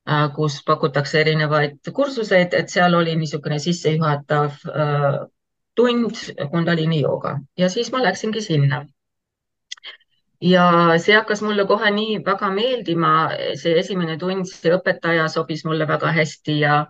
äh, 0.09 0.27
kus 0.35 0.61
pakutakse 0.65 1.21
erinevaid 1.21 1.93
kursuseid, 1.93 2.53
et 2.53 2.69
seal 2.69 2.93
oli 2.93 3.15
niisugune 3.15 3.59
sissejuhatav 3.59 4.51
äh, 4.69 5.19
tund 5.75 6.15
Kundalini 6.51 7.01
jooga 7.01 7.39
ja 7.57 7.69
siis 7.69 7.91
ma 7.91 8.03
läksingi 8.03 8.41
sinna. 8.41 8.85
ja 10.41 10.65
see 10.99 11.15
hakkas 11.15 11.41
mulle 11.41 11.65
kohe 11.65 11.89
nii 11.91 12.19
väga 12.25 12.49
meeldima, 12.53 13.11
see 13.57 13.79
esimene 13.79 14.17
tund, 14.17 14.45
see 14.45 14.73
õpetaja 14.75 15.27
sobis 15.31 15.65
mulle 15.65 15.87
väga 15.87 16.11
hästi 16.11 16.59
ja 16.59 16.85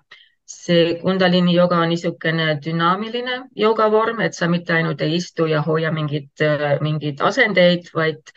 see 0.45 0.97
Kundalini 1.01 1.55
joga 1.55 1.79
on 1.81 1.89
niisugune 1.89 2.47
dünaamiline 2.65 3.37
jogavorm, 3.55 4.19
et 4.21 4.33
sa 4.37 4.47
mitte 4.47 4.73
ainult 4.73 5.01
ei 5.01 5.15
istu 5.19 5.47
ja 5.49 5.61
hoia 5.65 5.91
mingit, 5.91 6.43
mingeid 6.85 7.21
asendeid, 7.29 7.89
vaid 7.95 8.33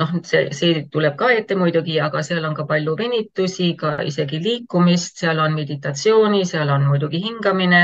noh, 0.00 0.14
see, 0.24 0.48
see 0.56 0.84
tuleb 0.92 1.16
ka 1.20 1.30
ette 1.36 1.56
muidugi, 1.60 1.98
aga 2.00 2.22
seal 2.24 2.44
on 2.48 2.56
ka 2.56 2.64
palju 2.70 2.96
venitusi, 2.96 3.74
ka 3.82 3.98
isegi 4.10 4.40
liikumist, 4.46 5.20
seal 5.20 5.42
on 5.44 5.56
meditatsiooni, 5.58 6.44
seal 6.48 6.72
on 6.76 6.88
muidugi 6.88 7.20
hingamine 7.26 7.82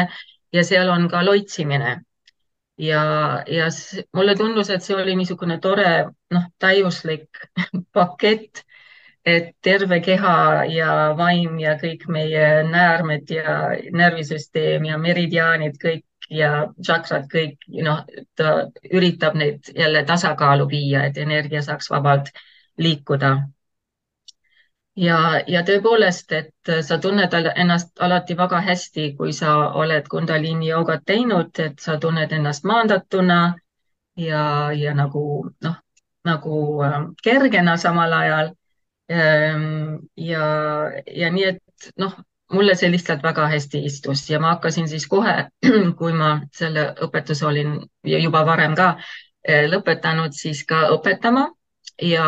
ja 0.56 0.64
seal 0.64 0.88
on 0.96 1.08
ka 1.12 1.24
loitsimine. 1.24 1.96
ja, 2.78 3.02
ja 3.48 3.68
mulle 4.16 4.34
tundus, 4.36 4.70
et 4.70 4.82
see 4.84 4.96
oli 4.96 5.14
niisugune 5.16 5.60
tore, 5.60 5.90
noh, 6.32 6.48
täiuslik 6.60 7.44
pakett 7.96 8.64
et 9.26 9.48
terve 9.62 9.98
keha 10.00 10.64
ja 10.70 10.90
vaim 11.18 11.58
ja 11.58 11.74
kõik 11.80 12.06
meie 12.08 12.62
näärmed 12.68 13.30
ja 13.34 13.56
närvisüsteem 13.92 14.84
ja 14.86 14.98
meridiaanid 15.02 15.80
kõik 15.82 16.04
ja 16.30 16.50
tšakrad 16.80 17.26
kõik, 17.32 17.66
noh, 17.82 18.04
ta 18.38 18.54
üritab 18.92 19.34
neid 19.38 19.70
jälle 19.74 20.04
tasakaalu 20.06 20.68
viia, 20.70 21.04
et 21.06 21.18
energia 21.18 21.62
saaks 21.62 21.90
vabalt 21.90 22.30
liikuda. 22.78 23.36
ja, 24.96 25.18
ja 25.46 25.62
tõepoolest, 25.62 26.32
et 26.32 26.72
sa 26.82 26.98
tunned 26.98 27.34
ennast 27.54 28.00
alati 28.00 28.36
väga 28.36 28.60
hästi, 28.60 29.14
kui 29.18 29.32
sa 29.32 29.56
oled 29.82 30.08
Kundalini 30.08 30.68
joogat 30.68 31.04
teinud, 31.04 31.58
et 31.58 31.78
sa 31.78 31.98
tunned 31.98 32.32
ennast 32.32 32.64
maandatuna 32.64 33.40
ja, 34.16 34.72
ja 34.72 34.94
nagu 34.94 35.50
noh, 35.62 35.76
nagu 36.24 36.82
äh, 36.82 37.02
kergena 37.22 37.76
samal 37.76 38.12
ajal. 38.12 38.54
Ähm, 39.10 39.98
ja, 40.18 40.46
ja 41.06 41.30
nii, 41.30 41.44
et 41.52 41.90
noh, 42.02 42.14
mulle 42.52 42.74
see 42.78 42.90
lihtsalt 42.90 43.22
väga 43.22 43.46
hästi 43.52 43.84
istus 43.86 44.24
ja 44.30 44.40
ma 44.42 44.56
hakkasin 44.56 44.88
siis 44.90 45.06
kohe, 45.10 45.36
kui 45.98 46.12
ma 46.12 46.40
selle 46.54 46.88
õpetuse 47.06 47.46
olin 47.46 47.76
juba 48.02 48.42
varem 48.46 48.74
ka 48.78 48.88
äh, 48.96 49.66
lõpetanud, 49.70 50.34
siis 50.34 50.64
ka 50.66 50.88
õpetama 50.96 51.46
ja, 52.02 52.24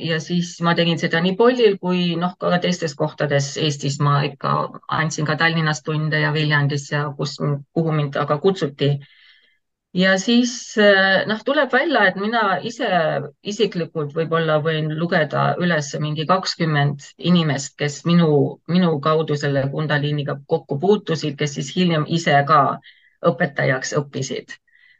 ja 0.00 0.20
siis 0.20 0.56
ma 0.62 0.74
tegin 0.76 0.98
seda 1.00 1.20
nii 1.24 1.36
Pollil 1.36 1.78
kui 1.80 2.16
noh, 2.20 2.34
ka 2.40 2.58
teistes 2.62 2.94
kohtades 2.98 3.54
Eestis 3.56 3.98
ma 4.02 4.20
ikka 4.28 4.56
andsin 4.98 5.26
ka 5.28 5.36
Tallinnas 5.40 5.82
tunde 5.86 6.20
ja 6.20 6.32
Viljandis 6.34 6.90
ja 6.92 7.06
kus, 7.16 7.38
kuhu 7.72 7.92
mind 7.92 8.16
aga 8.20 8.38
kutsuti. 8.42 8.96
Ja 9.94 10.16
siis 10.18 10.74
noh, 11.26 11.40
tuleb 11.44 11.72
välja, 11.72 12.06
et 12.08 12.16
mina 12.20 12.58
ise 12.64 12.88
isiklikult 13.42 14.14
võib-olla 14.16 14.58
võin 14.64 14.90
lugeda 14.98 15.54
üles 15.62 15.92
mingi 16.00 16.26
kakskümmend 16.26 17.06
inimest, 17.18 17.76
kes 17.78 18.02
minu, 18.04 18.60
minu 18.68 18.98
kaudu 19.00 19.36
selle 19.36 19.66
Kundaliniga 19.72 20.38
kokku 20.46 20.78
puutusid, 20.80 21.36
kes 21.38 21.56
siis 21.58 21.72
hiljem 21.76 22.04
ise 22.08 22.36
ka 22.48 22.78
õpetajaks 23.26 23.96
õppisid. 24.00 24.58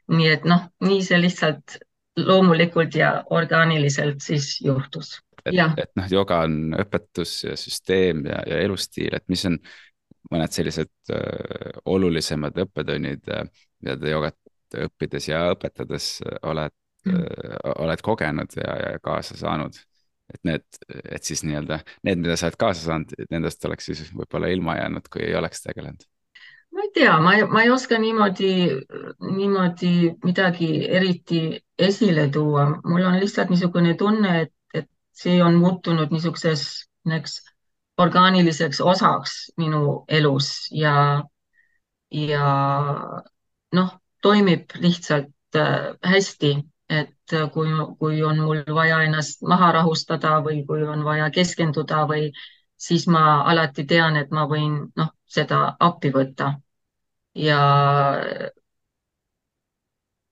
nii 0.09 0.28
et 0.30 0.45
noh, 0.47 0.68
nii 0.87 1.03
see 1.03 1.18
lihtsalt 1.18 1.78
loomulikult 2.16 2.95
ja 2.95 3.24
orgaaniliselt 3.30 4.20
siis 4.22 4.61
juhtus. 4.61 5.20
et, 5.45 5.55
et 5.78 5.91
noh, 5.97 6.07
joga 6.11 6.41
on 6.47 6.74
õpetus 6.78 7.43
ja 7.45 7.57
süsteem 7.57 8.24
ja, 8.26 8.41
ja 8.47 8.62
elustiil, 8.64 9.14
et 9.14 9.24
mis 9.28 9.45
on 9.47 9.59
mõned 10.32 10.53
sellised 10.53 10.91
äh, 11.14 11.76
olulisemad 11.84 12.57
õppetunnid 12.64 13.28
äh,, 13.30 13.47
mida 13.82 13.97
te 14.01 14.11
jogat 14.11 14.37
õppides 14.74 15.28
ja 15.30 15.44
õpetades 15.54 16.16
oled 16.42 16.74
mm., 17.06 17.20
äh, 17.20 17.70
oled 17.84 18.02
kogenud 18.02 18.58
ja, 18.58 18.72
ja 18.82 18.98
kaasa 19.02 19.38
saanud? 19.38 19.78
et 20.34 20.42
need, 20.42 20.64
et 20.90 21.22
siis 21.22 21.44
nii-öelda 21.46 21.78
need, 22.02 22.18
mida 22.18 22.34
sa 22.34 22.48
oled 22.48 22.58
kaasa 22.58 22.82
saanud, 22.82 23.12
nendest 23.30 23.62
oleks 23.68 23.86
siis 23.86 24.08
võib-olla 24.10 24.50
ilma 24.50 24.74
jäänud, 24.80 25.06
kui 25.12 25.22
ei 25.22 25.36
oleks 25.38 25.62
tegelenud 25.62 26.02
ma 26.76 26.82
ei 26.82 26.90
tea, 26.92 27.18
ma 27.24 27.34
ei, 27.36 27.44
ma 27.48 27.62
ei 27.62 27.70
oska 27.70 27.98
niimoodi, 27.98 28.50
niimoodi 29.36 29.92
midagi 30.24 30.70
eriti 30.98 31.40
esile 31.78 32.28
tuua. 32.28 32.66
mul 32.84 33.06
on 33.06 33.20
lihtsalt 33.20 33.50
niisugune 33.50 33.94
tunne, 33.96 34.40
et, 34.42 34.52
et 34.74 34.88
see 35.16 35.38
on 35.42 35.56
muutunud 35.62 36.12
niisuguseks 36.12 37.38
orgaaniliseks 37.98 38.80
osaks 38.80 39.36
minu 39.56 40.04
elus 40.08 40.68
ja, 40.70 41.24
ja 42.12 42.48
noh, 43.72 43.94
toimib 44.22 44.74
lihtsalt 44.80 45.56
äh, 45.56 45.94
hästi, 46.04 46.52
et 46.88 47.34
kui, 47.52 47.68
kui 47.98 48.22
on 48.22 48.38
mul 48.38 48.62
vaja 48.74 49.00
ennast 49.02 49.42
maha 49.42 49.72
rahustada 49.80 50.38
või 50.44 50.62
kui 50.66 50.84
on 50.86 51.02
vaja 51.04 51.30
keskenduda 51.34 52.04
või 52.10 52.30
siis 52.76 53.06
ma 53.08 53.42
alati 53.50 53.84
tean, 53.84 54.16
et 54.16 54.30
ma 54.30 54.46
võin 54.46 54.78
noh, 54.96 55.10
seda 55.26 55.76
appi 55.80 56.12
võtta. 56.14 56.52
Ja 57.36 57.60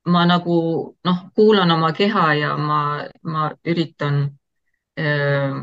ma 0.04 0.24
nagu 0.28 0.56
noh, 1.04 1.18
kuulan 1.34 1.70
oma 1.70 1.92
keha 1.92 2.26
ja 2.34 2.56
ma, 2.56 2.80
ma 3.22 3.50
üritan 3.64 4.20
äh, 4.98 5.56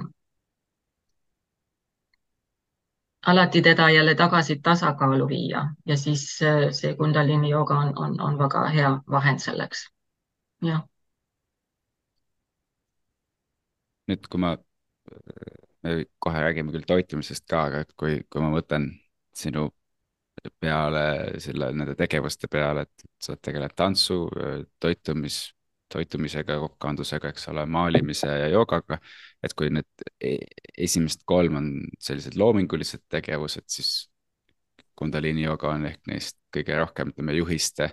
alati 3.28 3.62
teda 3.62 3.90
jälle 3.90 4.16
tagasi 4.16 4.60
tasakaalu 4.64 5.28
viia 5.28 5.66
ja 5.86 5.98
siis 5.98 6.40
äh, 6.42 6.72
see 6.72 6.96
Kundalini 6.96 7.50
jooga 7.50 7.78
on, 7.80 7.94
on, 7.96 8.22
on 8.22 8.38
väga 8.38 8.68
hea 8.70 8.92
vahend 9.12 9.40
selleks. 9.40 9.90
jah. 10.62 10.82
nüüd, 14.08 14.26
kui 14.30 14.40
ma, 14.42 14.58
me 15.84 15.94
kohe 16.20 16.42
räägime 16.42 16.74
küll 16.74 16.88
toitumisest 16.88 17.46
ka, 17.48 17.64
aga 17.70 17.86
et 17.86 17.94
kui, 17.98 18.18
kui 18.30 18.42
ma 18.42 18.50
mõtlen 18.52 18.90
sinu 19.38 19.70
peale 20.60 21.04
selle, 21.40 21.70
nende 21.78 21.96
tegevuste 21.96 22.50
peale, 22.52 22.84
et 22.88 23.06
sa 23.22 23.38
tegeled 23.38 23.74
tantsu, 23.78 24.26
toitumis, 24.82 25.38
toitumisega, 25.92 26.58
kokkandusega, 26.64 27.32
eks 27.34 27.50
ole, 27.52 27.66
maalimise 27.66 28.28
ja 28.28 28.48
joogaga. 28.54 28.98
et 29.44 29.54
kui 29.58 29.70
need 29.74 30.06
e-, 30.22 30.38
esimesed 30.78 31.26
kolm 31.26 31.58
on 31.58 31.70
sellised 32.00 32.38
loomingulised 32.38 33.08
tegevused, 33.10 33.68
siis 33.68 34.12
Kundalini 34.96 35.48
jooga 35.48 35.72
on 35.74 35.86
ehk 35.90 36.06
neist 36.12 36.38
kõige 36.54 36.76
rohkem, 36.78 37.10
ütleme, 37.10 37.34
juhiste 37.34 37.88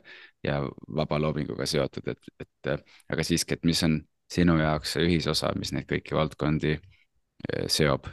ja 0.44 0.58
vaba 0.96 1.16
loominguga 1.22 1.64
seotud, 1.66 2.10
et, 2.12 2.30
et 2.44 2.72
aga 3.08 3.24
siiski, 3.24 3.56
et 3.56 3.64
mis 3.64 3.80
on 3.86 4.00
sinu 4.28 4.58
jaoks 4.60 4.92
see 4.92 5.06
ühisosa, 5.06 5.54
mis 5.56 5.72
neid 5.72 5.88
kõiki 5.88 6.16
valdkondi 6.18 6.74
e, 6.76 7.62
seob? 7.72 8.10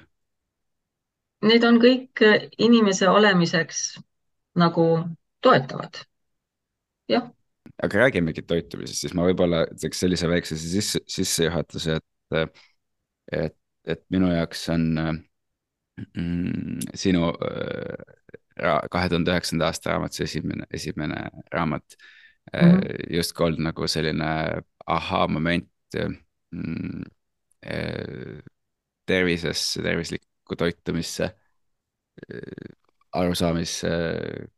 Need 1.46 1.68
on 1.68 1.82
kõik 1.84 2.24
inimese 2.58 3.10
olemiseks 3.12 3.82
nagu 4.56 4.88
toetavad. 5.44 6.06
jah. 7.12 7.28
Aga 7.84 8.00
räägimegi 8.06 8.44
toitumisest, 8.48 9.04
siis 9.04 9.16
ma 9.18 9.26
võib-olla 9.28 9.66
teeks 9.80 10.00
sellise 10.04 10.30
väikse 10.32 10.58
sisse, 10.60 11.02
sissejuhatuse, 11.12 11.98
et, 12.00 12.62
et, 13.36 13.58
et 13.96 14.04
minu 14.14 14.30
jaoks 14.32 14.64
on 14.74 14.86
mm, 15.02 16.86
sinu 16.96 17.32
äh, 17.34 18.06
kahe 18.92 19.10
tuhande 19.12 19.34
üheksanda 19.34 19.70
aasta 19.70 19.94
raamat, 19.94 20.16
see 20.16 20.28
esimene, 20.30 20.68
esimene 20.74 21.28
raamat 21.54 21.98
mm 22.54 22.60
-hmm. 22.60 23.16
justkui 23.18 23.48
olnud 23.50 23.68
nagu 23.68 23.88
selline 23.88 24.30
ahaa-moment 24.86 26.00
mm, 26.00 27.04
äh, 27.68 28.40
tervisesse, 29.06 29.82
tervislikku 29.84 30.56
toitumisse 30.58 31.34
arusaamisse 33.16 33.90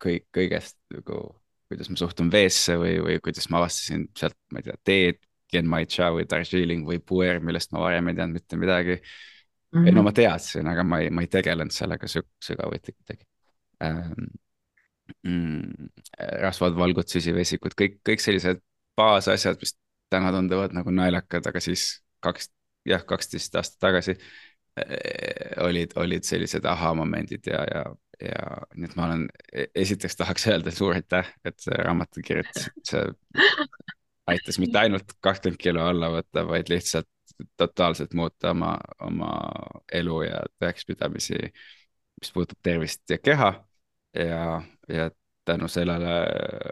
kõik, 0.03 0.27
kõigest 0.35 0.77
nagu, 0.93 1.19
kuidas 1.67 1.89
ma 1.91 1.99
suhtun 1.99 2.31
veesse 2.31 2.77
või, 2.79 2.97
või 3.03 3.21
kuidas 3.23 3.49
ma 3.51 3.61
avastasin 3.61 4.07
sealt, 4.17 4.37
ma 4.51 4.61
ei 4.61 4.67
tea, 4.67 4.77
teed, 4.87 5.23
Genmaicha 5.51 6.09
või 6.11 6.25
Darjeeling 6.27 6.83
või 6.87 6.99
Puer, 6.99 7.39
millest 7.43 7.71
ma 7.71 7.85
varem 7.85 8.09
ei 8.11 8.17
teadnud 8.17 8.35
mitte 8.35 8.59
midagi 8.59 8.97
mm. 8.97 9.05
-hmm. 9.71 9.87
ei 9.87 9.95
no 9.95 10.03
ma 10.03 10.11
teadsin, 10.15 10.67
aga 10.67 10.83
ma 10.83 10.99
ei, 11.03 11.11
ma 11.13 11.23
ei 11.23 11.31
tegelenud 11.31 11.75
sellega 11.75 12.09
sügavuti 12.11 12.97
kuidagi 12.97 13.25
ähm,. 13.83 14.27
Mm, 15.23 15.87
rasvad, 16.43 16.73
valgud, 16.75 17.07
süsivesikud, 17.07 17.71
kõik, 17.79 17.93
kõik 18.03 18.19
sellised 18.19 18.59
baasasjad, 18.99 19.55
mis 19.61 19.71
täna 20.11 20.33
tunduvad 20.35 20.73
nagu 20.75 20.91
naljakad, 20.91 21.47
aga 21.47 21.61
siis 21.63 22.01
kaks, 22.23 22.49
jah, 22.87 23.05
kaksteist 23.07 23.55
aastat 23.55 23.79
tagasi 23.85 24.17
äh, 24.17 25.63
olid, 25.63 25.95
olid 25.95 26.27
sellised 26.27 26.67
ahaa-momendid 26.67 27.47
ja, 27.47 27.63
ja 27.71 27.85
ja 28.21 28.61
nii 28.75 28.87
et 28.89 28.95
ma 28.97 29.07
olen, 29.07 29.27
e-, 29.53 29.69
esiteks 29.83 30.17
tahaks 30.19 30.47
öelda 30.51 30.73
suur 30.73 30.95
aitäh, 30.97 31.29
et 31.45 31.59
see 31.61 31.77
raamatu 31.83 32.23
kirjutasid, 32.25 32.81
see 32.87 33.03
aitas 34.31 34.59
mitte 34.59 34.81
ainult 34.81 35.13
kakskümmend 35.23 35.61
kilo 35.61 35.85
alla 35.87 36.09
võtta, 36.13 36.45
vaid 36.47 36.71
lihtsalt 36.71 37.09
totaalselt 37.59 38.15
muuta 38.17 38.51
oma, 38.51 38.73
oma 39.05 39.31
elu 39.93 40.21
ja 40.25 40.41
tõekspidamisi, 40.61 41.37
mis 42.21 42.33
puudutab 42.33 42.59
tervist 42.65 43.03
ja 43.13 43.19
keha. 43.21 43.51
Ja, 44.17 44.61
ja 44.89 45.11
tänu 45.45 45.67
sellele 45.69 46.13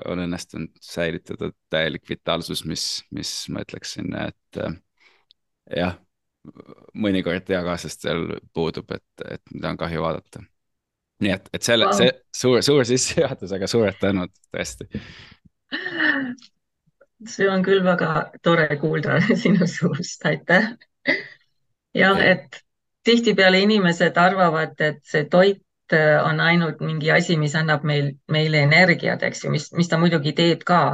on 0.10 0.24
õnnestunud 0.24 0.74
säilitada 0.82 1.52
täielik 1.70 2.10
vitaalsus, 2.10 2.64
mis, 2.66 3.04
mis 3.14 3.34
ma 3.54 3.62
ütleksin, 3.62 4.10
et 4.26 4.60
jah, 5.76 6.00
mõnikord 6.98 7.54
eakaaslastel 7.54 8.40
puudub, 8.54 8.90
et, 8.98 9.28
et 9.38 9.54
mida 9.54 9.72
on 9.72 9.80
kahju 9.80 10.02
vaadata 10.02 10.42
nii 11.24 11.32
et, 11.32 11.50
et 11.54 11.64
selle 11.64 11.88
wow., 11.88 11.98
see 11.98 12.12
suur, 12.36 12.62
suur 12.66 12.86
sissejuhatus, 12.88 13.54
aga 13.56 13.70
suured 13.72 13.98
tänud 14.02 14.32
tõesti. 14.54 14.88
see 17.32 17.48
on 17.50 17.64
küll 17.66 17.84
väga 17.86 18.32
tore 18.44 18.68
kuulda 18.82 19.20
sinu 19.44 19.68
suust, 19.70 20.26
aitäh. 20.28 20.74
jah, 21.96 22.20
et 22.20 22.62
tihtipeale 23.06 23.62
inimesed 23.64 24.18
arvavad, 24.18 24.76
et 24.82 25.02
see 25.08 25.26
toit 25.32 25.94
äh, 25.94 26.20
on 26.26 26.40
ainult 26.44 26.82
mingi 26.84 27.12
asi, 27.12 27.38
mis 27.38 27.56
annab 27.56 27.86
meil, 27.88 28.16
meile 28.32 28.66
energiat, 28.68 29.24
eks 29.24 29.46
ju, 29.46 29.54
mis, 29.54 29.72
mis 29.78 29.92
ta 29.92 30.02
muidugi 30.02 30.36
teeb 30.38 30.66
ka. 30.68 30.86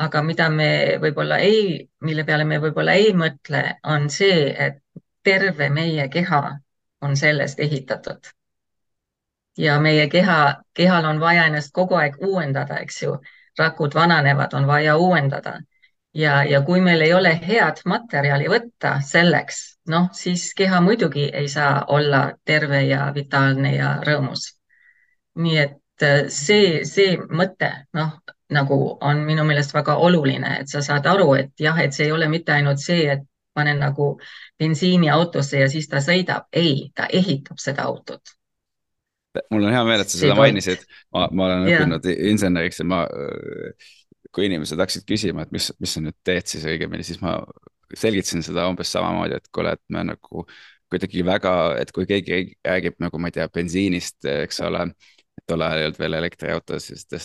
aga 0.00 0.20
mida 0.22 0.46
me 0.48 0.96
võib-olla 1.02 1.40
ei, 1.44 1.88
mille 2.06 2.24
peale 2.24 2.44
me 2.48 2.60
võib-olla 2.62 2.94
ei 2.96 3.10
mõtle, 3.12 3.64
on 3.84 4.06
see, 4.08 4.46
et 4.66 4.78
terve 5.26 5.68
meie 5.68 6.06
keha 6.08 6.44
on 7.04 7.16
sellest 7.18 7.60
ehitatud 7.60 8.30
ja 9.60 9.76
meie 9.80 10.06
keha, 10.08 10.38
kehal 10.74 11.04
on 11.04 11.20
vaja 11.20 11.46
ennast 11.50 11.74
kogu 11.76 11.98
aeg 12.00 12.16
uuendada, 12.24 12.80
eks 12.84 13.02
ju. 13.02 13.18
rakud 13.58 13.94
vananevad, 13.94 14.54
on 14.56 14.66
vaja 14.66 14.96
uuendada 14.96 15.58
ja, 16.14 16.44
ja 16.44 16.60
kui 16.62 16.80
meil 16.80 17.00
ei 17.00 17.14
ole 17.14 17.32
head 17.46 17.82
materjali 17.86 18.48
võtta 18.50 18.96
selleks, 19.06 19.60
noh, 19.90 20.08
siis 20.16 20.50
keha 20.56 20.80
muidugi 20.80 21.28
ei 21.42 21.48
saa 21.48 21.84
olla 21.88 22.22
terve 22.44 22.82
ja 22.88 23.10
vitaalne 23.14 23.74
ja 23.76 23.94
rõõmus. 24.06 24.50
nii 25.40 25.58
et 25.58 26.02
äh, 26.02 26.26
see, 26.28 26.84
see 26.84 27.16
mõte, 27.16 27.70
noh, 27.94 28.18
nagu 28.50 28.78
on 29.00 29.22
minu 29.26 29.44
meelest 29.46 29.74
väga 29.74 29.94
oluline, 29.96 30.56
et 30.60 30.68
sa 30.68 30.82
saad 30.82 31.06
aru, 31.06 31.34
et 31.34 31.52
jah, 31.60 31.78
et 31.78 31.94
see 31.94 32.08
ei 32.08 32.12
ole 32.12 32.28
mitte 32.28 32.52
ainult 32.52 32.82
see, 32.82 33.06
et 33.12 33.22
panen 33.54 33.78
nagu 33.78 34.12
bensiini 34.58 35.10
autosse 35.10 35.60
ja 35.60 35.68
siis 35.68 35.88
ta 35.88 36.02
sõidab. 36.02 36.48
ei, 36.52 36.90
ta 36.94 37.06
ehitab 37.06 37.58
seda 37.58 37.86
autot 37.86 38.39
mul 39.50 39.66
on 39.66 39.74
hea 39.74 39.82
meel, 39.86 40.04
et 40.04 40.12
sa 40.12 40.20
seda 40.20 40.36
mainisid, 40.38 40.82
ma, 41.14 41.26
ma 41.32 41.46
olen 41.48 41.68
õppinud 41.68 42.08
inseneriks 42.32 42.82
ja 42.82 42.88
ma, 42.88 43.04
kui 44.34 44.46
inimesed 44.48 44.80
hakkasid 44.80 45.06
küsima, 45.08 45.46
et 45.46 45.54
mis, 45.54 45.70
mis 45.82 45.94
sa 45.96 46.02
nüüd 46.04 46.16
teed 46.26 46.50
siis 46.50 46.66
õigemini, 46.70 47.06
siis 47.06 47.20
ma 47.22 47.38
selgitasin 47.98 48.44
seda 48.46 48.68
umbes 48.70 48.90
samamoodi, 48.94 49.38
et 49.40 49.48
kuule, 49.54 49.74
et 49.74 49.82
me 49.94 50.04
nagu 50.12 50.44
kuidagi 50.90 51.22
väga, 51.26 51.54
et 51.78 51.90
kui 51.94 52.06
keegi 52.10 52.42
räägib 52.66 52.98
nagu 53.02 53.18
ma 53.22 53.30
ei 53.30 53.38
tea, 53.38 53.46
bensiinist, 53.54 54.18
eks 54.26 54.60
ole, 54.66 54.88
tol 55.48 55.62
ajal 55.64 55.80
ei 55.80 55.88
olnud 55.88 55.98
veel 55.98 56.18
elektriautodest 56.18 57.16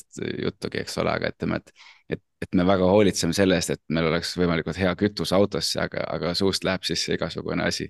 juttugi, 0.45 0.81
eks 0.81 0.97
ole, 1.01 1.13
aga 1.17 1.33
ütleme, 1.33 1.61
et 1.61 1.73
et, 2.09 2.21
et 2.41 2.55
me 2.57 2.65
väga 2.67 2.85
hoolitseme 2.89 3.33
selle 3.33 3.57
eest, 3.57 3.71
et 3.73 3.81
meil 3.89 4.09
oleks 4.11 4.35
võimalikult 4.37 4.77
hea 4.77 4.91
kütus 4.99 5.33
autosse, 5.33 5.79
aga, 5.81 6.03
aga 6.13 6.35
suust 6.37 6.65
läheb 6.67 6.85
sisse 6.85 7.15
igasugune 7.17 7.65
asi 7.65 7.87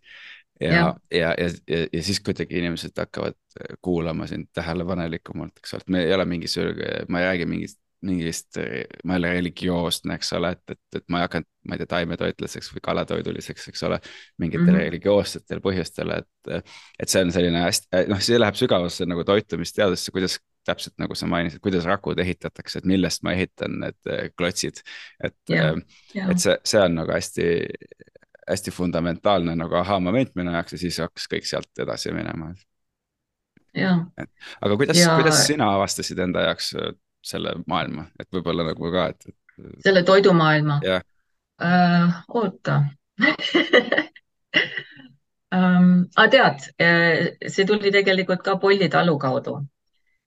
ja, 0.61 0.73
ja, 0.73 0.95
ja, 1.11 1.33
ja, 1.37 1.49
ja, 1.67 1.87
ja 1.93 2.03
siis 2.03 2.19
kuidagi 2.23 2.59
inimesed 2.59 2.97
hakkavad 2.97 3.37
äh, 3.59 3.77
kuulama 3.81 4.27
sind 4.27 4.47
tähelepanelikumalt, 4.53 5.57
eks 5.57 5.73
ole, 5.73 5.85
et 5.85 5.95
me 5.95 6.03
ei 6.05 6.13
ole 6.13 6.25
mingisugune, 6.25 6.93
ma 7.09 7.21
ei 7.21 7.29
räägi 7.31 7.49
mingist, 7.49 7.79
mingist, 8.05 8.57
ma 9.03 9.15
ei 9.15 9.19
ole 9.19 9.33
religioosne, 9.39 10.15
eks 10.19 10.33
ole, 10.37 10.51
et, 10.55 10.75
et, 10.75 10.99
et 10.99 11.05
ma 11.09 11.21
ei 11.21 11.25
hakanud, 11.25 11.47
ma 11.65 11.75
ei 11.75 11.81
tea, 11.81 11.89
taimetoitlaseks 11.95 12.71
või 12.75 12.83
kalatoiduliseks, 12.85 13.69
eks 13.71 13.85
ole, 13.87 13.99
mingitel 14.41 14.65
mm 14.65 14.73
-hmm. 14.73 14.83
religioossetel 14.89 15.61
põhjustel, 15.63 16.11
et, 16.19 16.67
et 16.99 17.11
see 17.11 17.23
on 17.25 17.31
selline 17.33 17.63
hästi, 17.65 18.03
noh, 18.11 18.21
see 18.21 18.39
läheb 18.39 18.59
sügavasse 18.59 19.07
nagu 19.09 19.23
toitumisteadusesse, 19.27 20.13
kuidas 20.15 20.39
täpselt 20.65 20.97
nagu 21.01 21.15
sa 21.15 21.27
mainisid, 21.29 21.61
kuidas 21.61 21.85
rakud 21.85 22.19
ehitatakse, 22.19 22.79
et 22.79 22.89
millest 22.89 23.23
ma 23.23 23.35
ehitan 23.37 23.79
need 23.83 24.11
äh, 24.11 24.29
klotsid. 24.37 24.81
et 25.23 25.37
yeah,, 25.49 25.77
yeah. 26.15 26.29
et 26.31 26.41
see, 26.41 26.57
see 26.65 26.81
on 26.81 26.97
nagu 27.01 27.13
hästi, 27.13 27.49
hästi 28.49 28.71
fundamentaalne 28.71 29.55
nagu 29.55 29.75
ahaa-moment 29.75 30.35
minu 30.35 30.53
jaoks 30.53 30.75
ja 30.75 30.81
siis 30.81 30.99
hakkas 31.01 31.27
kõik 31.31 31.47
sealt 31.49 31.81
edasi 31.81 32.13
minema. 32.13 32.51
aga 33.75 34.77
kuidas 34.77 34.99
ja..., 34.99 35.15
kuidas 35.19 35.41
sina 35.47 35.71
avastasid 35.75 36.19
enda 36.27 36.45
jaoks 36.49 36.73
äh, 36.79 36.93
selle 37.25 37.55
maailma, 37.67 38.07
et 38.19 38.29
võib-olla 38.33 38.67
nagu 38.69 38.91
ka, 38.93 39.07
et, 39.13 39.29
et.... 39.29 39.37
selle 39.87 40.03
toidumaailma? 40.05 40.79
Uh, 41.55 42.17
oota 42.35 42.81
um,. 45.55 46.05
Ah, 46.15 46.27
tead, 46.31 46.67
äh, 46.81 47.31
see 47.47 47.65
tuli 47.65 47.91
tegelikult 47.95 48.43
ka 48.43 48.57
Polli 48.61 48.89
talu 48.91 49.17
kaudu 49.19 49.61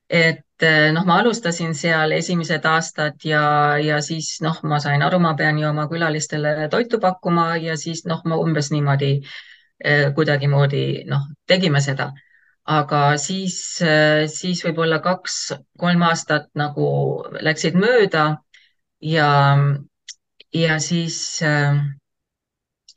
et 0.08 0.62
eh, 0.62 0.90
noh, 0.92 1.04
ma 1.06 1.18
alustasin 1.20 1.74
seal 1.76 2.12
esimesed 2.16 2.64
aastad 2.66 3.24
ja, 3.24 3.42
ja 3.82 4.00
siis 4.02 4.38
noh, 4.44 4.56
ma 4.64 4.80
sain 4.80 5.02
aru, 5.04 5.20
ma 5.20 5.34
pean 5.36 5.58
ju 5.60 5.68
oma 5.68 5.86
külalistele 5.90 6.68
toitu 6.72 7.00
pakkuma 7.00 7.56
ja 7.60 7.76
siis 7.76 8.04
noh, 8.08 8.22
ma 8.24 8.38
umbes 8.40 8.70
niimoodi 8.72 9.12
eh, 9.84 10.08
kuidagimoodi 10.14 11.04
noh, 11.08 11.28
tegime 11.46 11.80
seda. 11.84 12.12
aga 12.68 13.16
siis, 13.16 13.80
eh, 13.80 14.26
siis 14.28 14.60
võib-olla 14.64 14.98
kaks-kolm 15.04 16.02
aastat 16.04 16.50
nagu 16.54 16.88
läksid 17.40 17.76
mööda 17.80 18.24
ja, 19.00 19.28
ja 20.52 20.76
siis, 20.80 21.40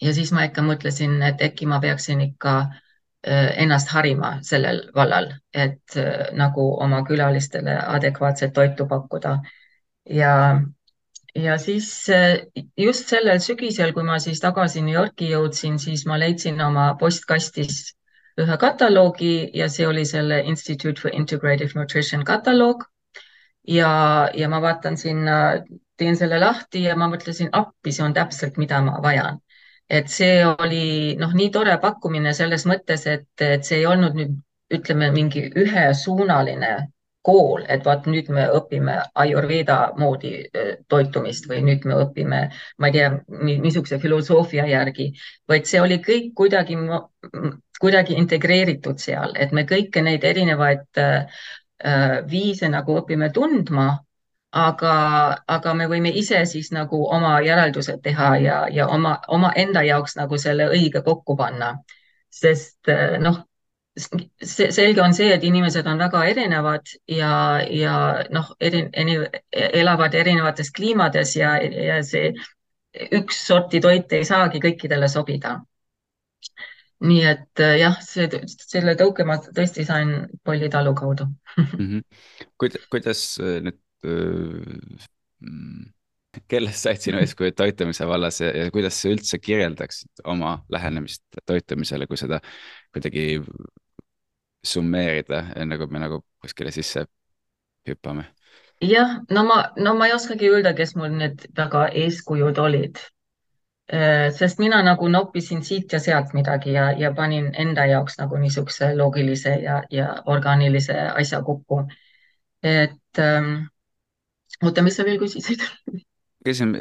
ja 0.02 0.14
siis 0.18 0.32
ma 0.36 0.44
ikka 0.50 0.64
mõtlesin, 0.68 1.22
et 1.24 1.44
äkki 1.48 1.70
ma 1.72 1.80
peaksin 1.80 2.20
ikka 2.26 2.58
äh, 2.60 2.82
ennast 3.24 3.90
harima 3.94 4.40
sellel 4.42 4.82
vallal, 4.96 5.28
et 5.54 5.96
äh, 5.98 6.30
nagu 6.34 6.64
oma 6.82 7.04
külalistele 7.06 7.78
adekvaatset 7.78 8.54
toitu 8.54 8.88
pakkuda. 8.88 9.40
ja, 10.10 10.62
ja 11.36 11.58
siis 11.58 12.10
äh, 12.10 12.38
just 12.78 13.10
sellel 13.10 13.40
sügisel, 13.40 13.94
kui 13.94 14.04
ma 14.04 14.20
siis 14.20 14.40
tagasi 14.40 14.82
New 14.82 14.94
Yorki 14.94 15.30
jõudsin, 15.30 15.78
siis 15.80 16.06
ma 16.06 16.18
leidsin 16.20 16.62
oma 16.62 16.96
postkastis 17.00 17.94
ühe 18.42 18.58
kataloogi 18.58 19.52
ja 19.54 19.70
see 19.70 19.88
oli 19.88 20.06
selle 20.06 20.42
Institute 20.42 21.02
for 21.02 21.14
Integrative 21.14 21.80
Nutrition 21.80 22.26
kataloog. 22.26 22.84
ja, 23.68 24.30
ja 24.34 24.50
ma 24.50 24.62
vaatan 24.62 24.98
sinna, 24.98 25.62
teen 25.98 26.18
selle 26.18 26.40
lahti 26.40 26.84
ja 26.84 26.96
ma 26.98 27.08
mõtlesin, 27.08 27.50
appi, 27.54 27.92
see 27.92 28.04
on 28.06 28.14
täpselt, 28.14 28.58
mida 28.58 28.82
ma 28.82 28.98
vajan 29.04 29.38
et 29.92 30.08
see 30.12 30.40
oli 30.48 31.18
noh, 31.20 31.34
nii 31.36 31.52
tore 31.52 31.76
pakkumine 31.84 32.32
selles 32.38 32.64
mõttes, 32.70 33.06
et, 33.12 33.28
et 33.44 33.68
see 33.68 33.82
ei 33.82 33.88
olnud 33.90 34.16
nüüd 34.16 34.38
ütleme 34.72 35.10
mingi 35.12 35.50
ühesuunaline 35.60 36.72
kool, 37.28 37.66
et 37.70 37.84
vaat 37.86 38.08
nüüd 38.10 38.30
me 38.34 38.48
õpime 38.58 38.96
Ayurveda 39.24 39.78
moodi 40.00 40.32
toitumist 40.90 41.50
või 41.50 41.60
nüüd 41.68 41.84
me 41.90 42.00
õpime, 42.06 42.40
ma 42.80 42.90
ei 42.90 42.96
tea, 42.96 43.10
niisuguse 43.50 44.00
filosoofia 44.02 44.66
järgi, 44.70 45.12
vaid 45.52 45.68
see 45.70 45.82
oli 45.84 46.00
kõik 46.06 46.32
kuidagi, 46.40 46.78
kuidagi 47.84 48.18
integreeritud 48.18 49.04
seal, 49.04 49.36
et 49.36 49.54
me 49.54 49.68
kõiki 49.70 50.02
neid 50.08 50.26
erinevaid 50.32 51.04
viise 52.32 52.70
nagu 52.72 52.98
õpime 53.04 53.30
tundma 53.34 53.92
aga, 54.52 54.96
aga 55.48 55.74
me 55.74 55.88
võime 55.88 56.12
ise 56.18 56.44
siis 56.46 56.72
nagu 56.76 57.06
oma 57.08 57.38
järeldused 57.44 58.02
teha 58.04 58.36
ja, 58.44 58.58
ja 58.72 58.88
oma, 58.92 59.18
oma 59.28 59.54
enda 59.56 59.84
jaoks 59.88 60.18
nagu 60.20 60.38
selle 60.38 60.68
õige 60.70 61.02
kokku 61.06 61.36
panna. 61.40 61.78
sest 62.32 62.88
eh, 62.88 63.18
noh, 63.20 63.42
selge 63.96 65.02
on 65.04 65.14
see, 65.14 65.34
et 65.34 65.44
inimesed 65.44 65.88
on 65.88 66.00
väga 66.00 66.24
erinevad 66.32 66.94
ja, 67.08 67.60
ja 67.68 67.96
noh, 68.32 68.54
eri, 68.60 68.86
eri, 68.94 69.18
elavad 69.52 70.16
erinevates 70.16 70.72
kliimades 70.72 71.36
ja, 71.36 71.58
ja 71.62 72.00
see 72.04 72.32
üks 73.20 73.46
sorti 73.48 73.80
toit 73.84 74.12
ei 74.14 74.26
saagi 74.28 74.60
kõikidele 74.64 75.08
sobida. 75.12 75.60
nii 77.02 77.22
et 77.26 77.60
eh, 77.64 77.78
jah, 77.80 77.96
see, 78.04 78.28
selle 78.48 78.96
tõuke 79.00 79.24
ma 79.26 79.40
tõesti 79.42 79.88
sain 79.88 80.28
Polli 80.44 80.70
talu 80.70 80.94
kaudu 80.94 81.26
mm. 81.58 81.72
-hmm. 81.72 82.04
kuidas 82.92 83.40
eh, 83.40 83.62
nüüd 83.64 83.80
kellest 86.52 86.86
said 86.86 87.02
sinu 87.02 87.20
eeskujud 87.22 87.56
toitumise 87.58 88.08
vallas 88.08 88.40
ja, 88.42 88.52
ja 88.56 88.72
kuidas 88.72 88.98
sa 89.02 89.12
üldse 89.12 89.40
kirjeldaksid 89.40 90.24
oma 90.32 90.58
lähenemist 90.72 91.24
toitumisele, 91.46 92.08
kui 92.08 92.20
seda 92.20 92.40
kuidagi 92.94 93.42
summeerida, 94.64 95.46
enne 95.56 95.78
kui 95.78 95.90
me 95.92 96.02
nagu 96.04 96.22
kuskile 96.42 96.72
sisse 96.72 97.06
hüppame? 97.90 98.28
jah, 98.82 99.18
no 99.30 99.44
ma, 99.46 99.64
no 99.78 99.96
ma 99.98 100.08
ei 100.10 100.14
oskagi 100.16 100.50
öelda, 100.50 100.74
kes 100.78 100.96
mul 100.98 101.12
need 101.18 101.48
väga 101.58 101.88
eeskujud 102.04 102.58
olid. 102.58 103.02
sest 104.38 104.60
mina 104.60 104.78
nagu 104.88 105.08
noppisin 105.12 105.66
siit 105.68 105.92
ja 105.92 106.00
sealt 106.00 106.32
midagi 106.34 106.72
ja, 106.72 106.92
ja 106.96 107.10
panin 107.14 107.50
enda 107.60 107.86
jaoks 107.86 108.16
nagu 108.22 108.38
niisuguse 108.40 108.94
loogilise 108.96 109.58
ja, 109.64 109.82
ja 109.92 110.14
orgaanilise 110.26 110.96
asja 111.10 111.42
kokku. 111.44 111.82
et 112.64 113.20
ähm, 113.20 113.66
oota, 114.62 114.84
mis 114.86 114.98
sa 114.98 115.06
veel 115.08 115.20
küsisid? 115.22 115.64
küsin, 116.46 116.76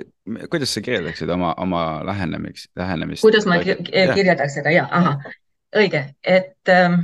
kuidas 0.51 0.75
sa 0.75 0.81
kirjeldaksid 0.81 1.29
oma, 1.29 1.55
oma 1.61 1.85
lähenemist, 2.07 2.71
lähenemist? 2.77 3.25
kuidas 3.25 3.47
ma 3.49 3.61
kirjeldaks 3.61 4.57
seda, 4.59 4.73
ja, 4.75 4.87
ahah, 4.91 5.21
õige, 5.77 6.05
et 6.25 6.73
ähm, 6.73 7.03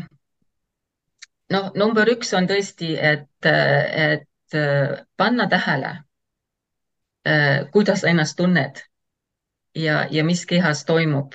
noh, 1.53 1.71
number 1.77 2.09
üks 2.17 2.33
on 2.37 2.49
tõesti, 2.51 2.95
et, 2.97 3.29
et 3.47 4.57
äh, 4.57 4.99
panna 5.21 5.49
tähele, 5.53 5.93
äh, 7.29 7.65
kuidas 7.75 8.05
sa 8.05 8.13
ennast 8.13 8.39
tunned 8.41 8.83
ja, 9.77 10.05
ja 10.11 10.25
mis 10.25 10.47
kehas 10.49 10.85
toimub. 10.89 11.35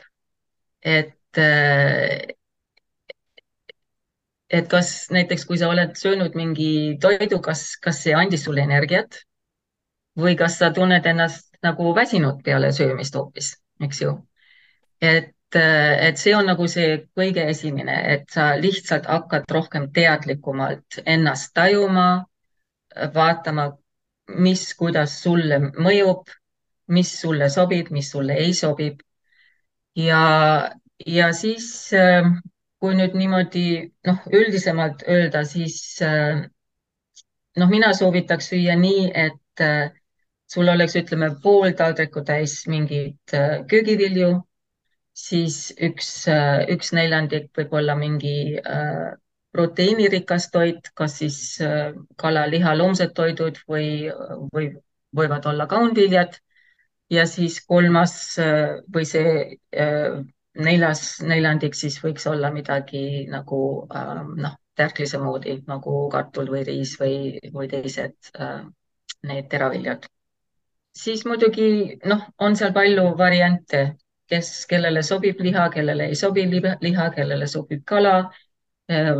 et 0.82 1.38
äh, 1.38 2.34
et 4.52 4.68
kas 4.68 5.12
näiteks, 5.14 5.46
kui 5.48 5.58
sa 5.58 5.70
oled 5.72 5.94
söönud 5.96 6.34
mingi 6.36 6.98
toidu, 7.02 7.40
kas, 7.40 7.78
kas 7.80 8.02
see 8.04 8.16
andis 8.18 8.44
sulle 8.44 8.66
energiat 8.66 9.22
või 10.18 10.36
kas 10.36 10.58
sa 10.60 10.72
tunned 10.76 11.06
ennast 11.06 11.52
nagu 11.64 11.94
väsinud 11.96 12.42
peale 12.44 12.72
söömist 12.76 13.16
hoopis, 13.16 13.54
eks 13.84 14.02
ju. 14.02 14.16
et, 15.02 15.56
et 15.56 16.18
see 16.18 16.34
on 16.36 16.46
nagu 16.48 16.68
see 16.68 16.98
kõige 17.18 17.46
esimene, 17.50 17.96
et 18.14 18.30
sa 18.32 18.52
lihtsalt 18.60 19.08
hakkad 19.10 19.50
rohkem 19.52 19.90
teadlikumalt 19.94 21.02
ennast 21.06 21.54
tajuma, 21.54 22.26
vaatama, 23.14 23.72
mis, 24.40 24.66
kuidas 24.80 25.18
sulle 25.24 25.60
mõjub, 25.60 26.30
mis 26.92 27.12
sulle 27.22 27.50
sobib, 27.50 27.92
mis 27.92 28.12
sulle 28.12 28.36
ei 28.40 28.54
sobib. 28.54 29.00
ja, 29.96 30.72
ja 31.06 31.32
siis 31.34 31.92
kui 32.82 32.96
nüüd 32.98 33.14
niimoodi 33.14 33.92
noh, 34.08 34.22
üldisemalt 34.34 35.04
öelda, 35.08 35.44
siis 35.46 36.00
noh, 36.02 37.70
mina 37.70 37.94
soovitaks 37.94 38.50
süüa 38.54 38.76
nii, 38.80 39.12
et 39.14 39.66
sul 40.52 40.68
oleks, 40.68 40.96
ütleme, 41.00 41.32
pool 41.44 41.72
taldrikku 41.80 42.24
täis 42.28 42.62
mingeid 42.72 43.36
äh, 43.38 43.62
köögivilju, 43.72 44.32
siis 45.16 45.58
üks, 45.90 46.10
äh, 46.32 46.64
üks 46.76 46.92
neljandik 46.98 47.50
võib 47.58 47.76
olla 47.80 47.96
mingi 48.00 48.58
äh, 48.60 49.14
proteiinirikas 49.52 50.50
toit, 50.52 50.86
kas 50.96 51.18
siis 51.20 51.38
kala, 52.22 52.46
liha, 52.48 52.72
loomsed 52.80 53.12
toidud 53.18 53.58
või, 53.68 54.08
või 54.56 54.70
võivad 55.18 55.48
olla 55.52 55.68
kaunviljad. 55.68 56.38
ja 57.12 57.26
siis 57.28 57.58
kolmas 57.68 58.14
või 58.96 59.04
see 59.04 59.34
neljas 60.68 61.02
neljandik 61.20 61.76
siis 61.76 61.98
võiks 62.00 62.30
olla 62.32 62.54
midagi 62.56 63.28
nagu 63.28 63.60
noh, 63.92 64.56
tärklise 64.80 65.20
moodi 65.20 65.58
nagu 65.68 66.08
kartul 66.16 66.48
või 66.56 66.64
riis 66.64 66.96
või, 67.02 67.44
või 67.52 67.68
teised 67.76 68.32
need 69.28 69.52
teraviljad. 69.52 70.08
Siis 70.94 71.26
muidugi 71.26 71.98
noh, 72.06 72.26
on 72.40 72.56
seal 72.56 72.74
palju 72.74 73.06
variante, 73.18 73.84
kes, 74.30 74.52
kellele 74.68 75.04
sobib 75.04 75.40
liha, 75.40 75.70
kellele 75.70 76.12
ei 76.12 76.16
sobi 76.16 76.46
liha, 76.52 77.10
kellele 77.16 77.48
sobib 77.48 77.84
kala 77.86 78.16
äh, 78.92 79.16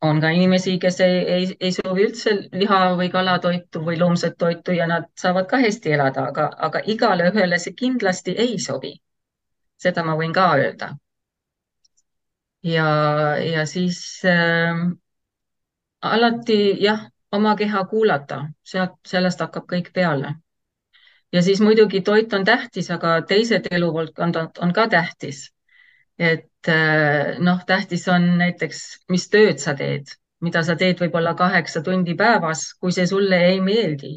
on 0.00 0.20
ka 0.20 0.30
inimesi, 0.30 0.78
kes 0.78 1.00
ei, 1.00 1.18
ei, 1.34 1.56
ei 1.60 1.72
soovi 1.74 2.04
üldse 2.06 2.34
liha 2.52 2.78
või 3.00 3.08
kalatoitu 3.10 3.82
või 3.84 3.98
loomset 3.98 4.36
toitu 4.38 4.76
ja 4.76 4.86
nad 4.86 5.08
saavad 5.18 5.48
ka 5.50 5.58
hästi 5.62 5.92
elada, 5.96 6.28
aga, 6.32 6.48
aga 6.68 6.82
igale 6.86 7.30
ühele 7.32 7.58
see 7.58 7.74
kindlasti 7.74 8.36
ei 8.46 8.58
sobi. 8.58 8.94
seda 9.78 10.02
ma 10.02 10.14
võin 10.18 10.32
ka 10.34 10.46
öelda. 10.58 10.88
ja, 12.62 12.86
ja 13.38 13.66
siis 13.66 13.98
äh, 14.24 14.86
alati 16.02 16.76
jah, 16.82 17.08
oma 17.32 17.56
keha 17.56 17.84
kuulata, 17.84 18.44
sealt, 18.62 18.98
sellest 19.06 19.40
hakkab 19.40 19.66
kõik 19.72 19.92
peale. 19.92 20.34
Ja 21.32 21.42
siis 21.42 21.60
muidugi 21.60 22.00
toit 22.00 22.32
on 22.32 22.44
tähtis, 22.44 22.90
aga 22.90 23.20
teised 23.22 23.68
eluvaldkonnad 23.70 24.60
on 24.64 24.72
ka 24.72 24.88
tähtis 24.88 25.48
et 26.18 26.68
äh, 26.68 27.38
noh, 27.38 27.60
tähtis 27.66 28.08
on 28.10 28.26
näiteks, 28.38 28.82
mis 29.08 29.28
tööd 29.30 29.62
sa 29.62 29.74
teed, 29.78 30.10
mida 30.42 30.64
sa 30.66 30.74
teed 30.76 30.98
võib-olla 31.00 31.34
kaheksa 31.38 31.82
tundi 31.86 32.16
päevas, 32.18 32.72
kui 32.80 32.92
see 32.94 33.06
sulle 33.06 33.38
ei 33.52 33.60
meeldi, 33.62 34.16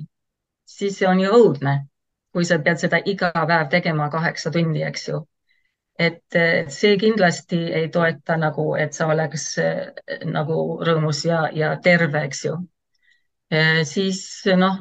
siis 0.66 0.97
see 0.97 1.09
on 1.09 1.22
ju 1.22 1.34
õudne, 1.38 1.76
kui 2.34 2.47
sa 2.47 2.57
pead 2.64 2.82
seda 2.82 3.01
iga 3.05 3.32
päev 3.36 3.70
tegema 3.70 4.09
kaheksa 4.09 4.51
tundi, 4.51 4.84
eks 4.88 5.07
ju. 5.12 5.26
et 6.01 6.36
see 6.74 6.95
kindlasti 6.97 7.57
ei 7.78 7.89
toeta 7.93 8.34
nagu, 8.39 8.72
et 8.74 8.95
sa 8.97 9.05
oleks 9.12 9.43
äh, 9.62 9.91
nagu 10.26 10.80
rõõmus 10.82 11.26
ja, 11.28 11.43
ja 11.53 11.76
terve, 11.84 12.24
eks 12.26 12.45
ju. 12.47 12.55
Äh, 13.53 13.84
siis 13.86 14.24
noh, 14.57 14.80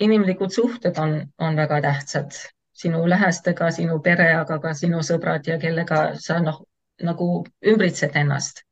inimlikud 0.00 0.52
suhted 0.54 0.98
on, 0.98 1.20
on 1.38 1.56
väga 1.56 1.80
tähtsad 1.84 2.36
sinu 2.80 3.04
lähestega, 3.08 3.70
sinu 3.70 4.00
pere, 4.04 4.30
aga 4.40 4.58
ka 4.62 4.72
sinu 4.74 5.02
sõbrad 5.04 5.46
ja 5.48 5.58
kellega 5.60 6.02
sa 6.20 6.38
noh, 6.40 6.62
nagu 7.04 7.30
ümbritsed 7.72 8.16
ennast. 8.16 8.64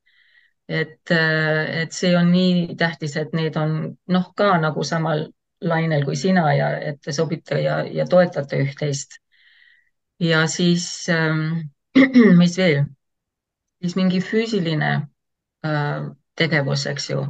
et, 0.69 1.11
et 1.11 1.95
see 1.97 2.11
on 2.17 2.27
nii 2.29 2.75
tähtis, 2.77 3.15
et 3.17 3.31
need 3.33 3.55
on 3.57 3.71
noh, 4.13 4.25
ka 4.37 4.51
nagu 4.61 4.83
samal 4.85 5.23
lainel 5.65 6.05
kui 6.05 6.15
sina 6.15 6.43
ja 6.53 6.67
et 6.91 6.99
te 7.01 7.11
sobite 7.11 7.57
ja, 7.63 7.79
ja 7.85 8.05
toetate 8.05 8.59
üht-teist. 8.65 9.17
ja 10.19 10.45
siis 10.47 10.85
ähm,, 11.09 11.71
mis 12.41 12.57
veel, 12.57 12.83
siis 13.81 13.95
mingi 13.97 14.21
füüsiline 14.21 14.91
äh, 15.65 16.09
tegevus, 16.35 16.85
eks 16.85 17.09
ju 17.09 17.25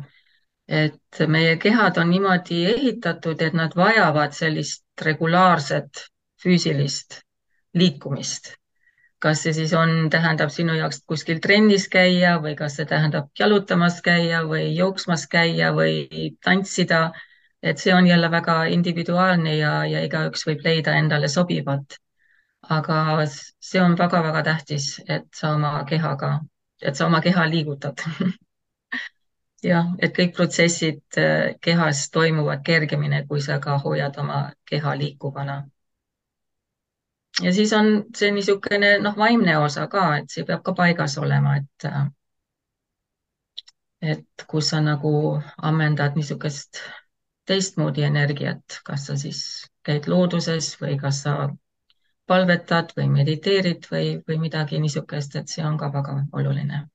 et 0.69 1.19
meie 1.27 1.57
kehad 1.57 1.97
on 1.97 2.09
niimoodi 2.13 2.63
ehitatud, 2.71 3.41
et 3.41 3.55
nad 3.57 3.73
vajavad 3.75 4.35
sellist 4.37 4.83
regulaarset 5.01 6.05
füüsilist 6.43 7.21
liikumist. 7.73 8.55
kas 9.19 9.41
see 9.43 9.53
siis 9.53 9.73
on, 9.75 9.89
tähendab 10.11 10.51
sinu 10.55 10.75
jaoks 10.77 11.01
kuskil 11.11 11.39
trennis 11.43 11.87
käia 11.95 12.37
või 12.43 12.53
kas 12.59 12.77
see 12.79 12.85
tähendab 12.91 13.25
jalutamas 13.39 13.97
käia 14.01 14.43
või 14.51 14.69
jooksmas 14.75 15.25
käia 15.27 15.73
või 15.75 16.29
tantsida. 16.43 17.11
et 17.63 17.77
see 17.77 17.93
on 17.93 18.07
jälle 18.07 18.31
väga 18.31 18.63
individuaalne 18.75 19.55
ja, 19.57 19.73
ja 19.85 20.03
igaüks 20.05 20.45
võib 20.47 20.61
leida 20.63 20.95
endale 20.97 21.27
sobivat. 21.27 21.97
aga 22.69 23.25
see 23.25 23.81
on 23.81 23.97
väga-väga 23.97 24.43
tähtis, 24.43 25.01
et 25.07 25.27
sa 25.35 25.55
oma 25.55 25.83
kehaga, 25.89 26.39
et 26.81 26.95
sa 26.95 27.05
oma 27.05 27.21
keha 27.21 27.49
liigutad 27.49 28.05
jah, 29.63 29.89
et 29.99 30.15
kõik 30.15 30.35
protsessid 30.35 31.01
eh, 31.17 31.55
kehas 31.61 32.05
toimuvad 32.15 32.63
kergemini, 32.65 33.25
kui 33.27 33.41
sa 33.41 33.59
ka 33.59 33.77
hoiad 33.83 34.17
oma 34.23 34.45
keha 34.69 34.95
liikuvana 35.03 35.63
ja 37.43 37.53
siis 37.53 37.73
on 37.73 37.89
see 38.17 38.31
niisugune 38.35 38.97
noh, 39.03 39.17
vaimne 39.17 39.57
osa 39.57 39.87
ka, 39.87 40.05
et 40.17 40.31
see 40.33 40.45
peab 40.47 40.63
ka 40.63 40.73
paigas 40.79 41.17
olema, 41.21 41.57
et 41.61 41.89
et 44.13 44.45
kus 44.47 44.69
sa 44.71 44.79
nagu 44.81 45.11
ammendad 45.69 46.15
niisugust 46.15 46.79
teistmoodi 47.49 48.05
energiat, 48.07 48.79
kas 48.85 49.07
sa 49.09 49.17
siis 49.17 49.41
käid 49.83 50.07
looduses 50.07 50.69
või 50.81 50.99
kas 51.01 51.23
sa 51.25 51.33
palvetad 52.29 52.93
või 52.97 53.09
mediteerid 53.09 53.87
või, 53.91 54.07
või 54.27 54.37
midagi 54.45 54.79
niisugust, 54.79 55.35
et 55.35 55.49
see 55.49 55.65
on 55.65 55.77
ka 55.81 55.89
väga 55.93 56.15
oluline. 56.41 56.85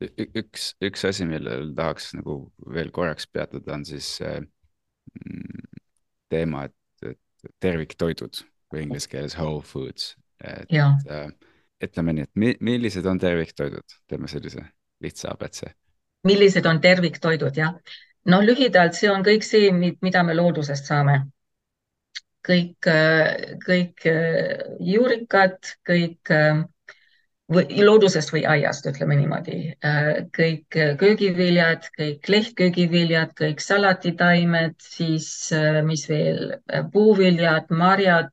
Üks, 0.00 0.74
üks 0.80 1.04
asi, 1.08 1.26
millel 1.28 1.74
tahaks 1.76 2.12
nagu 2.16 2.42
veel 2.74 2.90
korraks 2.94 3.26
peatuda, 3.28 3.74
on 3.76 3.84
siis 3.88 4.16
mm, 4.22 5.82
teema, 6.32 6.64
et 6.68 6.74
terviktoidud 7.60 8.42
või 8.70 8.84
inglise 8.86 9.10
keeles 9.10 9.36
whole 9.38 9.62
foods. 9.66 10.14
et 10.44 10.72
äh, 10.72 11.28
ütleme 11.84 12.14
nii, 12.16 12.28
et 12.28 12.40
mi, 12.40 12.52
millised 12.60 13.06
on 13.06 13.18
terviktoidud, 13.20 13.96
teeme 14.08 14.28
sellise 14.28 14.62
lihtsa 15.04 15.32
abc. 15.34 15.64
millised 16.24 16.66
on 16.66 16.80
terviktoidud, 16.80 17.56
jah? 17.56 17.76
noh, 18.30 18.44
lühidalt 18.44 18.96
see 18.96 19.10
on 19.10 19.24
kõik 19.26 19.44
see, 19.46 19.70
mida 19.72 20.24
me 20.24 20.36
loodusest 20.36 20.90
saame. 20.90 21.22
kõik, 22.48 22.86
äh, 22.88 23.58
kõik 23.60 24.06
äh, 24.08 24.62
juurikad, 24.80 25.58
kõik 25.86 26.30
äh, 26.32 26.62
või 27.50 27.82
loodusest 27.82 28.32
või 28.32 28.44
aiast, 28.46 28.86
ütleme 28.86 29.16
niimoodi. 29.18 29.58
Äh, 29.84 30.10
kõik 30.34 30.76
äh, 30.78 30.92
köögiviljad, 31.00 31.88
kõik 31.98 32.28
lehtköögiviljad, 32.30 33.34
kõik 33.38 33.62
salatitaimed, 33.64 34.76
siis 34.84 35.28
äh, 35.56 35.80
mis 35.86 36.06
veel, 36.10 36.54
puuviljad, 36.92 37.70
marjad, 37.70 38.32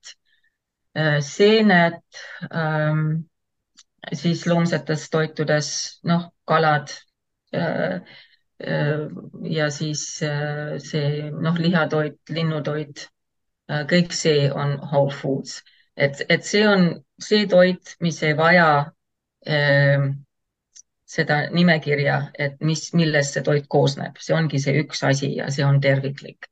seened, 1.21 1.99
ähm, 2.49 3.01
siis 4.17 4.47
loomsetes 4.49 5.03
toitudes, 5.13 5.67
noh, 6.09 6.23
kalad 6.49 6.89
ja 9.45 9.67
siis 9.69 10.01
see 10.17 11.11
noh, 11.29 11.59
lihatoit, 11.61 12.17
linnutoit, 12.33 13.03
kõik 13.93 14.17
see 14.17 14.49
on 14.49 14.73
whole 14.89 15.13
foods, 15.13 15.59
et, 15.93 16.25
et 16.33 16.49
see 16.49 16.65
on 16.65 16.89
see 17.21 17.45
toit, 17.51 17.93
mis 18.01 18.17
ei 18.25 18.33
vaja 18.39 18.71
seda 21.07 21.39
nimekirja, 21.53 22.19
et 22.37 22.59
mis, 22.67 22.89
millest 22.97 23.37
see 23.37 23.45
toit 23.45 23.67
koosneb, 23.71 24.19
see 24.19 24.35
ongi 24.35 24.59
see 24.59 24.81
üks 24.83 25.03
asi 25.07 25.31
ja 25.37 25.47
see 25.53 25.65
on 25.65 25.79
terviklik. 25.83 26.49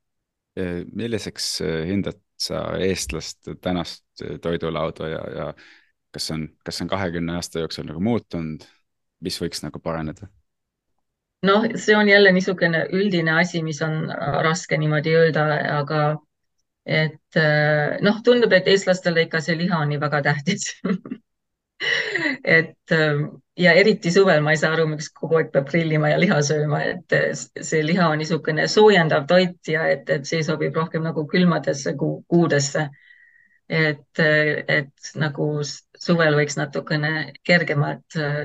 milliseks 0.56 1.60
äh, 1.60 1.82
hindad 1.84 2.16
sa 2.40 2.62
eestlast 2.80 3.50
tänast 3.60 4.04
äh, 4.24 4.38
toidulauda 4.40 5.08
ja, 5.08 5.18
ja 5.36 5.46
kas 6.12 6.30
on, 6.32 6.48
kas 6.64 6.80
on 6.80 6.88
kahekümne 6.88 7.34
aasta 7.36 7.60
jooksul 7.60 7.84
nagu 7.84 8.00
muutunud, 8.00 8.64
mis 9.20 9.36
võiks 9.42 9.60
nagu 9.64 9.80
paraneda? 9.84 10.30
noh, 11.44 11.68
see 11.76 11.96
on 11.96 12.08
jälle 12.08 12.32
niisugune 12.32 12.86
üldine 12.96 13.36
asi, 13.42 13.60
mis 13.62 13.82
on 13.84 14.08
äh, 14.08 14.40
raske 14.48 14.80
niimoodi 14.80 15.12
öelda, 15.18 15.44
aga 15.76 16.06
et 16.86 17.38
noh, 18.00 18.22
tundub, 18.24 18.52
et 18.54 18.68
eestlastele 18.70 19.26
ikka 19.26 19.40
see 19.42 19.58
liha 19.58 19.82
on 19.82 19.90
nii 19.90 20.00
väga 20.00 20.22
tähtis 20.22 20.70
et 22.44 22.92
ähm, 22.92 23.26
ja 23.56 23.72
eriti 23.72 24.10
suvel 24.10 24.42
ma 24.44 24.52
ei 24.52 24.60
saa 24.60 24.72
aru, 24.76 24.86
miks 24.90 25.08
kogu 25.16 25.38
aeg 25.40 25.50
peab 25.52 25.68
grillima 25.70 26.10
ja 26.12 26.20
liha 26.20 26.38
sööma, 26.44 26.82
et 26.92 27.16
äh, 27.16 27.30
see 27.36 27.82
liha 27.84 28.08
on 28.12 28.20
niisugune 28.20 28.66
soojendav 28.70 29.26
toit 29.30 29.72
ja 29.72 29.86
et, 29.92 30.08
et 30.10 30.28
see 30.28 30.42
sobib 30.44 30.76
rohkem 30.76 31.04
nagu 31.06 31.26
külmadesse 31.32 31.96
kuu, 32.00 32.22
kuudesse. 32.28 32.88
et, 33.68 34.18
äh, 34.22 34.62
et 34.68 35.12
nagu 35.18 35.48
suvel 35.64 36.36
võiks 36.38 36.56
natukene 36.56 37.32
kergemalt 37.44 38.16
äh, 38.16 38.44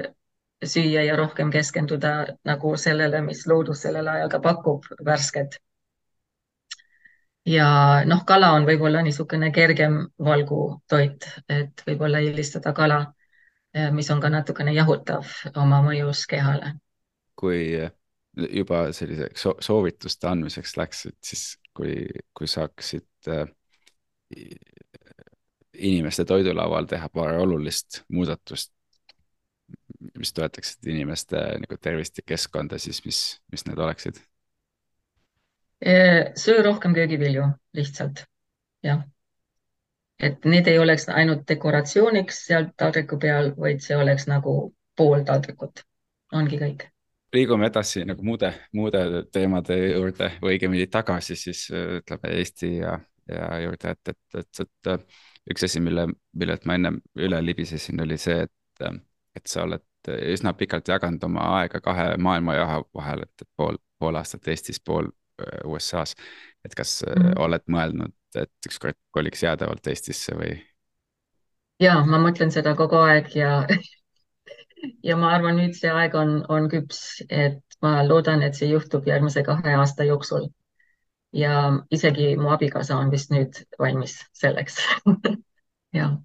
süüa 0.64 1.04
ja 1.04 1.16
rohkem 1.18 1.52
keskenduda 1.52 2.14
nagu 2.46 2.76
sellele, 2.78 3.22
mis 3.22 3.46
loodus 3.48 3.84
sellel 3.86 4.08
ajal 4.08 4.30
ka 4.30 4.40
pakub, 4.40 4.86
värsket. 5.06 5.60
ja 7.46 7.68
noh, 8.06 8.26
kala 8.26 8.52
on 8.56 8.66
võib-olla 8.66 9.02
niisugune 9.02 9.52
kergem 9.52 10.06
valgutoit, 10.20 11.26
et 11.50 11.84
võib-olla 11.88 12.20
eelistada 12.22 12.74
kala 12.74 13.02
mis 13.91 14.09
on 14.11 14.22
ka 14.22 14.30
natukene 14.30 14.74
jahutav 14.76 15.28
oma 15.55 15.82
mõjus 15.86 16.26
kehale. 16.30 16.76
kui 17.36 17.63
juba 18.38 18.84
selliseks 18.93 19.47
soovituste 19.65 20.28
andmiseks 20.28 20.76
läks, 20.78 21.05
et 21.09 21.17
siis 21.26 21.45
kui, 21.76 21.95
kui 22.38 22.47
saaksid 22.47 23.32
äh, 23.32 23.47
inimeste 25.74 26.26
toidulaual 26.26 26.88
teha 26.89 27.09
paar 27.09 27.39
olulist 27.41 28.03
muudatust, 28.11 28.72
mis 30.17 30.34
toetaksid 30.34 30.88
inimeste 30.91 31.39
nagu 31.61 31.78
tervist 31.82 32.19
ja 32.19 32.26
keskkonda, 32.28 32.80
siis 32.80 33.01
mis, 33.05 33.22
mis 33.51 33.65
need 33.67 33.80
oleksid? 33.80 34.22
söö 36.38 36.61
rohkem 36.61 36.93
köögivilju, 36.93 37.47
lihtsalt, 37.74 38.26
jah. 38.86 39.01
Et 40.22 40.45
need 40.45 40.67
ei 40.67 40.80
oleks 40.80 41.09
ainult 41.09 41.43
dekoratsiooniks 41.49 42.45
seal 42.47 42.69
taldriku 42.78 43.17
peal, 43.19 43.51
vaid 43.57 43.82
see 43.84 43.97
oleks 43.97 44.28
nagu 44.30 44.55
pool 44.97 45.26
taldrikut, 45.28 45.84
ongi 46.38 46.59
kõik. 46.61 46.88
Liigume 47.34 47.69
edasi 47.72 48.03
nagu 48.05 48.24
muude, 48.28 48.51
muude 48.76 49.03
teemade 49.32 49.78
juurde 49.80 50.34
või 50.41 50.57
õigemini 50.57 50.88
tagasi 50.91 51.38
siis 51.39 51.69
ütleme 51.72 52.34
Eesti 52.36 52.74
ja, 52.82 52.97
ja 53.32 53.47
juurde, 53.63 53.95
et, 53.95 54.11
et, 54.11 54.41
et, 54.43 54.65
et 54.91 55.53
üks 55.53 55.63
asi, 55.67 55.80
mille, 55.80 56.09
millelt 56.38 56.67
ma 56.67 56.76
ennem 56.76 56.99
üle 57.15 57.39
libisesin, 57.45 58.03
oli 58.03 58.19
see, 58.19 58.43
et, 58.43 58.91
et 59.36 59.47
sa 59.47 59.63
oled 59.63 59.88
üsna 60.11 60.53
pikalt 60.57 60.91
jaganud 60.91 61.24
oma 61.24 61.47
aega 61.61 61.80
kahe 61.82 62.17
maailmajaha 62.17 62.82
vahel, 62.93 63.24
et, 63.24 63.47
pool, 63.55 63.80
pool 64.01 64.19
aastat 64.19 64.51
Eestis, 64.51 64.82
pool 64.84 65.07
äh, 65.07 65.20
USA-s. 65.66 66.16
et 66.66 66.76
kas 66.76 67.04
mm 67.08 67.22
-hmm. 67.22 67.39
oled 67.42 67.64
mõelnud, 67.68 68.14
et 68.36 68.68
ükskord 68.68 68.98
koliks 69.12 69.44
jäädavalt 69.44 69.88
Eestisse 69.88 70.36
või? 70.36 70.60
ja 71.80 72.04
ma 72.06 72.20
mõtlen 72.22 72.52
seda 72.52 72.76
kogu 72.76 72.96
aeg 72.96 73.36
ja 73.36 73.66
ja 75.04 75.18
ma 75.18 75.34
arvan, 75.36 75.60
nüüd 75.60 75.76
see 75.78 75.92
aeg 75.94 76.16
on, 76.18 76.39
on 76.50 76.68
küps, 76.72 77.22
et 77.30 77.62
ma 77.86 78.02
loodan, 78.06 78.44
et 78.46 78.58
see 78.58 78.72
juhtub 78.72 79.08
järgmise 79.10 79.44
kahe 79.46 79.78
aasta 79.78 80.08
jooksul. 80.08 80.50
ja 81.34 81.80
isegi 81.96 82.34
mu 82.36 82.50
abikaasa 82.52 82.98
on 83.00 83.12
vist 83.12 83.30
nüüd 83.32 83.56
valmis 83.80 84.18
selleks 84.36 84.82
jah. 86.00 86.18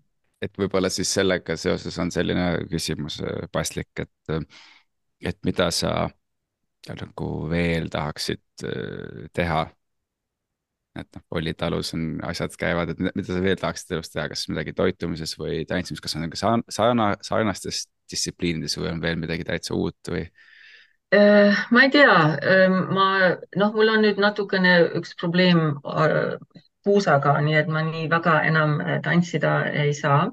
et 0.42 0.58
võib-olla 0.58 0.90
siis 0.90 1.12
sellega 1.14 1.56
seoses 1.56 1.98
on 2.02 2.10
selline 2.10 2.46
küsimus 2.70 3.20
äh, 3.22 3.46
paslik, 3.52 3.92
et, 4.02 4.32
äh, 4.34 4.42
et 5.22 5.38
mida 5.46 5.70
sa 5.70 6.08
nagu 6.94 7.30
veel 7.50 7.90
tahaksid 7.90 8.66
äh, 8.68 9.26
teha 9.34 9.64
et 11.00 11.08
noh, 11.16 11.22
Pollitalus 11.28 11.92
on, 11.96 12.04
asjad 12.26 12.54
käivad, 12.58 12.92
et 12.92 13.00
mida 13.04 13.28
sa 13.28 13.42
veel 13.42 13.58
tahaksid 13.60 13.96
elus 13.96 14.12
teha, 14.12 14.26
kas 14.32 14.46
midagi 14.50 14.74
toitumises 14.76 15.36
või 15.40 15.64
tantsimises, 15.68 16.02
kas 16.04 16.16
on 16.16 16.26
nagu 16.26 16.40
sarna, 16.40 17.08
sarnastes 17.26 17.86
distsipliinides 18.10 18.76
või 18.80 18.92
on 18.94 19.02
veel 19.02 19.18
midagi 19.20 19.46
täitsa 19.46 19.76
uut 19.76 20.12
või? 20.12 20.24
Äh, 21.14 21.58
ma 21.70 21.84
ei 21.86 21.92
tea, 21.94 22.14
ähm, 22.42 22.78
ma 22.94 23.08
noh, 23.60 23.74
mul 23.76 23.92
on 23.92 24.02
nüüd 24.02 24.18
natukene 24.22 24.78
üks 24.98 25.14
probleem 25.20 25.76
äh, 25.86 26.34
puusaga, 26.86 27.36
nii 27.44 27.60
et 27.60 27.70
ma 27.70 27.84
nii 27.86 28.08
väga 28.10 28.40
enam 28.48 28.80
äh, 28.82 28.98
tantsida 29.04 29.58
ei 29.70 29.94
saa. 29.94 30.26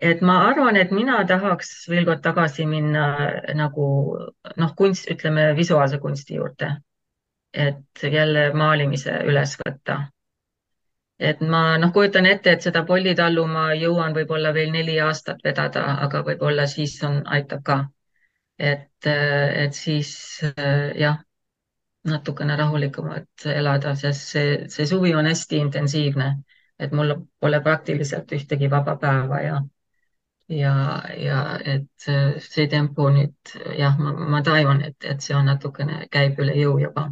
Et 0.00 0.20
ma 0.22 0.38
arvan, 0.48 0.76
et 0.76 0.90
mina 0.90 1.24
tahaks 1.28 1.88
veel 1.88 2.06
kord 2.08 2.22
tagasi 2.24 2.66
minna 2.66 3.06
nagu 3.54 3.88
noh, 4.56 4.76
kunst, 4.76 5.10
ütleme 5.12 5.50
visuaalse 5.56 5.98
kunsti 6.00 6.38
juurde 6.40 6.70
et 7.52 8.02
jälle 8.12 8.52
maalimise 8.54 9.12
üles 9.26 9.56
võtta. 9.60 10.00
et 11.18 11.40
ma 11.40 11.76
noh, 11.78 11.92
kujutan 11.92 12.26
ette, 12.26 12.52
et 12.52 12.62
seda 12.62 12.82
pollitallu 12.88 13.46
ma 13.46 13.64
jõuan 13.76 14.14
võib-olla 14.16 14.54
veel 14.56 14.70
neli 14.72 14.94
aastat 15.00 15.42
vedada, 15.44 15.82
aga 16.04 16.22
võib-olla 16.24 16.66
siis 16.66 16.94
on, 17.04 17.20
aitab 17.26 17.62
ka. 17.64 17.78
et, 18.58 19.06
et 19.06 19.74
siis 19.74 20.12
jah, 20.96 21.18
natukene 22.04 22.56
rahulikumalt 22.56 23.46
elada, 23.46 23.94
sest 23.94 24.28
see, 24.34 24.56
see 24.68 24.86
suvi 24.86 25.14
on 25.14 25.26
hästi 25.26 25.60
intensiivne, 25.66 26.30
et 26.78 26.92
mul 26.92 27.14
pole 27.40 27.60
praktiliselt 27.60 28.32
ühtegi 28.32 28.70
vaba 28.70 28.96
päeva 28.96 29.42
ja 29.42 29.60
ja, 30.50 30.74
ja 31.16 31.40
et 31.74 32.06
see 32.44 32.66
tempo 32.68 33.08
nüüd 33.14 33.54
jah, 33.78 33.98
ma 33.98 34.42
tajuan, 34.42 34.84
et, 34.90 34.98
et 35.04 35.22
see 35.22 35.36
on 35.38 35.46
natukene, 35.50 36.06
käib 36.10 36.38
üle 36.42 36.56
jõu 36.58 36.78
juba 36.82 37.10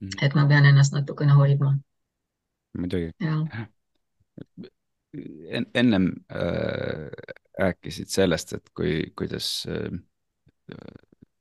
Mm. 0.00 0.08
et 0.22 0.34
ma 0.34 0.46
pean 0.48 0.64
ennast 0.64 0.94
natukene 0.94 1.34
hoidma. 1.36 1.74
muidugi. 2.78 3.12
En, 5.50 5.66
ennem 5.74 6.06
äh, 6.30 7.10
rääkisid 7.58 8.08
sellest, 8.08 8.52
et 8.54 8.70
kui, 8.74 9.10
kuidas 9.18 9.66
äh, 9.68 9.90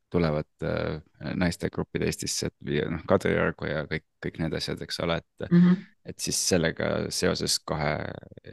tulevad 0.10 0.50
äh, 0.64 1.02
naistegrupid 1.36 2.04
Eestisse, 2.08 2.50
et 2.50 2.56
viia 2.66 2.88
noh, 2.90 3.04
Kadriorgu 3.08 3.70
ja 3.70 3.84
kõik, 3.90 4.06
kõik 4.26 4.40
need 4.44 4.56
asjad, 4.58 4.82
eks 4.82 5.00
ole, 5.06 5.20
et 5.22 5.48
mm, 5.50 5.62
-hmm. 5.62 5.86
et 6.12 6.20
siis 6.20 6.40
sellega 6.50 6.90
seoses 7.14 7.60
kohe 7.60 7.94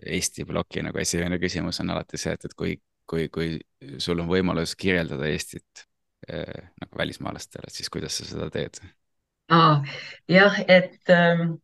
Eesti 0.03 0.45
ploki 0.45 0.85
nagu 0.85 0.99
esimene 0.99 1.39
küsimus 1.43 1.81
on 1.81 1.91
alati 1.95 2.21
see, 2.21 2.33
et, 2.37 2.45
et 2.45 2.55
kui, 2.55 2.77
kui, 3.07 3.29
kui 3.29 3.59
sul 3.99 4.21
on 4.21 4.29
võimalus 4.29 4.77
kirjeldada 4.77 5.29
Eestit 5.33 5.87
äh, 6.31 6.71
nagu 6.81 6.99
välismaalastele, 6.99 7.73
siis 7.73 7.91
kuidas 7.91 8.19
sa 8.19 8.29
seda 8.29 8.51
teed? 8.51 8.83
ah,. 9.49 9.83
jah, 10.29 10.61
et 10.69 11.01
ähm, 11.11 11.57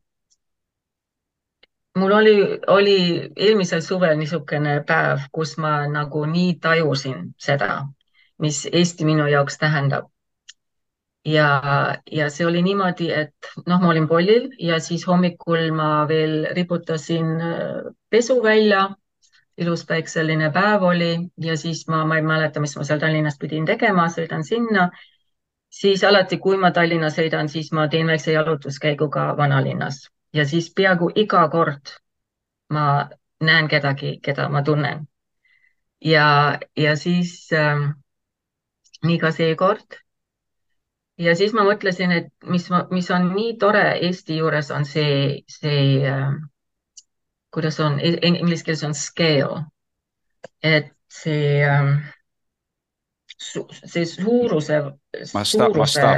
mul 1.99 2.12
oli, 2.12 2.36
oli 2.66 2.99
eelmisel 3.36 3.82
suvel 3.82 4.16
niisugune 4.18 4.80
päev, 4.86 5.26
kus 5.32 5.57
ma 5.59 5.82
nagu 5.90 6.24
nii 6.26 6.55
tajusin 6.62 7.32
seda, 7.38 7.82
mis 8.43 8.64
Eesti 8.72 9.07
minu 9.09 9.26
jaoks 9.30 9.59
tähendab. 9.59 10.09
ja, 11.24 11.49
ja 12.11 12.30
see 12.34 12.47
oli 12.47 12.62
niimoodi, 12.66 13.12
et 13.14 13.53
noh, 13.66 13.78
ma 13.80 13.93
olin 13.93 14.09
pollil 14.11 14.49
ja 14.59 14.80
siis 14.82 15.07
hommikul 15.07 15.70
ma 15.70 16.09
veel 16.09 16.49
riputasin 16.57 17.30
äh, 17.40 17.95
pesu 18.11 18.43
välja. 18.43 18.90
ilus 19.59 19.82
päikseline 19.86 20.49
päev 20.51 20.82
oli 20.82 21.28
ja 21.45 21.57
siis 21.57 21.84
ma, 21.88 22.05
ma 22.09 22.16
ei 22.16 22.22
mäleta, 22.22 22.61
mis 22.61 22.72
ma 22.76 22.84
seal 22.88 22.99
Tallinnas 22.99 23.36
pidin 23.38 23.66
tegema, 23.68 24.07
sõidan 24.09 24.45
sinna 24.49 24.88
siis 25.72 26.05
alati, 26.05 26.38
kui 26.38 26.57
ma 26.57 26.70
Tallinna 26.70 27.11
sõidan, 27.11 27.49
siis 27.49 27.72
ma 27.72 27.86
teen 27.88 28.07
väikse 28.07 28.32
jalutuskäigu 28.32 29.09
ka 29.12 29.32
vanalinnas 29.36 30.07
ja 30.32 30.45
siis 30.49 30.72
peaaegu 30.76 31.11
iga 31.14 31.49
kord 31.53 31.95
ma 32.72 33.09
näen 33.40 33.68
kedagi, 33.68 34.18
keda 34.22 34.49
ma 34.49 34.62
tunnen. 34.62 35.07
ja, 36.05 36.59
ja 36.76 36.97
siis 36.97 37.53
äh, 37.53 37.88
nii 39.07 39.18
ka 39.18 39.32
seekord. 39.34 39.98
ja 41.18 41.36
siis 41.36 41.53
ma 41.53 41.64
mõtlesin, 41.66 42.12
et 42.12 42.30
mis, 42.46 42.68
mis 42.90 43.11
on 43.11 43.28
nii 43.34 43.57
tore 43.61 43.84
Eesti 44.09 44.38
juures, 44.40 44.70
on 44.70 44.84
see, 44.88 45.42
see 45.48 46.09
äh, 46.09 46.32
kuidas 47.55 47.78
on, 47.80 48.00
inglise 48.00 48.64
keeles 48.64 48.84
on 48.84 48.94
scale. 48.94 49.64
et 50.62 50.92
see 51.12 51.62
äh, 51.66 51.96
see 53.42 54.07
suuruse, 54.07 54.78
suuruse 55.44 56.09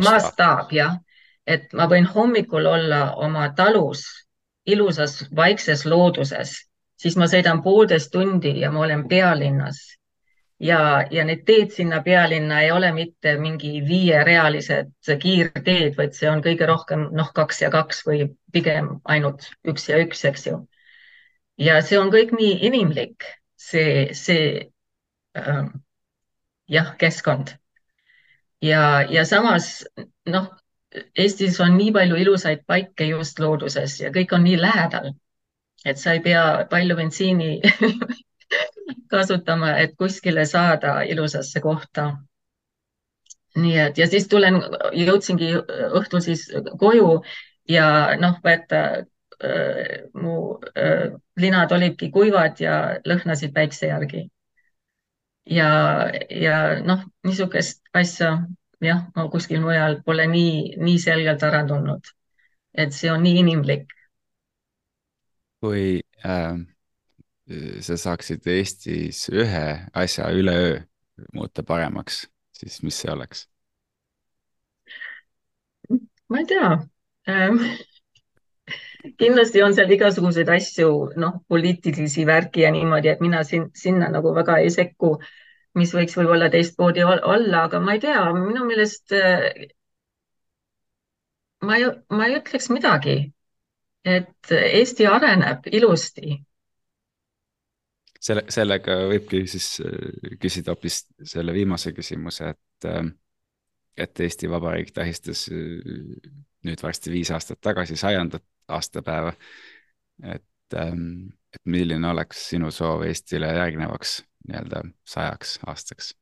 mastaap 0.00 0.72
jah, 0.72 0.98
et 1.46 1.72
ma 1.74 1.86
võin 1.90 2.06
hommikul 2.06 2.66
olla 2.66 3.14
oma 3.18 3.48
talus 3.56 4.04
ilusas 4.66 5.24
vaikses 5.36 5.86
looduses, 5.88 6.52
siis 7.00 7.16
ma 7.16 7.26
sõidan 7.30 7.62
poolteist 7.64 8.12
tundi 8.12 8.54
ja 8.60 8.70
ma 8.70 8.84
olen 8.86 9.06
pealinnas 9.08 9.80
ja, 10.60 11.04
ja 11.10 11.24
need 11.24 11.44
teed 11.48 11.72
sinna 11.74 12.02
pealinna 12.04 12.60
ei 12.62 12.70
ole 12.72 12.92
mitte 12.92 13.36
mingi 13.40 13.80
viierealised 13.86 14.92
kiirteed, 15.22 15.96
vaid 15.96 16.16
see 16.16 16.28
on 16.30 16.42
kõige 16.44 16.68
rohkem 16.68 17.06
noh, 17.16 17.32
kaks 17.34 17.62
ja 17.64 17.70
kaks 17.72 18.04
või 18.06 18.26
pigem 18.52 18.98
ainult 19.04 19.48
üks 19.68 19.88
ja 19.88 20.00
üks, 20.04 20.24
eks 20.28 20.46
ju. 20.50 20.60
ja 21.58 21.80
see 21.84 21.98
on 21.98 22.12
kõik 22.12 22.34
nii 22.36 22.58
inimlik, 22.68 23.24
see, 23.56 24.10
see 24.14 24.70
ähm, 25.38 25.72
jah, 26.68 26.94
keskkond. 27.00 27.56
ja, 28.62 29.02
ja 29.08 29.24
samas 29.24 29.86
noh, 30.28 30.50
Eestis 30.90 31.60
on 31.62 31.76
nii 31.78 31.92
palju 31.94 32.16
ilusaid 32.18 32.64
paike 32.66 33.06
just 33.12 33.38
looduses 33.38 34.00
ja 34.00 34.08
kõik 34.10 34.32
on 34.34 34.42
nii 34.42 34.56
lähedal, 34.58 35.12
et 35.86 36.02
sa 36.02 36.16
ei 36.16 36.22
pea 36.24 36.66
palju 36.70 36.96
bensiini 36.98 37.60
kasutama, 39.10 39.76
et 39.78 39.94
kuskile 39.98 40.44
saada 40.46 41.00
ilusasse 41.02 41.60
kohta. 41.60 42.10
nii 43.56 43.78
et 43.82 43.98
ja 43.98 44.06
siis 44.06 44.28
tulen, 44.30 44.60
jõudsingi 44.94 45.48
õhtul 45.98 46.20
siis 46.22 46.44
koju 46.78 47.22
ja 47.68 47.86
noh, 48.20 48.36
võeta 48.44 48.82
äh, 49.00 50.04
mu 50.14 50.36
äh, 50.78 51.10
linad 51.36 51.72
olidki 51.72 52.10
kuivad 52.14 52.60
ja 52.62 52.76
lõhnasid 53.04 53.52
päikse 53.52 53.90
järgi 53.90 54.28
ja, 55.50 55.70
ja 56.30 56.56
noh, 56.86 57.02
niisugust 57.26 57.82
asja 57.92 58.30
jah, 58.80 59.04
ma 59.16 59.28
kuskil 59.30 59.60
mujal 59.64 60.00
pole 60.04 60.26
nii, 60.30 60.76
nii 60.80 60.98
selgelt 60.98 61.42
ära 61.46 61.64
tundnud. 61.68 62.12
et 62.74 62.92
see 62.94 63.10
on 63.10 63.22
nii 63.22 63.38
inimlik. 63.42 63.90
kui 65.60 66.00
äh, 66.24 66.56
sa 67.84 67.96
saaksid 67.98 68.46
Eestis 68.46 69.24
ühe 69.32 69.66
asja 69.94 70.30
üleöö 70.30 70.80
muuta 71.34 71.62
paremaks, 71.66 72.24
siis 72.56 72.82
mis 72.82 73.00
see 73.02 73.12
oleks? 73.12 73.46
ma 76.30 76.38
ei 76.38 76.46
tea 76.46 76.68
ähm, 77.28 77.58
kindlasti 79.18 79.62
on 79.62 79.74
seal 79.74 79.90
igasuguseid 79.96 80.48
asju, 80.54 80.90
noh, 81.20 81.40
poliitilisi 81.48 82.26
värki 82.26 82.64
ja 82.64 82.70
niimoodi, 82.74 83.10
et 83.12 83.20
mina 83.24 83.42
siin, 83.44 83.68
sinna 83.74 84.10
nagu 84.12 84.34
väga 84.36 84.58
ei 84.62 84.70
sekku, 84.70 85.16
mis 85.78 85.92
võiks 85.94 86.16
võib-olla 86.18 86.50
teistmoodi 86.52 87.04
olla, 87.06 87.64
aga 87.64 87.80
ma 87.82 87.96
ei 87.96 88.02
tea, 88.04 88.22
minu 88.36 88.66
meelest 88.68 89.14
ma 91.66 91.76
ei, 91.78 91.90
ma 92.14 92.28
ei 92.28 92.38
ütleks 92.40 92.70
midagi, 92.72 93.16
et 94.04 94.54
Eesti 94.56 95.06
areneb 95.06 95.66
ilusti 95.72 96.38
selle, 98.20 98.44
sellega 98.52 98.96
võibki 99.10 99.44
siis 99.50 99.72
äh, 99.84 100.36
küsida 100.40 100.74
hoopis 100.74 101.02
selle 101.32 101.54
viimase 101.56 101.94
küsimuse, 101.96 102.52
et, 102.54 102.88
äh, 102.88 103.02
et 103.96 104.24
Eesti 104.26 104.50
Vabariik 104.50 104.92
tähistas 104.96 105.46
äh, 105.52 106.30
nüüd 106.66 106.82
varsti 106.84 107.12
viis 107.12 107.32
aastat 107.32 107.60
tagasi 107.64 107.96
sajandat 107.96 108.44
aastapäeva. 108.68 109.32
et, 110.22 110.76
ähm, 110.76 111.32
et 111.54 111.62
milline 111.64 112.08
oleks 112.08 112.48
sinu 112.50 112.70
soov 112.70 113.02
Eestile 113.02 113.48
järgnevaks 113.56 114.20
nii-öelda 114.48 114.82
sajaks 115.08 115.58
aastaks? 115.66 116.14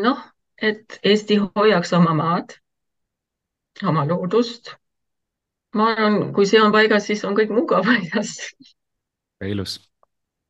noh, 0.00 0.22
et 0.62 0.98
Eesti 1.04 1.36
hoiaks 1.36 1.92
oma 1.92 2.14
maad, 2.14 2.54
oma 3.84 4.06
loodust. 4.08 4.72
ma 5.76 5.90
arvan, 5.92 6.32
kui 6.32 6.48
see 6.48 6.62
on 6.62 6.72
paigas, 6.72 7.06
siis 7.06 7.24
on 7.28 7.36
kõik 7.36 7.52
muu 7.52 7.66
ka 7.68 7.82
paigas. 7.84 8.32
ilus 9.44 9.76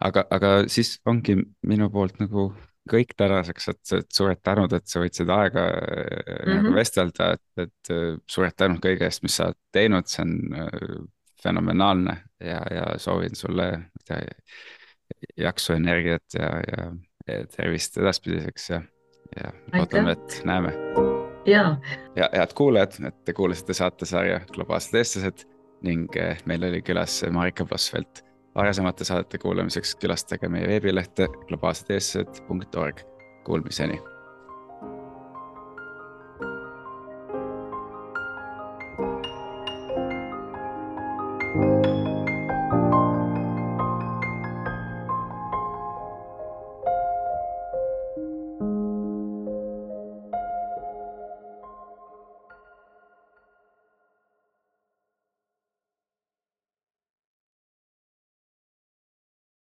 aga, 0.05 0.25
aga 0.31 0.55
siis 0.71 0.97
ongi 1.07 1.37
minu 1.67 1.91
poolt 1.91 2.19
nagu 2.23 2.51
kõik 2.89 3.13
tänaseks, 3.19 3.69
et, 3.73 3.83
et 3.99 4.09
suured 4.15 4.41
tänud, 4.45 4.73
et 4.73 4.87
sa 4.89 5.03
võtsid 5.03 5.29
aega 5.33 5.67
mm 5.69 6.53
-hmm. 6.55 6.75
vestelda, 6.75 7.33
et, 7.37 7.67
et 7.67 7.93
suured 8.31 8.57
tänud 8.57 8.81
kõige 8.85 9.05
eest, 9.05 9.23
mis 9.23 9.37
sa 9.37 9.51
oled 9.51 9.59
teinud, 9.73 10.09
see 10.09 10.25
on 10.25 10.35
äh, 10.57 10.95
fenomenaalne 11.43 12.17
ja, 12.41 12.61
ja 12.75 12.87
soovin 12.99 13.37
sulle 13.37 13.69
tea, 14.09 14.23
jaksu, 15.37 15.73
energiat 15.73 16.35
ja, 16.35 16.51
ja, 16.69 16.93
ja 17.29 17.47
tervist 17.57 17.99
edaspidiseks 17.99 18.71
ja, 18.71 18.83
ja 19.37 19.53
loodame, 19.75 20.13
et 20.13 20.41
näeme. 20.45 20.73
ja, 21.47 21.77
ja 22.17 22.31
head 22.33 22.55
kuulajad, 22.55 22.99
et 23.09 23.25
te 23.25 23.33
kuulasite 23.33 23.75
saatesarja 23.75 24.41
Globaalsed 24.53 24.99
eestlased 24.99 25.45
ning 25.83 26.17
äh, 26.17 26.41
meil 26.45 26.65
oli 26.65 26.83
külas 26.83 27.21
Marika 27.31 27.65
Blossfeldt 27.65 28.28
varasemate 28.55 29.05
saadete 29.05 29.39
kuulamiseks 29.39 29.97
külastage 29.97 30.49
meie 30.49 30.69
veebilehte 30.69 31.29
globaalsedeestlased.org. 31.49 33.01
Kuulmiseni 33.45 34.01